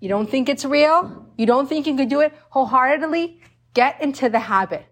You 0.00 0.08
don't 0.08 0.28
think 0.28 0.48
it's 0.48 0.64
real? 0.64 1.28
You 1.36 1.46
don't 1.46 1.68
think 1.68 1.86
you 1.86 1.96
can 1.96 2.08
do 2.08 2.20
it 2.20 2.32
wholeheartedly? 2.50 3.40
Get 3.74 4.02
into 4.02 4.28
the 4.28 4.40
habit. 4.40 4.84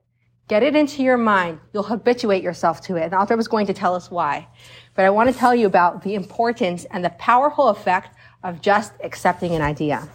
Get 0.50 0.64
it 0.64 0.74
into 0.74 1.04
your 1.04 1.16
mind. 1.16 1.60
You'll 1.72 1.84
habituate 1.84 2.42
yourself 2.42 2.80
to 2.86 2.96
it. 2.96 3.04
And 3.04 3.12
the 3.12 3.18
author 3.18 3.36
was 3.36 3.46
going 3.46 3.66
to 3.66 3.72
tell 3.72 3.94
us 3.94 4.10
why. 4.10 4.48
But 4.96 5.04
I 5.04 5.10
want 5.10 5.32
to 5.32 5.38
tell 5.38 5.54
you 5.54 5.64
about 5.64 6.02
the 6.02 6.16
importance 6.16 6.84
and 6.86 7.04
the 7.04 7.10
powerful 7.10 7.68
effect 7.68 8.16
of 8.42 8.60
just 8.60 8.92
accepting 9.04 9.54
an 9.54 9.62
idea. 9.62 10.08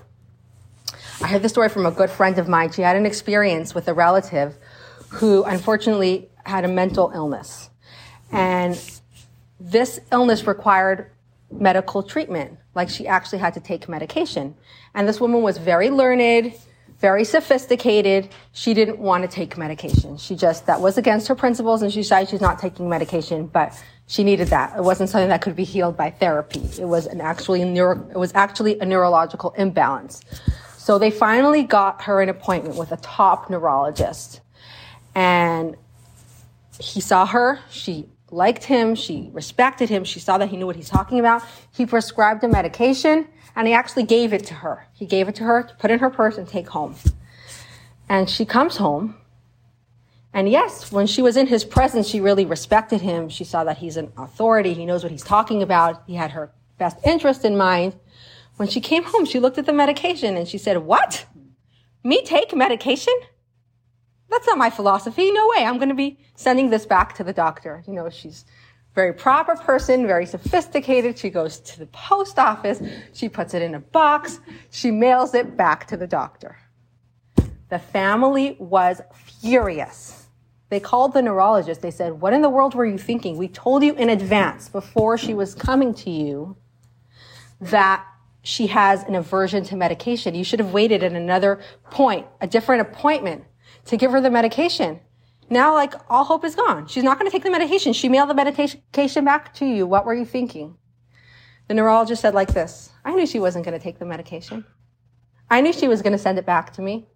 I 1.22 1.28
heard 1.28 1.42
the 1.42 1.48
story 1.48 1.70
from 1.70 1.86
a 1.86 1.92
good 1.92 2.10
friend 2.10 2.38
of 2.38 2.50
mine. 2.50 2.74
She 2.74 2.82
had 2.82 2.98
an 2.98 3.06
experience 3.06 3.74
with 3.74 3.88
a 3.88 3.94
relative 3.94 4.58
who 5.08 5.46
unfortunately 5.46 6.28
had 6.46 6.66
a 6.66 6.68
mental 6.68 7.14
illness. 7.16 7.70
And 8.30 8.78
this 9.58 10.02
illness 10.12 10.46
required 10.46 11.12
medical 11.50 12.04
treatment. 12.04 12.60
Like 12.74 12.90
she 12.90 13.08
actually 13.08 13.40
had 13.40 13.54
to 13.54 13.62
take 13.62 13.88
medication. 13.88 14.56
And 14.94 15.08
this 15.08 15.22
woman 15.22 15.44
was 15.44 15.60
very 15.60 15.90
learned, 15.90 16.56
very 17.06 17.24
sophisticated. 17.24 18.30
She 18.54 18.74
didn't 18.74 18.98
want 18.98 19.22
to 19.22 19.28
take 19.28 19.60
medication. 19.60 20.18
She 20.18 20.36
just, 20.36 20.66
that 20.66 20.82
was 20.82 20.98
against 20.98 21.28
her 21.28 21.36
principles 21.36 21.84
and 21.84 21.94
she 21.94 22.00
decided 22.00 22.30
she's 22.30 22.42
not 22.42 22.58
taking 22.58 22.90
medication, 22.90 23.46
but 23.46 23.80
she 24.08 24.24
needed 24.24 24.48
that. 24.48 24.76
It 24.76 24.84
wasn't 24.84 25.12
something 25.12 25.30
that 25.30 25.44
could 25.44 25.56
be 25.56 25.66
healed 25.66 25.96
by 25.96 26.10
therapy. 26.10 26.68
It 26.80 26.88
was 26.88 27.06
an 27.06 27.22
actually 27.22 27.64
neuro, 27.64 28.10
it 28.10 28.18
was 28.18 28.34
actually 28.34 28.80
a 28.80 28.86
neurological 28.88 29.52
imbalance. 29.52 30.22
So 30.78 30.98
they 30.98 31.12
finally 31.12 31.62
got 31.62 32.02
her 32.06 32.24
an 32.24 32.30
appointment 32.30 32.76
with 32.76 32.92
a 32.92 32.98
top 32.98 33.52
neurologist 33.52 34.42
and 35.14 35.76
he 36.80 37.02
saw 37.02 37.28
her. 37.28 37.60
She 37.70 38.10
liked 38.32 38.64
him. 38.64 38.96
She 38.96 39.30
respected 39.32 39.90
him. 39.90 40.06
She 40.06 40.20
saw 40.20 40.40
that 40.40 40.50
he 40.50 40.58
knew 40.58 40.66
what 40.66 40.76
he's 40.76 40.90
talking 40.90 41.20
about. 41.20 41.44
He 41.72 41.86
prescribed 41.86 42.44
a 42.44 42.48
medication 42.48 43.28
and 43.56 43.68
he 43.68 43.74
actually 43.74 44.04
gave 44.04 44.34
it 44.34 44.46
to 44.48 44.54
her. 44.56 44.88
He 44.94 45.06
gave 45.06 45.28
it 45.30 45.36
to 45.36 45.44
her 45.44 45.64
to 45.64 45.76
put 45.76 45.92
in 45.92 46.00
her 46.00 46.10
purse 46.10 46.38
and 46.38 46.48
take 46.48 46.70
home. 46.70 46.96
And 48.10 48.30
she 48.30 48.46
comes 48.46 48.78
home. 48.78 49.16
And 50.34 50.50
yes, 50.50 50.92
when 50.92 51.08
she 51.08 51.22
was 51.22 51.38
in 51.38 51.48
his 51.48 51.64
presence, 51.64 52.08
she 52.08 52.20
really 52.20 52.46
respected 52.46 53.02
him. 53.02 53.30
She 53.30 53.46
saw 53.46 53.64
that 53.64 53.78
he's 53.78 53.96
an 53.96 54.12
authority. 54.18 54.74
He 54.74 54.86
knows 54.86 55.02
what 55.02 55.12
he's 55.12 55.24
talking 55.24 55.64
about. 55.64 56.04
He 56.06 56.16
had 56.16 56.32
her 56.32 56.52
best 56.78 56.98
interest 57.06 57.46
in 57.46 57.56
mind. 57.56 57.96
When 58.58 58.68
she 58.68 58.82
came 58.82 59.04
home, 59.04 59.26
she 59.26 59.40
looked 59.40 59.58
at 59.58 59.66
the 59.66 59.74
medication 59.74 60.36
and 60.36 60.48
she 60.48 60.58
said, 60.58 60.80
what? 60.80 61.26
Me 62.04 62.24
take 62.24 62.54
medication? 62.54 63.14
That's 64.30 64.48
not 64.48 64.58
my 64.58 64.70
philosophy. 64.70 65.32
No 65.32 65.48
way. 65.50 65.64
I'm 65.64 65.78
going 65.78 65.90
to 65.90 65.96
be 65.96 66.20
sending 66.36 66.70
this 66.70 66.86
back 66.86 67.16
to 67.16 67.24
the 67.24 67.34
doctor. 67.34 67.84
You 67.88 67.94
know, 67.94 68.10
she's 68.10 68.44
very 68.96 69.14
proper 69.14 69.56
person, 69.58 70.08
very 70.08 70.26
sophisticated. 70.26 71.20
She 71.20 71.30
goes 71.30 71.60
to 71.60 71.80
the 71.80 71.86
post 71.88 72.40
office. 72.40 72.82
She 73.14 73.28
puts 73.28 73.54
it 73.54 73.62
in 73.62 73.76
a 73.76 73.80
box. 73.80 74.40
She 74.72 74.90
mails 74.90 75.36
it 75.36 75.58
back 75.58 75.86
to 75.88 75.98
the 75.98 76.08
doctor. 76.08 76.58
The 77.70 77.80
family 77.80 78.56
was 78.58 79.02
furious. 79.42 80.28
They 80.70 80.80
called 80.80 81.14
the 81.14 81.22
neurologist. 81.22 81.82
They 81.82 81.92
said, 81.92 82.22
what 82.22 82.32
in 82.34 82.42
the 82.42 82.50
world 82.50 82.74
were 82.74 82.86
you 82.86 82.98
thinking? 82.98 83.38
We 83.38 83.50
told 83.50 83.84
you 83.84 83.94
in 83.96 84.10
advance 84.10 84.70
before 84.70 85.18
she 85.18 85.34
was 85.34 85.54
coming 85.54 85.94
to 85.96 86.10
you 86.10 86.56
that 87.60 88.06
she 88.44 88.68
has 88.68 89.04
an 89.04 89.16
aversion 89.16 89.64
to 89.66 89.76
medication. 89.76 90.36
You 90.36 90.44
should 90.44 90.60
have 90.60 90.72
waited 90.72 91.04
at 91.04 91.12
another 91.12 91.60
point, 91.90 92.28
a 92.40 92.48
different 92.48 92.82
appointment 92.82 93.44
to 93.86 93.98
give 93.98 94.12
her 94.12 94.22
the 94.22 94.30
medication. 94.30 95.02
Now, 95.50 95.74
like, 95.74 95.94
all 96.10 96.24
hope 96.24 96.44
is 96.44 96.56
gone. 96.56 96.88
She's 96.88 97.04
not 97.04 97.20
going 97.20 97.30
to 97.30 97.32
take 97.32 97.44
the 97.44 97.52
medication. 97.52 97.94
She 97.94 98.10
mailed 98.10 98.30
the 98.30 98.34
medication 98.34 99.26
back 99.26 99.54
to 99.56 99.66
you. 99.66 99.86
What 99.86 100.06
were 100.06 100.16
you 100.16 100.26
thinking? 100.26 100.78
The 101.68 101.76
neurologist 101.76 102.22
said 102.22 102.34
like 102.34 102.54
this. 102.54 102.92
I 103.04 103.14
knew 103.14 103.28
she 103.28 103.40
wasn't 103.40 103.66
going 103.66 103.78
to 103.78 103.84
take 103.84 104.00
the 104.00 104.06
medication. 104.06 104.66
I 105.50 105.62
knew 105.62 105.74
she 105.74 105.88
was 105.88 106.02
going 106.02 106.14
to 106.14 106.20
send 106.20 106.40
it 106.40 106.46
back 106.46 106.74
to 106.74 106.82
me. 106.82 107.08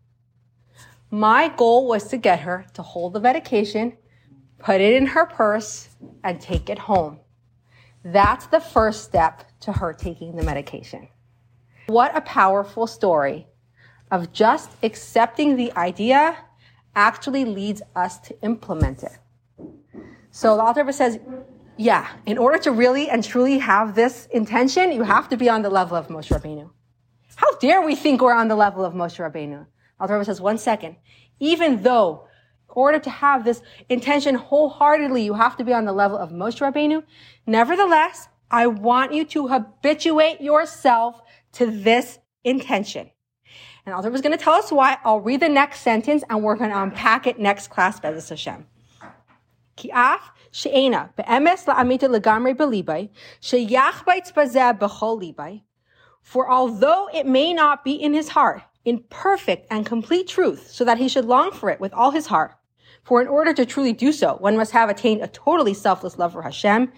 My 1.11 1.49
goal 1.49 1.87
was 1.87 2.07
to 2.09 2.17
get 2.17 2.41
her 2.41 2.65
to 2.75 2.83
hold 2.83 3.13
the 3.13 3.19
medication, 3.19 3.97
put 4.59 4.79
it 4.79 4.93
in 4.93 5.07
her 5.07 5.25
purse, 5.25 5.89
and 6.23 6.39
take 6.39 6.69
it 6.69 6.77
home. 6.77 7.19
That's 8.03 8.45
the 8.45 8.59
first 8.59 9.03
step 9.05 9.43
to 9.61 9.73
her 9.73 9.91
taking 9.91 10.35
the 10.35 10.43
medication. 10.43 11.07
What 11.87 12.15
a 12.15 12.21
powerful 12.21 12.85
story 12.85 13.47
of 14.11 14.31
just 14.31 14.69
accepting 14.83 15.55
the 15.55 15.75
idea 15.75 16.37
actually 16.95 17.45
leads 17.45 17.81
us 17.95 18.19
to 18.19 18.41
implement 18.41 19.03
it. 19.03 19.17
So 20.31 20.55
the 20.57 20.63
author 20.63 20.91
says, 20.91 21.19
yeah, 21.77 22.07
in 22.25 22.37
order 22.37 22.57
to 22.59 22.71
really 22.71 23.09
and 23.09 23.23
truly 23.23 23.59
have 23.59 23.95
this 23.95 24.27
intention, 24.31 24.91
you 24.91 25.03
have 25.03 25.29
to 25.29 25.37
be 25.37 25.49
on 25.49 25.61
the 25.61 25.69
level 25.69 25.95
of 25.95 26.07
Moshe 26.07 26.29
Rabbeinu. 26.29 26.69
How 27.35 27.55
dare 27.57 27.81
we 27.81 27.95
think 27.95 28.21
we're 28.21 28.33
on 28.33 28.49
the 28.49 28.55
level 28.55 28.83
of 28.83 28.93
Moshe 28.93 29.17
Rabbeinu? 29.17 29.65
Alter 29.99 30.23
says, 30.23 30.41
one 30.41 30.57
second. 30.57 30.97
Even 31.39 31.83
though, 31.83 32.27
in 32.67 32.73
order 32.75 32.99
to 32.99 33.09
have 33.09 33.45
this 33.45 33.61
intention 33.87 34.35
wholeheartedly, 34.35 35.23
you 35.23 35.33
have 35.33 35.55
to 35.57 35.63
be 35.63 35.73
on 35.73 35.85
the 35.85 35.93
level 35.93 36.17
of 36.17 36.31
Moshe 36.31 36.59
Rabbeinu. 36.59 37.03
Nevertheless, 37.47 38.27
I 38.51 38.67
want 38.67 39.13
you 39.13 39.25
to 39.25 39.47
habituate 39.47 40.41
yourself 40.41 41.21
to 41.53 41.65
this 41.65 42.19
intention. 42.43 43.11
And 43.89 43.95
Alter 43.95 44.11
was 44.11 44.21
going 44.21 44.37
to 44.37 44.43
tell 44.43 44.53
us 44.53 44.71
why. 44.71 44.97
I'll 45.03 45.19
read 45.19 45.39
the 45.39 45.49
next 45.49 45.79
sentence 45.79 46.23
and 46.29 46.43
we're 46.43 46.55
going 46.55 46.69
to 46.69 46.79
unpack 46.79 47.25
it 47.25 47.39
next 47.39 47.69
class, 47.69 47.99
Bezras 47.99 48.29
Hashem. 48.29 48.67
Ki'af 49.77 50.19
she'ena 50.51 51.09
be'emes 51.17 51.65
la'amita 51.65 52.07
legamre 52.07 53.09
she'yach 53.39 54.05
b'chol 54.05 55.19
libai 55.19 55.63
for 56.21 56.51
although 56.51 57.09
it 57.11 57.25
may 57.25 57.51
not 57.51 57.83
be 57.83 57.93
in 57.93 58.13
his 58.13 58.29
heart, 58.29 58.61
in 58.85 59.03
perfect 59.09 59.65
and 59.71 59.87
complete 59.87 60.27
truth, 60.27 60.69
so 60.69 60.85
that 60.85 60.99
he 60.99 61.07
should 61.07 61.25
long 61.25 61.51
for 61.51 61.71
it 61.71 61.79
with 61.79 61.91
all 61.91 62.11
his 62.11 62.27
heart, 62.27 62.53
for 63.03 63.23
in 63.23 63.27
order 63.27 63.53
to 63.53 63.65
truly 63.65 63.93
do 63.93 64.11
so, 64.11 64.35
one 64.35 64.55
must 64.55 64.71
have 64.71 64.89
attained 64.89 65.23
a 65.23 65.27
totally 65.29 65.73
selfless 65.73 66.19
love 66.19 66.33
for 66.33 66.43
Hashem. 66.43 66.91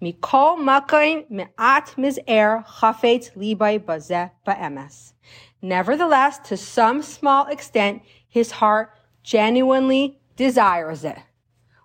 Mikol 0.00 0.56
makain 0.58 1.28
me'at 1.28 1.94
miz'er 1.98 2.64
chafetz 2.64 3.36
libay 3.36 3.78
bazeh 3.78 4.30
ba'emes. 4.46 5.12
Nevertheless, 5.60 6.38
to 6.48 6.56
some 6.56 7.02
small 7.02 7.46
extent, 7.46 8.02
his 8.28 8.52
heart 8.52 8.90
genuinely 9.22 10.18
desires 10.36 11.04
it. 11.04 11.18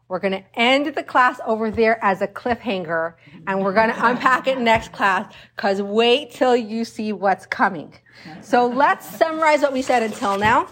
We're 0.08 0.20
going 0.20 0.34
to 0.34 0.44
end 0.60 0.94
the 0.94 1.04
class 1.04 1.40
over 1.46 1.72
there 1.72 1.98
as 2.04 2.22
a 2.22 2.28
cliffhanger 2.28 3.16
and 3.48 3.64
we're 3.64 3.74
going 3.74 3.90
to 3.94 4.06
unpack 4.06 4.48
it 4.48 4.60
next 4.60 4.92
class 4.92 5.34
because 5.56 5.82
wait 5.82 6.32
till 6.32 6.56
you 6.56 6.86
see 6.86 7.14
what's 7.14 7.46
coming. 7.46 7.94
So 8.42 8.68
let's 8.68 9.10
summarize 9.18 9.62
what 9.62 9.74
we 9.74 9.82
said 9.82 10.04
until 10.04 10.38
now. 10.38 10.68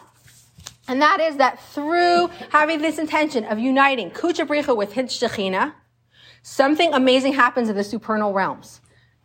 And 0.88 1.02
that 1.02 1.20
is 1.20 1.38
that 1.38 1.60
through 1.74 2.28
having 2.50 2.82
this 2.82 3.00
intention 3.00 3.46
of 3.46 3.60
uniting 3.60 4.12
Kucha 4.12 4.46
Bricha 4.46 4.76
with 4.76 4.94
Hit 4.94 5.08
Shechina, 5.08 5.74
something 6.44 6.94
amazing 6.94 7.34
happens 7.34 7.70
in 7.70 7.76
the 7.76 7.84
supernal 7.84 8.34
realms. 8.34 8.82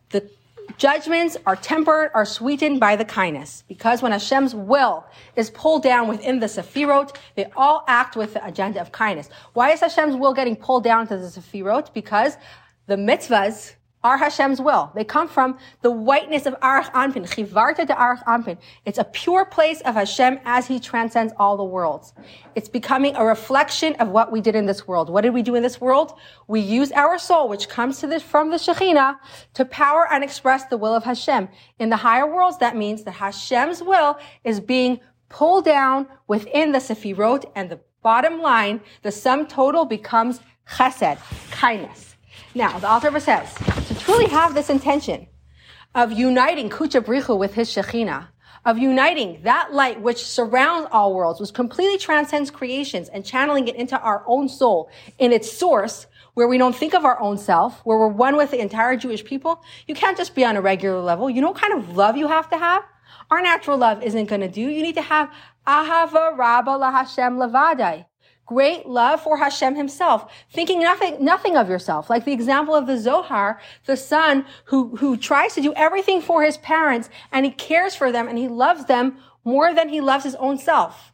The 0.09 0.29
Judgments 0.77 1.35
are 1.47 1.55
tempered, 1.55 2.11
are 2.13 2.25
sweetened 2.25 2.79
by 2.79 2.95
the 2.95 3.03
kindness. 3.03 3.63
Because 3.67 4.03
when 4.03 4.11
Hashem's 4.11 4.53
will 4.53 5.05
is 5.35 5.49
pulled 5.49 5.81
down 5.81 6.07
within 6.07 6.39
the 6.39 6.45
Sefirot, 6.45 7.15
they 7.35 7.47
all 7.55 7.83
act 7.87 8.15
with 8.15 8.35
the 8.35 8.45
agenda 8.45 8.79
of 8.79 8.91
kindness. 8.91 9.29
Why 9.53 9.71
is 9.71 9.79
Hashem's 9.79 10.15
will 10.15 10.35
getting 10.35 10.55
pulled 10.55 10.83
down 10.83 11.07
to 11.07 11.17
the 11.17 11.27
Sefirot? 11.27 11.93
Because 11.93 12.37
the 12.85 12.95
mitzvahs 12.95 13.73
are 14.03 14.17
Hashem's 14.17 14.61
will. 14.61 14.91
They 14.95 15.03
come 15.03 15.27
from 15.27 15.57
the 15.81 15.91
whiteness 15.91 16.45
of 16.45 16.59
Arich 16.61 16.91
Anpin, 16.91 17.27
Chivarta 17.27 17.85
de 17.85 17.93
Arich 17.93 18.23
Anpin. 18.25 18.57
It's 18.85 18.99
a 18.99 19.03
pure 19.03 19.45
place 19.45 19.81
of 19.81 19.95
Hashem 19.95 20.39
as 20.45 20.67
He 20.67 20.79
transcends 20.79 21.33
all 21.37 21.57
the 21.57 21.63
worlds. 21.63 22.13
It's 22.55 22.69
becoming 22.69 23.15
a 23.15 23.25
reflection 23.25 23.95
of 23.95 24.09
what 24.09 24.31
we 24.31 24.39
did 24.39 24.55
in 24.55 24.65
this 24.65 24.87
world. 24.87 25.09
What 25.09 25.21
did 25.21 25.33
we 25.33 25.41
do 25.41 25.55
in 25.55 25.63
this 25.63 25.81
world? 25.81 26.13
We 26.47 26.59
use 26.59 26.91
our 26.91 27.17
soul, 27.17 27.49
which 27.49 27.69
comes 27.69 27.99
to 27.99 28.07
this 28.07 28.23
from 28.23 28.51
the 28.51 28.57
Shekhinah, 28.57 29.17
to 29.55 29.65
power 29.65 30.07
and 30.11 30.23
express 30.23 30.65
the 30.65 30.77
will 30.77 30.95
of 30.95 31.03
Hashem. 31.03 31.49
In 31.79 31.89
the 31.89 31.97
higher 31.97 32.31
worlds, 32.31 32.59
that 32.59 32.75
means 32.75 33.03
that 33.03 33.11
Hashem's 33.11 33.81
will 33.81 34.19
is 34.43 34.59
being 34.59 34.99
pulled 35.29 35.65
down 35.65 36.07
within 36.27 36.71
the 36.71 36.79
Sefirot, 36.79 37.45
and 37.55 37.69
the 37.69 37.79
bottom 38.01 38.41
line, 38.41 38.79
the 39.01 39.11
sum 39.11 39.47
total 39.47 39.83
becomes 39.83 40.39
chesed, 40.69 41.19
kindness. 41.51 42.15
Now, 42.55 42.79
the 42.79 42.89
author 42.89 43.19
says, 43.19 43.53
truly 44.07 44.27
have 44.27 44.53
this 44.53 44.69
intention 44.69 45.27
of 45.93 46.13
uniting 46.13 46.69
Kucha 46.69 47.01
Bricha 47.03 47.37
with 47.37 47.55
his 47.55 47.69
Shekhinah, 47.69 48.29
of 48.63 48.77
uniting 48.77 49.41
that 49.43 49.73
light 49.73 49.99
which 49.99 50.25
surrounds 50.25 50.87
all 50.93 51.13
worlds, 51.13 51.41
which 51.41 51.53
completely 51.53 51.97
transcends 51.97 52.49
creations 52.49 53.09
and 53.09 53.25
channeling 53.25 53.67
it 53.67 53.75
into 53.75 53.99
our 53.99 54.23
own 54.25 54.47
soul 54.47 54.89
in 55.19 55.33
its 55.33 55.51
source, 55.51 56.05
where 56.35 56.47
we 56.47 56.57
don't 56.57 56.73
think 56.73 56.93
of 56.95 57.03
our 57.03 57.19
own 57.19 57.37
self, 57.37 57.81
where 57.81 57.97
we're 57.97 58.07
one 58.07 58.37
with 58.37 58.51
the 58.51 58.61
entire 58.61 58.95
Jewish 58.95 59.25
people, 59.25 59.61
you 59.87 59.93
can't 59.93 60.15
just 60.15 60.35
be 60.35 60.45
on 60.45 60.55
a 60.55 60.61
regular 60.61 61.01
level. 61.01 61.29
You 61.29 61.41
know 61.41 61.49
what 61.51 61.59
kind 61.59 61.73
of 61.73 61.97
love 61.97 62.15
you 62.15 62.29
have 62.29 62.49
to 62.51 62.57
have? 62.57 62.83
Our 63.29 63.41
natural 63.41 63.77
love 63.77 64.01
isn't 64.03 64.27
going 64.27 64.39
to 64.39 64.47
do. 64.47 64.61
You 64.61 64.83
need 64.83 64.95
to 64.95 65.01
have 65.01 65.29
ahava 65.67 66.37
rabba 66.37 66.77
la 66.77 66.91
Hashem 66.91 67.35
levadai 67.35 68.05
great 68.47 68.87
love 68.87 69.21
for 69.21 69.37
Hashem 69.37 69.75
himself, 69.75 70.31
thinking 70.51 70.79
nothing, 70.79 71.23
nothing 71.23 71.55
of 71.55 71.69
yourself. 71.69 72.09
Like 72.09 72.25
the 72.25 72.33
example 72.33 72.73
of 72.73 72.87
the 72.87 72.97
Zohar, 72.97 73.59
the 73.85 73.97
son 73.97 74.45
who, 74.65 74.95
who 74.95 75.17
tries 75.17 75.53
to 75.53 75.61
do 75.61 75.73
everything 75.75 76.21
for 76.21 76.43
his 76.43 76.57
parents 76.57 77.09
and 77.31 77.45
he 77.45 77.51
cares 77.51 77.93
for 77.93 78.11
them 78.11 78.27
and 78.27 78.37
he 78.37 78.47
loves 78.47 78.85
them 78.85 79.17
more 79.43 79.73
than 79.73 79.89
he 79.89 80.01
loves 80.01 80.23
his 80.23 80.35
own 80.35 80.57
self. 80.57 81.13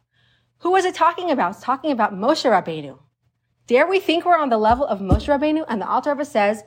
Who 0.58 0.70
was 0.70 0.84
it 0.84 0.94
talking 0.94 1.30
about? 1.30 1.52
It's 1.52 1.60
talking 1.60 1.90
about 1.90 2.14
Moshe 2.14 2.48
Rabbeinu. 2.48 2.98
Dare 3.66 3.86
we 3.86 3.98
think 3.98 4.24
we're 4.24 4.38
on 4.38 4.48
the 4.48 4.56
level 4.56 4.86
of 4.86 5.00
Moshe 5.00 5.26
Rabbeinu? 5.26 5.64
And 5.68 5.80
the 5.80 5.88
Alter 5.88 6.10
Rebbe 6.10 6.24
says, 6.24 6.62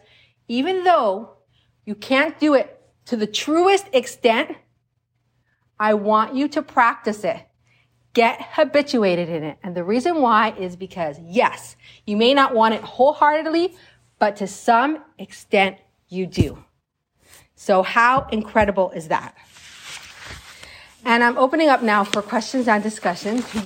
even 0.48 0.84
though 0.84 1.38
you 1.86 1.96
can't 1.96 2.40
do 2.40 2.54
it 2.54 2.80
to 3.06 3.16
the 3.16 3.26
truest 3.26 3.88
extent, 3.94 4.58
I 5.80 5.94
want 5.94 6.36
you 6.36 6.50
to 6.50 6.62
practice 6.62 7.24
it. 7.24 7.47
Get 8.18 8.42
habituated 8.42 9.30
in 9.30 9.44
it. 9.44 9.60
And 9.62 9.76
the 9.76 9.84
reason 9.84 10.24
why 10.24 10.56
is 10.58 10.76
because 10.76 11.20
yes, 11.24 11.76
you 12.08 12.18
may 12.18 12.34
not 12.34 12.56
want 12.56 12.74
it 12.74 12.82
wholeheartedly, 12.82 13.76
but 14.18 14.38
to 14.38 14.48
some 14.48 15.04
extent 15.20 15.78
you 16.10 16.26
do. 16.26 16.64
So 17.56 17.84
how 17.84 18.28
incredible 18.32 18.90
is 18.90 19.10
that? 19.10 19.36
And 21.06 21.24
I'm 21.24 21.38
opening 21.38 21.70
up 21.70 21.84
now 21.84 22.04
for 22.04 22.24
questions 22.24 22.68
and 22.68 22.82
discussions. 22.82 23.54